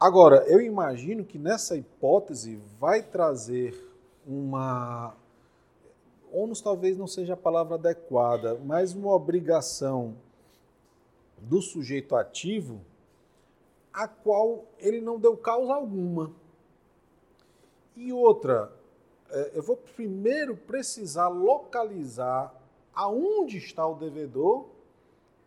Agora, 0.00 0.36
eu 0.46 0.62
imagino 0.62 1.26
que 1.26 1.36
nessa 1.36 1.76
hipótese 1.76 2.58
vai 2.78 3.02
trazer 3.02 3.78
uma 4.26 5.14
ônus 6.32 6.62
talvez 6.62 6.96
não 6.96 7.06
seja 7.06 7.34
a 7.34 7.36
palavra 7.36 7.74
adequada, 7.74 8.58
mas 8.64 8.94
uma 8.94 9.12
obrigação 9.12 10.16
do 11.40 11.60
sujeito 11.60 12.14
ativo 12.16 12.80
a 13.92 14.06
qual 14.06 14.64
ele 14.78 15.00
não 15.00 15.18
deu 15.18 15.36
causa 15.36 15.74
alguma. 15.74 16.32
E 17.96 18.12
outra, 18.12 18.72
eh, 19.30 19.52
eu 19.54 19.62
vou 19.62 19.76
primeiro 19.76 20.56
precisar 20.56 21.28
localizar 21.28 22.54
aonde 22.94 23.58
está 23.58 23.86
o 23.86 23.94
devedor 23.94 24.66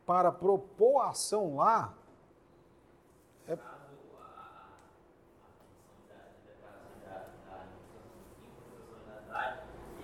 para 0.05 0.31
propor 0.31 1.01
a 1.01 1.09
ação 1.09 1.55
lá. 1.55 1.93
É- 3.47 3.57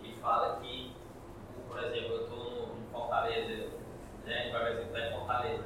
Ele 0.02 0.16
fala 0.22 0.60
que, 0.60 0.94
por 1.68 1.78
exemplo, 1.84 2.16
eu 2.16 2.24
estou 2.24 2.76
em 2.78 2.92
Fortaleza, 2.92 3.70
né, 4.26 4.44
ele 4.44 4.52
vai 4.52 4.74
executar 4.74 5.02
em 5.08 5.12
Fortaleza. 5.18 5.64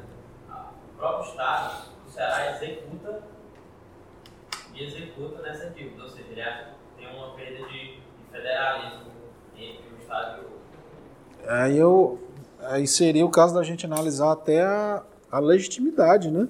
Ah, 0.49 0.71
O 0.92 0.92
próprio 1.03 1.31
Estado, 1.31 1.89
o 2.07 2.11
Ceará, 2.11 2.55
executa 2.55 3.23
e 4.73 4.83
executa 4.85 5.41
nessa 5.41 5.69
dívida. 5.71 6.03
Ou 6.03 6.09
seja, 6.09 6.29
ele 6.31 6.41
acha 6.41 6.63
que 6.63 7.03
tem 7.03 7.13
uma 7.13 7.35
perda 7.35 7.67
de, 7.67 7.97
de 7.97 8.01
federalismo 8.31 9.11
entre 9.57 9.93
o 9.93 9.97
Estado 10.01 10.37
e 10.37 10.45
o 10.45 10.47
outro. 10.47 11.49
Aí, 11.49 11.77
eu, 11.77 12.19
aí 12.61 12.87
seria 12.87 13.25
o 13.25 13.29
caso 13.29 13.53
da 13.53 13.63
gente 13.63 13.85
analisar 13.85 14.31
até 14.31 14.63
a, 14.63 15.03
a 15.29 15.39
legitimidade, 15.39 16.31
né? 16.31 16.47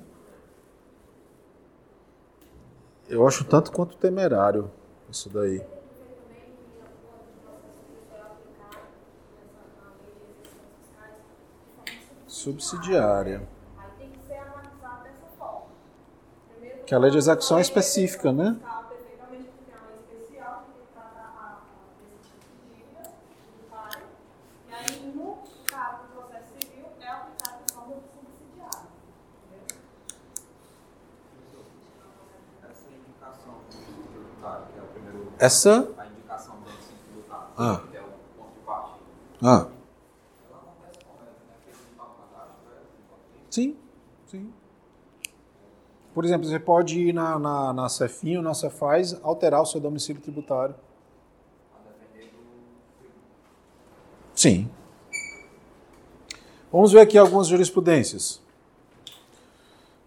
Eu 3.09 3.27
acho 3.27 3.43
tanto 3.45 3.71
quanto 3.71 3.97
temerário 3.97 4.71
isso 5.09 5.29
daí. 5.29 5.65
Subsidiária. 12.27 13.47
Aí 13.77 13.89
tem 13.99 14.09
que 14.09 14.19
ser 14.25 14.37
analisado 14.37 15.03
dessa 15.03 15.27
forma. 15.37 15.67
Primeiro, 16.51 16.82
Que 16.93 16.97
a 16.97 16.99
lei 16.99 17.09
de 17.09 17.17
execução 17.17 17.57
é 17.57 17.61
específica, 17.61 18.31
né? 18.31 18.55
Tá, 18.61 18.83
perfeitamente, 18.87 19.49
porque 19.49 19.71
tem 19.71 19.73
uma 19.73 19.87
lei 19.89 19.97
especial 19.97 20.63
que 20.67 20.93
trata 20.93 21.19
a- 21.21 21.23
a- 21.41 21.57
esse 22.05 22.29
tipo 22.29 22.45
de 22.69 22.75
dívida 22.75 23.09
tributária. 23.41 24.03
E 24.69 24.73
aí, 24.75 25.11
no 25.15 25.37
caso 25.65 26.03
do 26.03 26.21
processo 26.21 26.49
civil, 26.61 26.85
é 27.01 27.07
aplicado 27.07 27.65
de 27.65 27.73
forma 27.73 27.95
subsidiária. 27.95 28.89
Entendeu? 34.93 35.33
Essa. 35.39 35.89
A 35.97 36.05
indicação 36.05 36.55
do 36.57 36.69
ensino 36.69 36.99
tributário, 37.07 37.47
Ah. 37.57 37.81
que 37.89 37.97
é 37.97 38.01
o 38.01 38.03
ponto 38.37 38.53
de 38.53 38.59
partida. 38.67 38.99
Ah, 39.41 39.47
Ela 39.47 40.59
acontece 40.59 40.99
como? 41.05 41.17
É 41.17 41.25
né? 41.25 41.57
Feito 41.65 41.79
no 41.89 41.97
pago 41.97 42.13
cadastro, 42.31 42.69
é? 42.69 43.49
sim, 43.49 43.77
sim. 44.27 44.53
Por 46.13 46.23
exemplo, 46.23 46.47
você 46.47 46.59
pode 46.59 46.99
ir 46.99 47.13
na, 47.13 47.39
na, 47.39 47.73
na 47.73 47.87
na 48.41 48.53
Cefaz, 48.53 49.19
alterar 49.23 49.61
o 49.61 49.65
seu 49.65 49.81
domicílio 49.81 50.21
tributário. 50.21 50.75
Sim. 54.35 54.69
Vamos 56.71 56.91
ver 56.91 57.01
aqui 57.01 57.17
algumas 57.17 57.47
jurisprudências. 57.47 58.41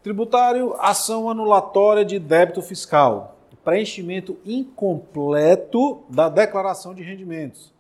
Tributário, 0.03 0.75
ação 0.79 1.29
anulatória 1.29 2.05
de 2.05 2.19
débito 2.19 2.63
fiscal. 2.63 3.37
Preenchimento 3.65 4.37
incompleto 4.45 6.05
da 6.09 6.29
declaração 6.29 6.95
de 6.95 7.03
rendimentos. 7.03 7.73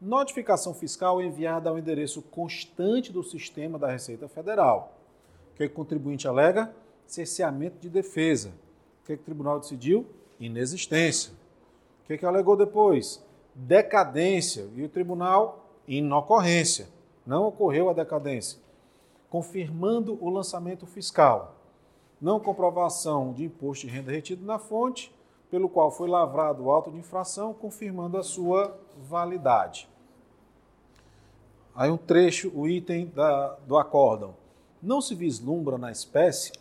Notificação 0.00 0.74
fiscal 0.74 1.20
enviada 1.20 1.70
ao 1.70 1.78
endereço 1.78 2.22
constante 2.22 3.12
do 3.12 3.24
sistema 3.24 3.78
da 3.78 3.88
Receita 3.88 4.28
Federal. 4.28 4.92
O 5.52 5.56
que, 5.56 5.64
é 5.64 5.66
que 5.66 5.72
o 5.72 5.76
contribuinte 5.76 6.28
alega? 6.28 6.72
Cerceamento 7.06 7.78
de 7.78 7.88
defesa. 7.88 8.50
O 9.02 9.06
que, 9.06 9.12
é 9.12 9.16
que 9.16 9.22
o 9.22 9.24
tribunal 9.24 9.60
decidiu? 9.60 10.06
Inexistência. 10.40 11.32
O 12.02 12.06
que, 12.06 12.14
é 12.14 12.18
que 12.18 12.26
alegou 12.26 12.56
depois? 12.56 13.22
Decadência. 13.54 14.68
E 14.74 14.82
o 14.82 14.88
tribunal, 14.88 15.68
inocorrência. 15.86 16.88
Não 17.26 17.46
ocorreu 17.46 17.88
a 17.88 17.92
decadência. 17.92 18.58
Confirmando 19.30 20.18
o 20.20 20.30
lançamento 20.30 20.86
fiscal. 20.86 21.56
Não 22.20 22.40
comprovação 22.40 23.32
de 23.32 23.44
imposto 23.44 23.86
de 23.86 23.92
renda 23.92 24.10
retido 24.10 24.44
na 24.44 24.58
fonte, 24.58 25.14
pelo 25.50 25.68
qual 25.68 25.90
foi 25.90 26.08
lavrado 26.08 26.64
o 26.64 26.70
auto 26.70 26.90
de 26.90 26.98
infração, 26.98 27.52
confirmando 27.52 28.16
a 28.16 28.22
sua 28.22 28.76
validade. 29.08 29.88
Aí 31.74 31.90
um 31.90 31.96
trecho, 31.96 32.52
o 32.54 32.68
item 32.68 33.06
da, 33.06 33.56
do 33.66 33.76
acórdão. 33.76 34.34
Não 34.82 35.00
se 35.00 35.14
vislumbra 35.14 35.76
na 35.76 35.90
espécie 35.90 36.52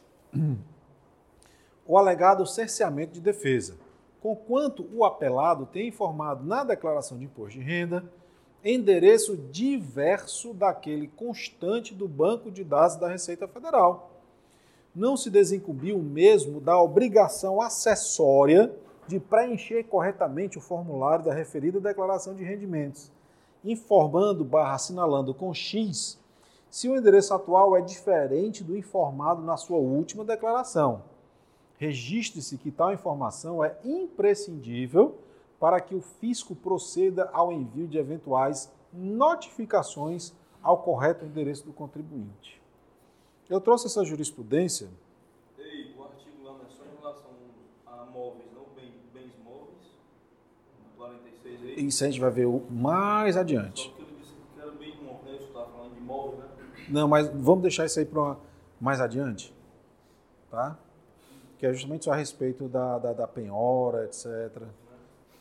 o 1.85 1.97
alegado 1.97 2.45
cerceamento 2.45 3.13
de 3.13 3.21
defesa, 3.21 3.77
conquanto 4.21 4.87
o 4.93 5.03
apelado 5.03 5.65
tem 5.65 5.87
informado 5.87 6.45
na 6.45 6.63
declaração 6.63 7.17
de 7.17 7.25
imposto 7.25 7.59
de 7.59 7.65
renda 7.65 8.03
endereço 8.63 9.35
diverso 9.35 10.53
daquele 10.53 11.07
constante 11.07 11.93
do 11.93 12.07
banco 12.07 12.49
de 12.49 12.63
dados 12.63 12.95
da 12.95 13.09
Receita 13.09 13.47
Federal. 13.47 14.11
Não 14.95 15.17
se 15.17 15.29
desincumbiu 15.29 15.99
mesmo 15.99 16.61
da 16.61 16.79
obrigação 16.79 17.61
acessória 17.61 18.73
de 19.05 19.19
preencher 19.19 19.83
corretamente 19.83 20.57
o 20.57 20.61
formulário 20.61 21.25
da 21.25 21.33
referida 21.33 21.81
declaração 21.81 22.33
de 22.33 22.43
rendimentos, 22.43 23.11
informando 23.65 24.45
barra 24.45 24.75
assinalando 24.75 25.33
com 25.33 25.53
X 25.53 26.17
se 26.73 26.89
o 26.89 26.97
endereço 26.97 27.31
atual 27.35 27.77
é 27.77 27.81
diferente 27.81 28.63
do 28.63 28.75
informado 28.75 29.43
na 29.43 29.55
sua 29.55 29.77
última 29.77 30.25
declaração. 30.25 31.03
Registre-se 31.77 32.57
que 32.57 32.71
tal 32.71 32.91
informação 32.91 33.63
é 33.63 33.77
imprescindível 33.85 35.19
para 35.59 35.79
que 35.79 35.93
o 35.93 36.01
fisco 36.01 36.55
proceda 36.55 37.29
ao 37.31 37.51
envio 37.51 37.87
de 37.87 37.99
eventuais 37.99 38.71
notificações 38.91 40.33
ao 40.63 40.79
correto 40.79 41.23
endereço 41.23 41.63
do 41.63 41.71
contribuinte. 41.71 42.59
Eu 43.47 43.61
trouxe 43.61 43.85
essa 43.85 44.03
jurisprudência. 44.03 44.89
Ei, 45.59 45.93
o 45.95 46.03
artigo 46.03 46.43
lá 46.43 46.53
não 46.53 46.65
é 46.65 46.69
só 46.69 46.83
em 46.85 46.99
relação 46.99 47.29
a 47.85 48.05
móveis, 48.05 48.49
não 48.51 48.65
bem, 48.75 48.91
bens 49.13 49.33
móveis? 49.45 49.93
46 50.97 51.61
aí. 51.61 51.85
Isso 51.85 52.03
a 52.03 52.07
gente 52.07 52.19
vai 52.19 52.31
ver 52.31 52.47
mais 52.71 53.37
adiante. 53.37 53.89
porque 53.89 54.01
ele 54.01 54.19
disse 54.19 54.33
que 54.33 54.59
era 54.59 54.71
bem 54.71 54.97
móvel, 55.03 55.31
né? 55.31 55.37
Você 55.37 55.43
estava 55.43 55.69
falando 55.69 55.93
de 55.93 56.01
móvel, 56.01 56.39
né? 56.39 56.53
Não, 56.87 57.07
mas 57.07 57.27
vamos 57.29 57.61
deixar 57.61 57.85
isso 57.85 57.99
aí 57.99 58.05
para 58.05 58.35
mais 58.79 58.99
adiante, 58.99 59.53
tá? 60.49 60.77
Que 61.57 61.65
é 61.65 61.73
justamente 61.73 62.09
a 62.09 62.15
respeito 62.15 62.67
da, 62.67 62.99
da, 62.99 63.13
da 63.13 63.27
penhora, 63.27 64.05
etc., 64.05 64.27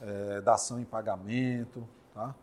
é, 0.01 0.41
da 0.41 0.55
ação 0.55 0.81
em 0.81 0.85
pagamento, 0.85 1.87
tá? 2.15 2.35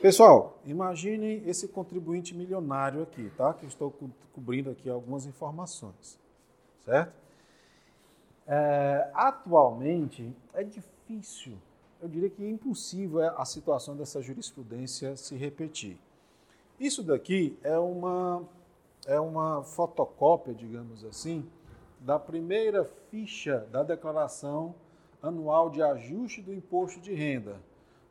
Pessoal, 0.00 0.58
imaginem 0.64 1.42
esse 1.46 1.68
contribuinte 1.68 2.34
milionário 2.34 3.02
aqui, 3.02 3.30
tá? 3.36 3.52
Que 3.54 3.64
eu 3.64 3.68
estou 3.68 3.90
co- 3.90 4.10
cobrindo 4.32 4.70
aqui 4.70 4.88
algumas 4.88 5.26
informações, 5.26 6.18
certo? 6.84 7.12
É, 8.46 9.10
atualmente 9.14 10.34
é 10.54 10.64
difícil, 10.64 11.58
eu 12.00 12.08
diria 12.08 12.30
que 12.30 12.42
é 12.42 12.48
impossível 12.48 13.20
a 13.38 13.44
situação 13.44 13.94
dessa 13.96 14.22
jurisprudência 14.22 15.16
se 15.16 15.36
repetir. 15.36 15.98
Isso 16.78 17.02
daqui 17.02 17.58
é 17.62 17.76
uma, 17.76 18.48
é 19.06 19.18
uma 19.18 19.62
fotocópia, 19.64 20.54
digamos 20.54 21.04
assim, 21.04 21.44
da 21.98 22.18
primeira 22.18 22.84
ficha 23.10 23.66
da 23.72 23.82
declaração 23.82 24.74
anual 25.20 25.70
de 25.70 25.82
ajuste 25.82 26.40
do 26.40 26.54
imposto 26.54 27.00
de 27.00 27.12
renda, 27.12 27.56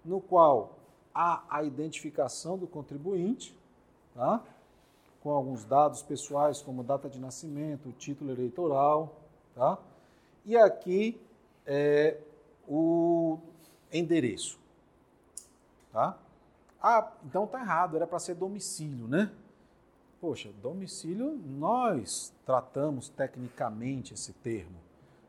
no 0.04 0.20
qual 0.20 0.78
há 1.14 1.44
a 1.50 1.64
identificação 1.64 2.58
do 2.58 2.68
contribuinte, 2.68 3.58
tá? 4.14 4.44
com 5.22 5.32
alguns 5.32 5.64
dados 5.64 6.02
pessoais, 6.02 6.62
como 6.62 6.84
data 6.84 7.10
de 7.10 7.20
nascimento, 7.20 7.94
título 7.94 8.32
eleitoral, 8.32 9.16
tá? 9.56 9.78
e 10.46 10.58
aqui 10.58 11.20
é 11.66 12.18
o 12.68 13.40
endereço. 13.92 14.60
Tá? 15.92 16.18
Ah, 16.82 17.12
então 17.26 17.48
tá 17.48 17.60
errado, 17.60 17.96
era 17.96 18.06
para 18.06 18.20
ser 18.20 18.36
domicílio, 18.36 19.08
né? 19.08 19.32
Poxa, 20.20 20.50
domicílio 20.62 21.40
nós 21.46 22.34
tratamos 22.46 23.10
tecnicamente 23.10 24.14
esse 24.14 24.34
termo, 24.34 24.78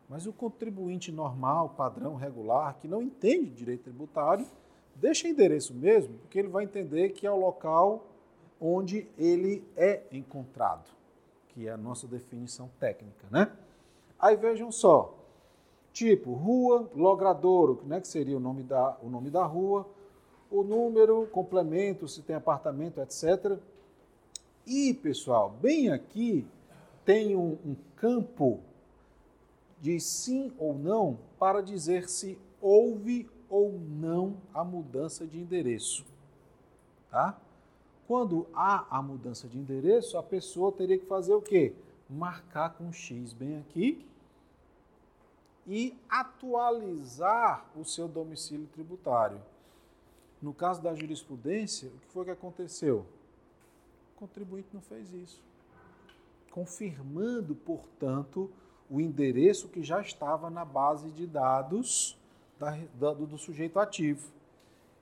mas 0.09 0.27
o 0.27 0.33
contribuinte 0.33 1.13
normal, 1.13 1.71
padrão, 1.71 2.17
regular, 2.17 2.77
que 2.81 2.89
não 2.89 3.03
entende 3.03 3.51
direito 3.51 3.85
tributário, 3.85 4.47
deixa 4.95 5.29
endereço 5.29 5.75
mesmo, 5.75 6.19
porque 6.19 6.39
ele 6.39 6.49
vai 6.49 6.65
entender 6.65 7.11
que 7.11 7.27
é 7.27 7.31
o 7.31 7.39
local 7.39 8.07
onde 8.61 9.07
ele 9.17 9.63
é 9.77 10.03
encontrado, 10.11 10.91
que 11.49 11.69
é 11.69 11.73
a 11.73 11.77
nossa 11.77 12.07
definição 12.07 12.71
técnica, 12.81 13.27
né? 13.31 13.53
Aí 14.19 14.37
vejam 14.37 14.73
só, 14.73 15.15
tipo 15.93 16.33
rua, 16.33 16.91
logradouro, 16.95 17.83
né, 17.85 18.01
que 18.01 18.09
seria 18.09 18.37
o 18.37 18.41
nome 18.41 18.63
da, 18.63 18.97
o 19.03 19.09
nome 19.09 19.31
da 19.31 19.45
rua, 19.45 19.87
o 20.51 20.63
número, 20.63 21.27
complemento, 21.27 22.09
se 22.09 22.23
tem 22.23 22.37
apartamento, 22.37 23.01
etc. 23.01 23.59
E, 24.67 24.95
pessoal, 24.95 25.51
bem 25.51 25.91
aqui 25.91 26.47
tem 27.05 27.35
um, 27.35 27.59
um 27.65 27.77
campo 27.97 28.61
de 29.81 30.01
sim 30.01 30.53
ou 30.59 30.75
não 30.75 31.19
para 31.39 31.63
dizer 31.63 32.09
se 32.09 32.39
houve 32.61 33.29
ou 33.49 33.73
não 33.73 34.37
a 34.53 34.63
mudança 34.63 35.27
de 35.27 35.39
endereço. 35.39 36.05
Tá? 37.11 37.41
Quando 38.07 38.47
há 38.55 38.87
a 38.91 39.03
mudança 39.03 39.49
de 39.49 39.59
endereço, 39.59 40.19
a 40.19 40.23
pessoa 40.23 40.73
teria 40.73 40.99
que 40.99 41.07
fazer 41.07 41.35
o 41.35 41.43
quê? 41.43 41.75
Marcar 42.09 42.75
com 42.75 42.93
X 42.93 43.33
bem 43.33 43.59
aqui 43.59 44.07
e 45.67 45.95
atualizar 46.09 47.67
o 47.77 47.85
seu 47.85 48.09
domicílio 48.09 48.67
tributário. 48.69 49.41
No 50.41 50.55
caso 50.55 50.80
da 50.80 50.95
jurisprudência, 50.95 51.89
o 51.89 51.99
que 51.99 52.07
foi 52.09 52.24
que 52.24 52.30
aconteceu? 52.30 53.05
O 54.14 54.20
contribuinte 54.20 54.68
não 54.72 54.80
fez 54.80 55.12
isso. 55.12 55.43
Confirmando, 56.51 57.55
portanto, 57.55 58.51
o 58.89 59.01
endereço 59.01 59.68
que 59.68 59.82
já 59.82 60.01
estava 60.01 60.49
na 60.49 60.64
base 60.64 61.11
de 61.11 61.26
dados 61.26 62.16
da, 62.59 62.78
da, 62.95 63.12
do, 63.12 63.26
do 63.26 63.39
sujeito 63.39 63.78
ativo. 63.78 64.30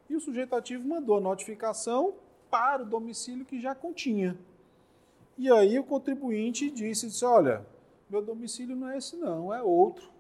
E 0.09 0.17
o 0.17 0.21
sujeito 0.21 0.55
ativo 0.55 0.87
mandou 0.87 1.17
a 1.17 1.21
notificação 1.21 2.15
para 2.51 2.83
o 2.83 2.87
domicílio 2.87 3.45
que 3.45 3.61
já 3.61 3.75
continha. 3.75 4.39
E 5.37 5.51
aí 5.51 5.79
o 5.79 5.85
contribuinte 5.85 6.71
disse, 6.71 7.09
disse 7.09 7.25
olha, 7.25 7.67
meu 8.09 8.23
domicílio 8.23 8.77
não 8.77 8.91
é 8.91 8.99
esse 8.99 9.17
não, 9.17 9.53
é 9.53 9.63
outro. 9.63 10.11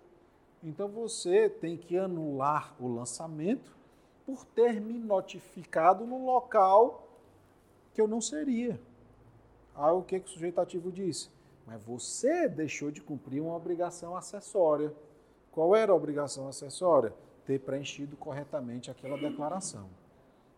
Então 0.62 0.88
você 0.88 1.48
tem 1.48 1.76
que 1.76 1.96
anular 1.96 2.74
o 2.80 2.88
lançamento 2.88 3.75
por 4.26 4.44
ter 4.44 4.80
me 4.80 4.98
notificado 4.98 6.04
no 6.04 6.26
local 6.26 7.08
que 7.94 8.00
eu 8.00 8.08
não 8.08 8.20
seria. 8.20 8.78
Aí 9.74 9.92
o 9.92 10.02
que, 10.02 10.18
que 10.18 10.26
o 10.26 10.32
sujeito 10.32 10.60
ativo 10.60 10.90
disse? 10.90 11.30
Mas 11.66 11.82
você 11.82 12.48
deixou 12.48 12.90
de 12.90 13.00
cumprir 13.00 13.40
uma 13.40 13.54
obrigação 13.54 14.16
acessória. 14.16 14.92
Qual 15.52 15.74
era 15.74 15.92
a 15.92 15.94
obrigação 15.94 16.48
acessória? 16.48 17.14
Ter 17.44 17.60
preenchido 17.60 18.16
corretamente 18.16 18.90
aquela 18.90 19.16
declaração. 19.16 19.88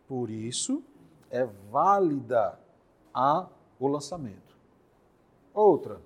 Por 0.07 0.31
isso, 0.31 0.83
é 1.31 1.45
válida 1.71 2.59
a, 3.13 3.49
o 3.79 3.87
lançamento. 3.87 4.57
Outra, 5.53 6.01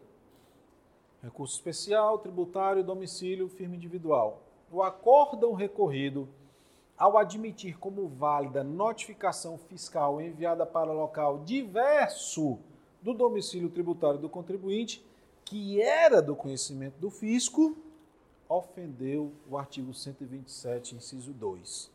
recurso 1.22 1.54
especial, 1.54 2.18
tributário, 2.18 2.82
domicílio, 2.82 3.48
firma 3.48 3.76
individual. 3.76 4.42
O 4.70 4.82
acórdão 4.82 5.52
recorrido, 5.52 6.28
ao 6.96 7.18
admitir 7.18 7.78
como 7.78 8.08
válida 8.08 8.62
notificação 8.62 9.58
fiscal 9.58 10.20
enviada 10.20 10.64
para 10.64 10.92
local 10.92 11.40
diverso 11.40 12.58
do 13.00 13.12
domicílio 13.12 13.68
tributário 13.68 14.18
do 14.18 14.28
contribuinte, 14.28 15.04
que 15.44 15.82
era 15.82 16.22
do 16.22 16.36
conhecimento 16.36 16.98
do 16.98 17.10
fisco, 17.10 17.76
ofendeu 18.48 19.32
o 19.50 19.56
artigo 19.56 19.92
127, 19.92 20.94
inciso 20.94 21.32
2. 21.32 21.90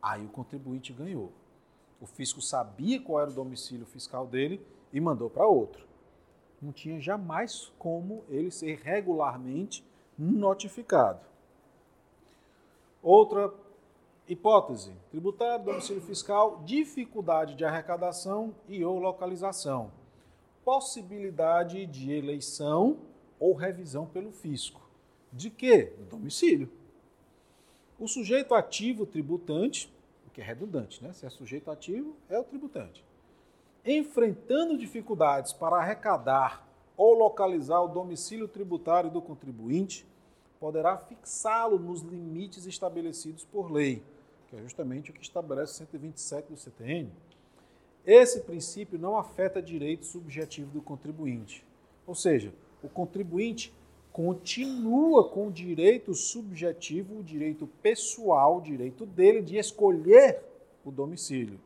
Aí 0.00 0.24
o 0.24 0.28
contribuinte 0.28 0.92
ganhou. 0.92 1.32
O 2.00 2.06
fisco 2.06 2.40
sabia 2.40 3.00
qual 3.00 3.20
era 3.20 3.30
o 3.30 3.34
domicílio 3.34 3.86
fiscal 3.86 4.26
dele 4.26 4.64
e 4.92 5.00
mandou 5.00 5.30
para 5.30 5.46
outro. 5.46 5.86
Não 6.60 6.72
tinha 6.72 7.00
jamais 7.00 7.72
como 7.78 8.24
ele 8.28 8.50
ser 8.50 8.80
regularmente 8.82 9.84
notificado. 10.18 11.20
Outra 13.02 13.52
Hipótese: 14.28 14.92
tributário, 15.10 15.64
domicílio 15.64 16.02
fiscal, 16.02 16.62
dificuldade 16.64 17.54
de 17.54 17.64
arrecadação 17.64 18.54
e 18.68 18.84
ou 18.84 18.98
localização. 18.98 19.90
Possibilidade 20.64 21.86
de 21.86 22.12
eleição 22.12 22.98
ou 23.38 23.54
revisão 23.54 24.06
pelo 24.06 24.30
fisco. 24.30 24.80
De 25.32 25.50
quê? 25.50 25.92
Do 25.98 26.04
domicílio. 26.04 26.70
O 27.98 28.06
sujeito 28.06 28.54
ativo 28.54 29.06
tributante, 29.06 29.92
o 30.26 30.30
que 30.30 30.40
é 30.40 30.44
redundante, 30.44 31.02
né? 31.02 31.12
Se 31.12 31.26
é 31.26 31.30
sujeito 31.30 31.70
ativo, 31.70 32.16
é 32.28 32.38
o 32.38 32.44
tributante. 32.44 33.04
Enfrentando 33.84 34.78
dificuldades 34.78 35.52
para 35.52 35.76
arrecadar 35.76 36.68
ou 36.96 37.14
localizar 37.14 37.80
o 37.80 37.88
domicílio 37.88 38.46
tributário 38.46 39.10
do 39.10 39.20
contribuinte, 39.20 40.06
poderá 40.62 40.96
fixá-lo 40.96 41.76
nos 41.76 42.02
limites 42.02 42.66
estabelecidos 42.66 43.44
por 43.44 43.68
lei, 43.68 44.00
que 44.46 44.54
é 44.54 44.62
justamente 44.62 45.10
o 45.10 45.12
que 45.12 45.20
estabelece 45.20 45.72
o 45.72 45.76
127 45.78 46.52
do 46.52 46.56
CTN. 46.56 47.10
Esse 48.06 48.42
princípio 48.42 48.96
não 48.96 49.16
afeta 49.16 49.60
direito 49.60 50.06
subjetivo 50.06 50.70
do 50.70 50.80
contribuinte. 50.80 51.66
Ou 52.06 52.14
seja, 52.14 52.54
o 52.80 52.88
contribuinte 52.88 53.74
continua 54.12 55.28
com 55.28 55.48
o 55.48 55.52
direito 55.52 56.14
subjetivo, 56.14 57.18
o 57.18 57.24
direito 57.24 57.66
pessoal, 57.82 58.58
o 58.58 58.62
direito 58.62 59.04
dele 59.04 59.42
de 59.42 59.56
escolher 59.56 60.44
o 60.84 60.92
domicílio. 60.92 61.58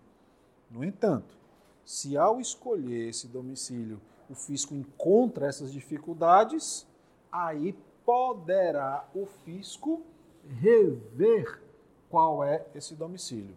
No 0.70 0.82
entanto, 0.82 1.36
se 1.84 2.16
ao 2.16 2.40
escolher 2.40 3.10
esse 3.10 3.28
domicílio 3.28 4.00
o 4.30 4.34
fisco 4.34 4.74
encontra 4.74 5.48
essas 5.48 5.70
dificuldades, 5.70 6.86
aí 7.30 7.74
poderá 8.06 9.04
o 9.12 9.26
fisco 9.26 10.00
rever 10.60 11.60
qual 12.08 12.44
é 12.44 12.64
esse 12.72 12.94
domicílio. 12.94 13.56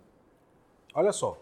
Olha 0.93 1.13
só. 1.13 1.37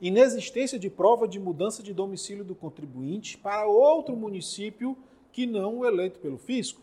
Inexistência 0.00 0.78
de 0.78 0.88
prova 0.88 1.28
de 1.28 1.38
mudança 1.38 1.82
de 1.82 1.92
domicílio 1.92 2.44
do 2.44 2.54
contribuinte 2.54 3.36
para 3.36 3.66
outro 3.66 4.16
município 4.16 4.96
que 5.30 5.44
não 5.44 5.78
o 5.78 5.86
eleito 5.86 6.20
pelo 6.20 6.38
fisco. 6.38 6.80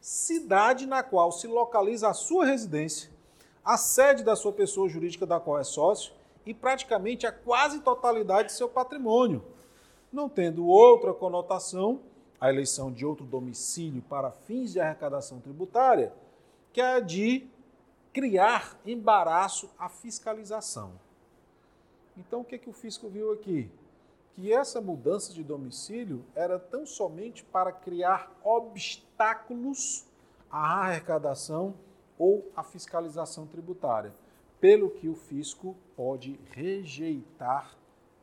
Cidade 0.00 0.84
na 0.84 1.02
qual 1.02 1.32
se 1.32 1.46
localiza 1.46 2.08
a 2.08 2.14
sua 2.14 2.44
residência, 2.44 3.10
a 3.64 3.76
sede 3.76 4.22
da 4.22 4.34
sua 4.34 4.52
pessoa 4.52 4.88
jurídica 4.88 5.24
da 5.24 5.40
qual 5.40 5.58
é 5.58 5.64
sócio 5.64 6.12
e 6.44 6.52
praticamente 6.52 7.26
a 7.26 7.32
quase 7.32 7.80
totalidade 7.80 8.48
de 8.48 8.54
seu 8.54 8.68
patrimônio. 8.68 9.42
Não 10.12 10.28
tendo 10.28 10.66
outra 10.66 11.14
conotação, 11.14 12.00
a 12.40 12.48
eleição 12.48 12.90
de 12.90 13.04
outro 13.04 13.24
domicílio 13.24 14.02
para 14.02 14.30
fins 14.30 14.72
de 14.72 14.80
arrecadação 14.80 15.40
tributária, 15.40 16.12
que 16.72 16.80
é 16.80 17.00
de 17.00 17.48
criar 18.12 18.78
embaraço 18.84 19.70
à 19.78 19.88
fiscalização. 19.88 20.92
Então, 22.16 22.40
o 22.40 22.44
que, 22.44 22.54
é 22.56 22.58
que 22.58 22.68
o 22.68 22.72
fisco 22.72 23.08
viu 23.08 23.32
aqui? 23.32 23.70
Que 24.34 24.52
essa 24.52 24.80
mudança 24.80 25.32
de 25.32 25.42
domicílio 25.42 26.24
era 26.34 26.58
tão 26.58 26.86
somente 26.86 27.44
para 27.44 27.72
criar 27.72 28.32
obstáculos 28.42 30.06
à 30.50 30.86
arrecadação 30.86 31.74
ou 32.18 32.50
à 32.54 32.62
fiscalização 32.62 33.46
tributária, 33.46 34.14
pelo 34.60 34.90
que 34.90 35.08
o 35.08 35.14
fisco 35.14 35.74
pode 35.96 36.38
rejeitar 36.52 37.76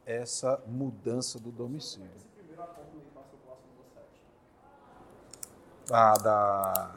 essa 0.05 0.63
mudança 0.67 1.39
do 1.39 1.51
domicílio. 1.51 2.09
Esse 2.15 2.27
primeiro 2.27 2.61
acordo 2.61 2.91
aí 2.95 3.05
passou 3.13 3.39
para 3.39 3.53
a 3.53 3.57
7. 3.93 4.07
Da, 5.87 6.13
da... 6.15 6.95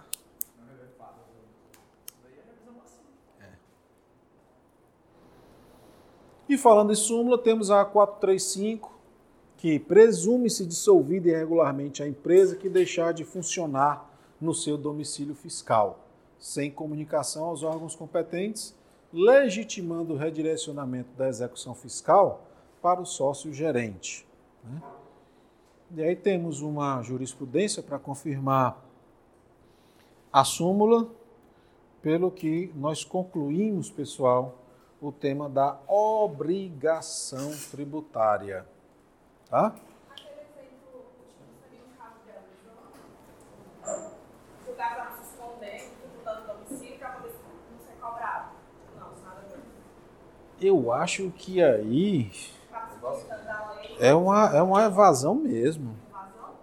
E 6.49 6.59
falando 6.59 6.93
em 6.93 6.97
súmula, 6.97 7.38
temos 7.38 7.70
a 7.70 7.84
435, 7.84 8.99
que 9.57 9.78
presume-se 9.78 10.66
dissolvida 10.66 11.28
irregularmente 11.28 12.03
a 12.03 12.09
empresa 12.09 12.57
que 12.57 12.68
deixar 12.68 13.14
de 13.14 13.24
funcionar 13.24 14.11
no 14.41 14.53
seu 14.53 14.76
domicílio 14.76 15.34
fiscal, 15.36 16.01
sem 16.41 16.68
comunicação 16.68 17.45
aos 17.45 17.62
órgãos 17.62 17.95
competentes, 17.95 18.74
legitimando 19.12 20.14
o 20.14 20.16
redirecionamento 20.16 21.11
da 21.16 21.28
execução 21.28 21.74
fiscal 21.74 22.43
para 22.82 23.01
o 23.01 23.07
sócio 23.07 23.53
gerente. 23.53 24.26
Né? 24.64 24.82
E 25.93 26.05
aí 26.05 26.14
temos 26.14 26.61
uma 26.61 27.03
jurisprudência 27.03 27.82
para 27.82 27.99
confirmar 27.99 28.80
a 30.32 30.45
súmula, 30.45 31.09
pelo 32.01 32.30
que 32.30 32.72
nós 32.76 33.03
concluímos, 33.03 33.91
pessoal, 33.91 34.55
o 35.03 35.11
tema 35.11 35.49
da 35.49 35.80
obrigação 35.88 37.51
tributária. 37.72 38.64
Tá? 39.49 39.74
Eu 50.61 50.93
acho 50.93 51.30
que 51.32 51.61
aí 51.61 52.30
Tá 52.70 52.88
lei, 53.09 53.49
é 54.01 54.14
uma, 54.14 54.57
é 54.57 54.62
uma 54.62 54.84
evasão 54.86 55.34
mesmo. 55.34 55.94
razão? 56.12 56.55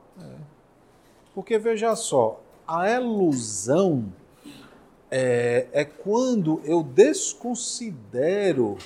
Porque 1.33 1.57
veja 1.57 1.95
só, 1.95 2.41
a 2.67 2.89
elusão 2.89 4.11
é, 5.09 5.67
é 5.71 5.85
quando 5.85 6.61
eu 6.65 6.83
desconsidero 6.83 8.77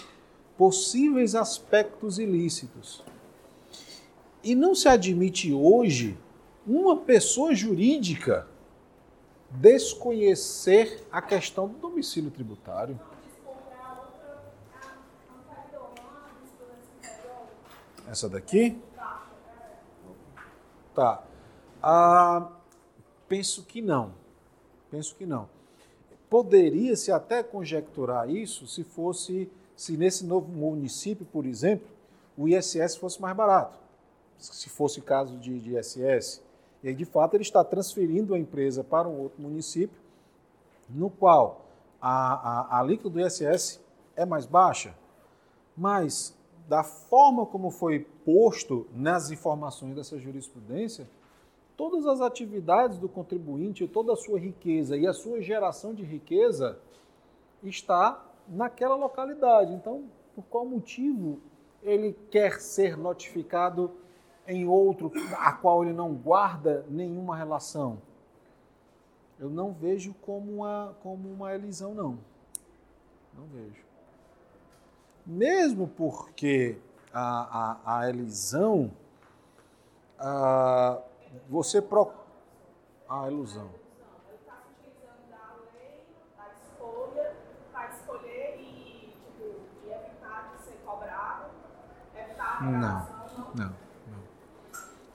possíveis 0.58 1.34
aspectos 1.34 2.20
ilícitos. 2.20 3.04
E 4.44 4.54
não 4.54 4.76
se 4.76 4.88
admite 4.88 5.54
hoje 5.54 6.18
uma 6.66 6.98
pessoa 6.98 7.56
jurídica 7.56 8.48
desconhecer 9.50 11.06
a 11.12 11.22
questão 11.22 11.68
do 11.68 11.78
domicílio 11.78 12.32
tributário. 12.32 13.00
Descomprar 13.26 14.00
outra, 14.00 14.44
a 14.76 14.94
anterior, 15.52 15.90
não 16.00 16.18
a 16.18 16.30
jurisprudência 16.30 16.94
anterior. 17.00 17.48
Essa 18.12 18.28
daqui? 18.28 18.78
Tá. 20.94 21.24
Ah, 21.82 22.52
penso 23.30 23.64
que 23.64 23.82
não. 23.82 24.12
Penso 24.90 25.16
que 25.16 25.26
não. 25.26 25.48
Poderia-se 26.30 27.10
até 27.10 27.42
conjecturar 27.42 28.30
isso 28.30 28.68
se 28.68 28.84
fosse, 28.84 29.50
se 29.78 29.96
nesse 29.96 30.26
novo 30.26 30.52
município, 30.52 31.26
por 31.26 31.46
exemplo, 31.46 31.88
o 32.38 32.50
ISS 32.50 32.98
fosse 32.98 33.22
mais 33.22 33.34
barato. 33.34 33.80
Se 34.38 34.68
fosse 34.68 35.00
caso 35.00 35.38
de, 35.38 35.58
de 35.58 35.78
ISS. 35.78 36.42
E 36.84 36.90
aí, 36.90 36.94
de 36.94 37.06
fato, 37.06 37.36
ele 37.36 37.44
está 37.44 37.64
transferindo 37.64 38.34
a 38.34 38.40
empresa 38.40 38.84
para 38.84 39.08
um 39.08 39.22
outro 39.22 39.42
município, 39.42 39.98
no 40.90 41.10
qual 41.10 41.66
a, 42.02 42.34
a, 42.34 42.76
a 42.76 42.80
alíquota 42.82 43.10
do 43.10 43.26
ISS 43.26 43.80
é 44.18 44.26
mais 44.26 44.46
baixa. 44.46 44.94
Mas, 45.78 46.36
da 46.68 46.84
forma 46.84 47.46
como 47.46 47.70
foi 47.70 48.00
posto 48.26 48.88
nas 48.94 49.32
informações 49.32 49.96
dessa 49.96 50.18
jurisprudência, 50.18 51.08
todas 51.76 52.06
as 52.06 52.22
atividades 52.22 52.98
do 52.98 53.10
contribuinte, 53.10 53.88
toda 53.88 54.14
a 54.14 54.16
sua 54.16 54.40
riqueza 54.40 54.98
e 54.98 55.08
a 55.08 55.14
sua 55.14 55.42
geração 55.42 55.94
de 55.94 56.04
riqueza 56.04 56.80
está 57.64 58.24
naquela 58.48 58.96
localidade. 58.96 59.74
Então, 59.74 60.06
por 60.36 60.44
qual 60.46 60.66
motivo 60.66 61.40
ele 61.82 62.14
quer 62.30 62.60
ser 62.60 62.98
notificado 62.98 63.92
em 64.48 64.68
outro 64.68 65.12
a 65.38 65.52
qual 65.54 65.84
ele 65.84 65.94
não 65.94 66.14
guarda 66.14 66.86
nenhuma 66.90 67.36
relação? 67.36 68.02
Eu 69.40 69.50
não 69.50 69.74
vejo 69.74 70.14
como 70.22 70.58
uma, 70.58 70.96
como 71.02 71.28
uma 71.28 71.54
elisão, 71.54 71.96
não. 71.96 72.20
Não 73.36 73.46
vejo. 73.48 73.91
Mesmo 75.32 75.88
porque 75.88 76.78
a, 77.14 77.78
a, 77.86 78.00
a 78.00 78.10
elisão, 78.10 78.92
a, 80.20 81.02
você 81.50 81.82
pro... 81.82 82.12
A 83.08 83.32
ilusão. 83.32 83.70
Não, 92.62 92.70
não. 93.56 93.66
não. 93.66 93.76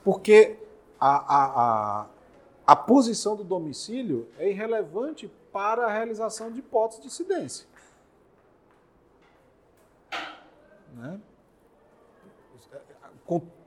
Porque 0.02 0.58
a, 0.98 1.10
a, 1.10 2.00
a, 2.00 2.06
a 2.66 2.74
posição 2.74 3.36
do 3.36 3.44
domicílio 3.44 4.28
é 4.38 4.48
irrelevante 4.48 5.30
para 5.52 5.84
a 5.84 5.92
realização 5.92 6.50
de 6.50 6.60
hipóteses 6.60 7.02
de 7.02 7.06
incidência. 7.06 7.66
Né? 10.96 11.20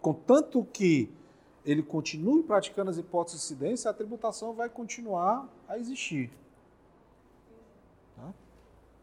Contanto 0.01 0.65
que 0.73 1.11
ele 1.63 1.83
continue 1.83 2.41
praticando 2.41 2.89
as 2.89 2.97
hipóteses 2.97 3.39
de 3.39 3.45
incidência, 3.45 3.91
a 3.91 3.93
tributação 3.93 4.53
vai 4.53 4.67
continuar 4.67 5.47
a 5.67 5.77
existir. 5.77 6.31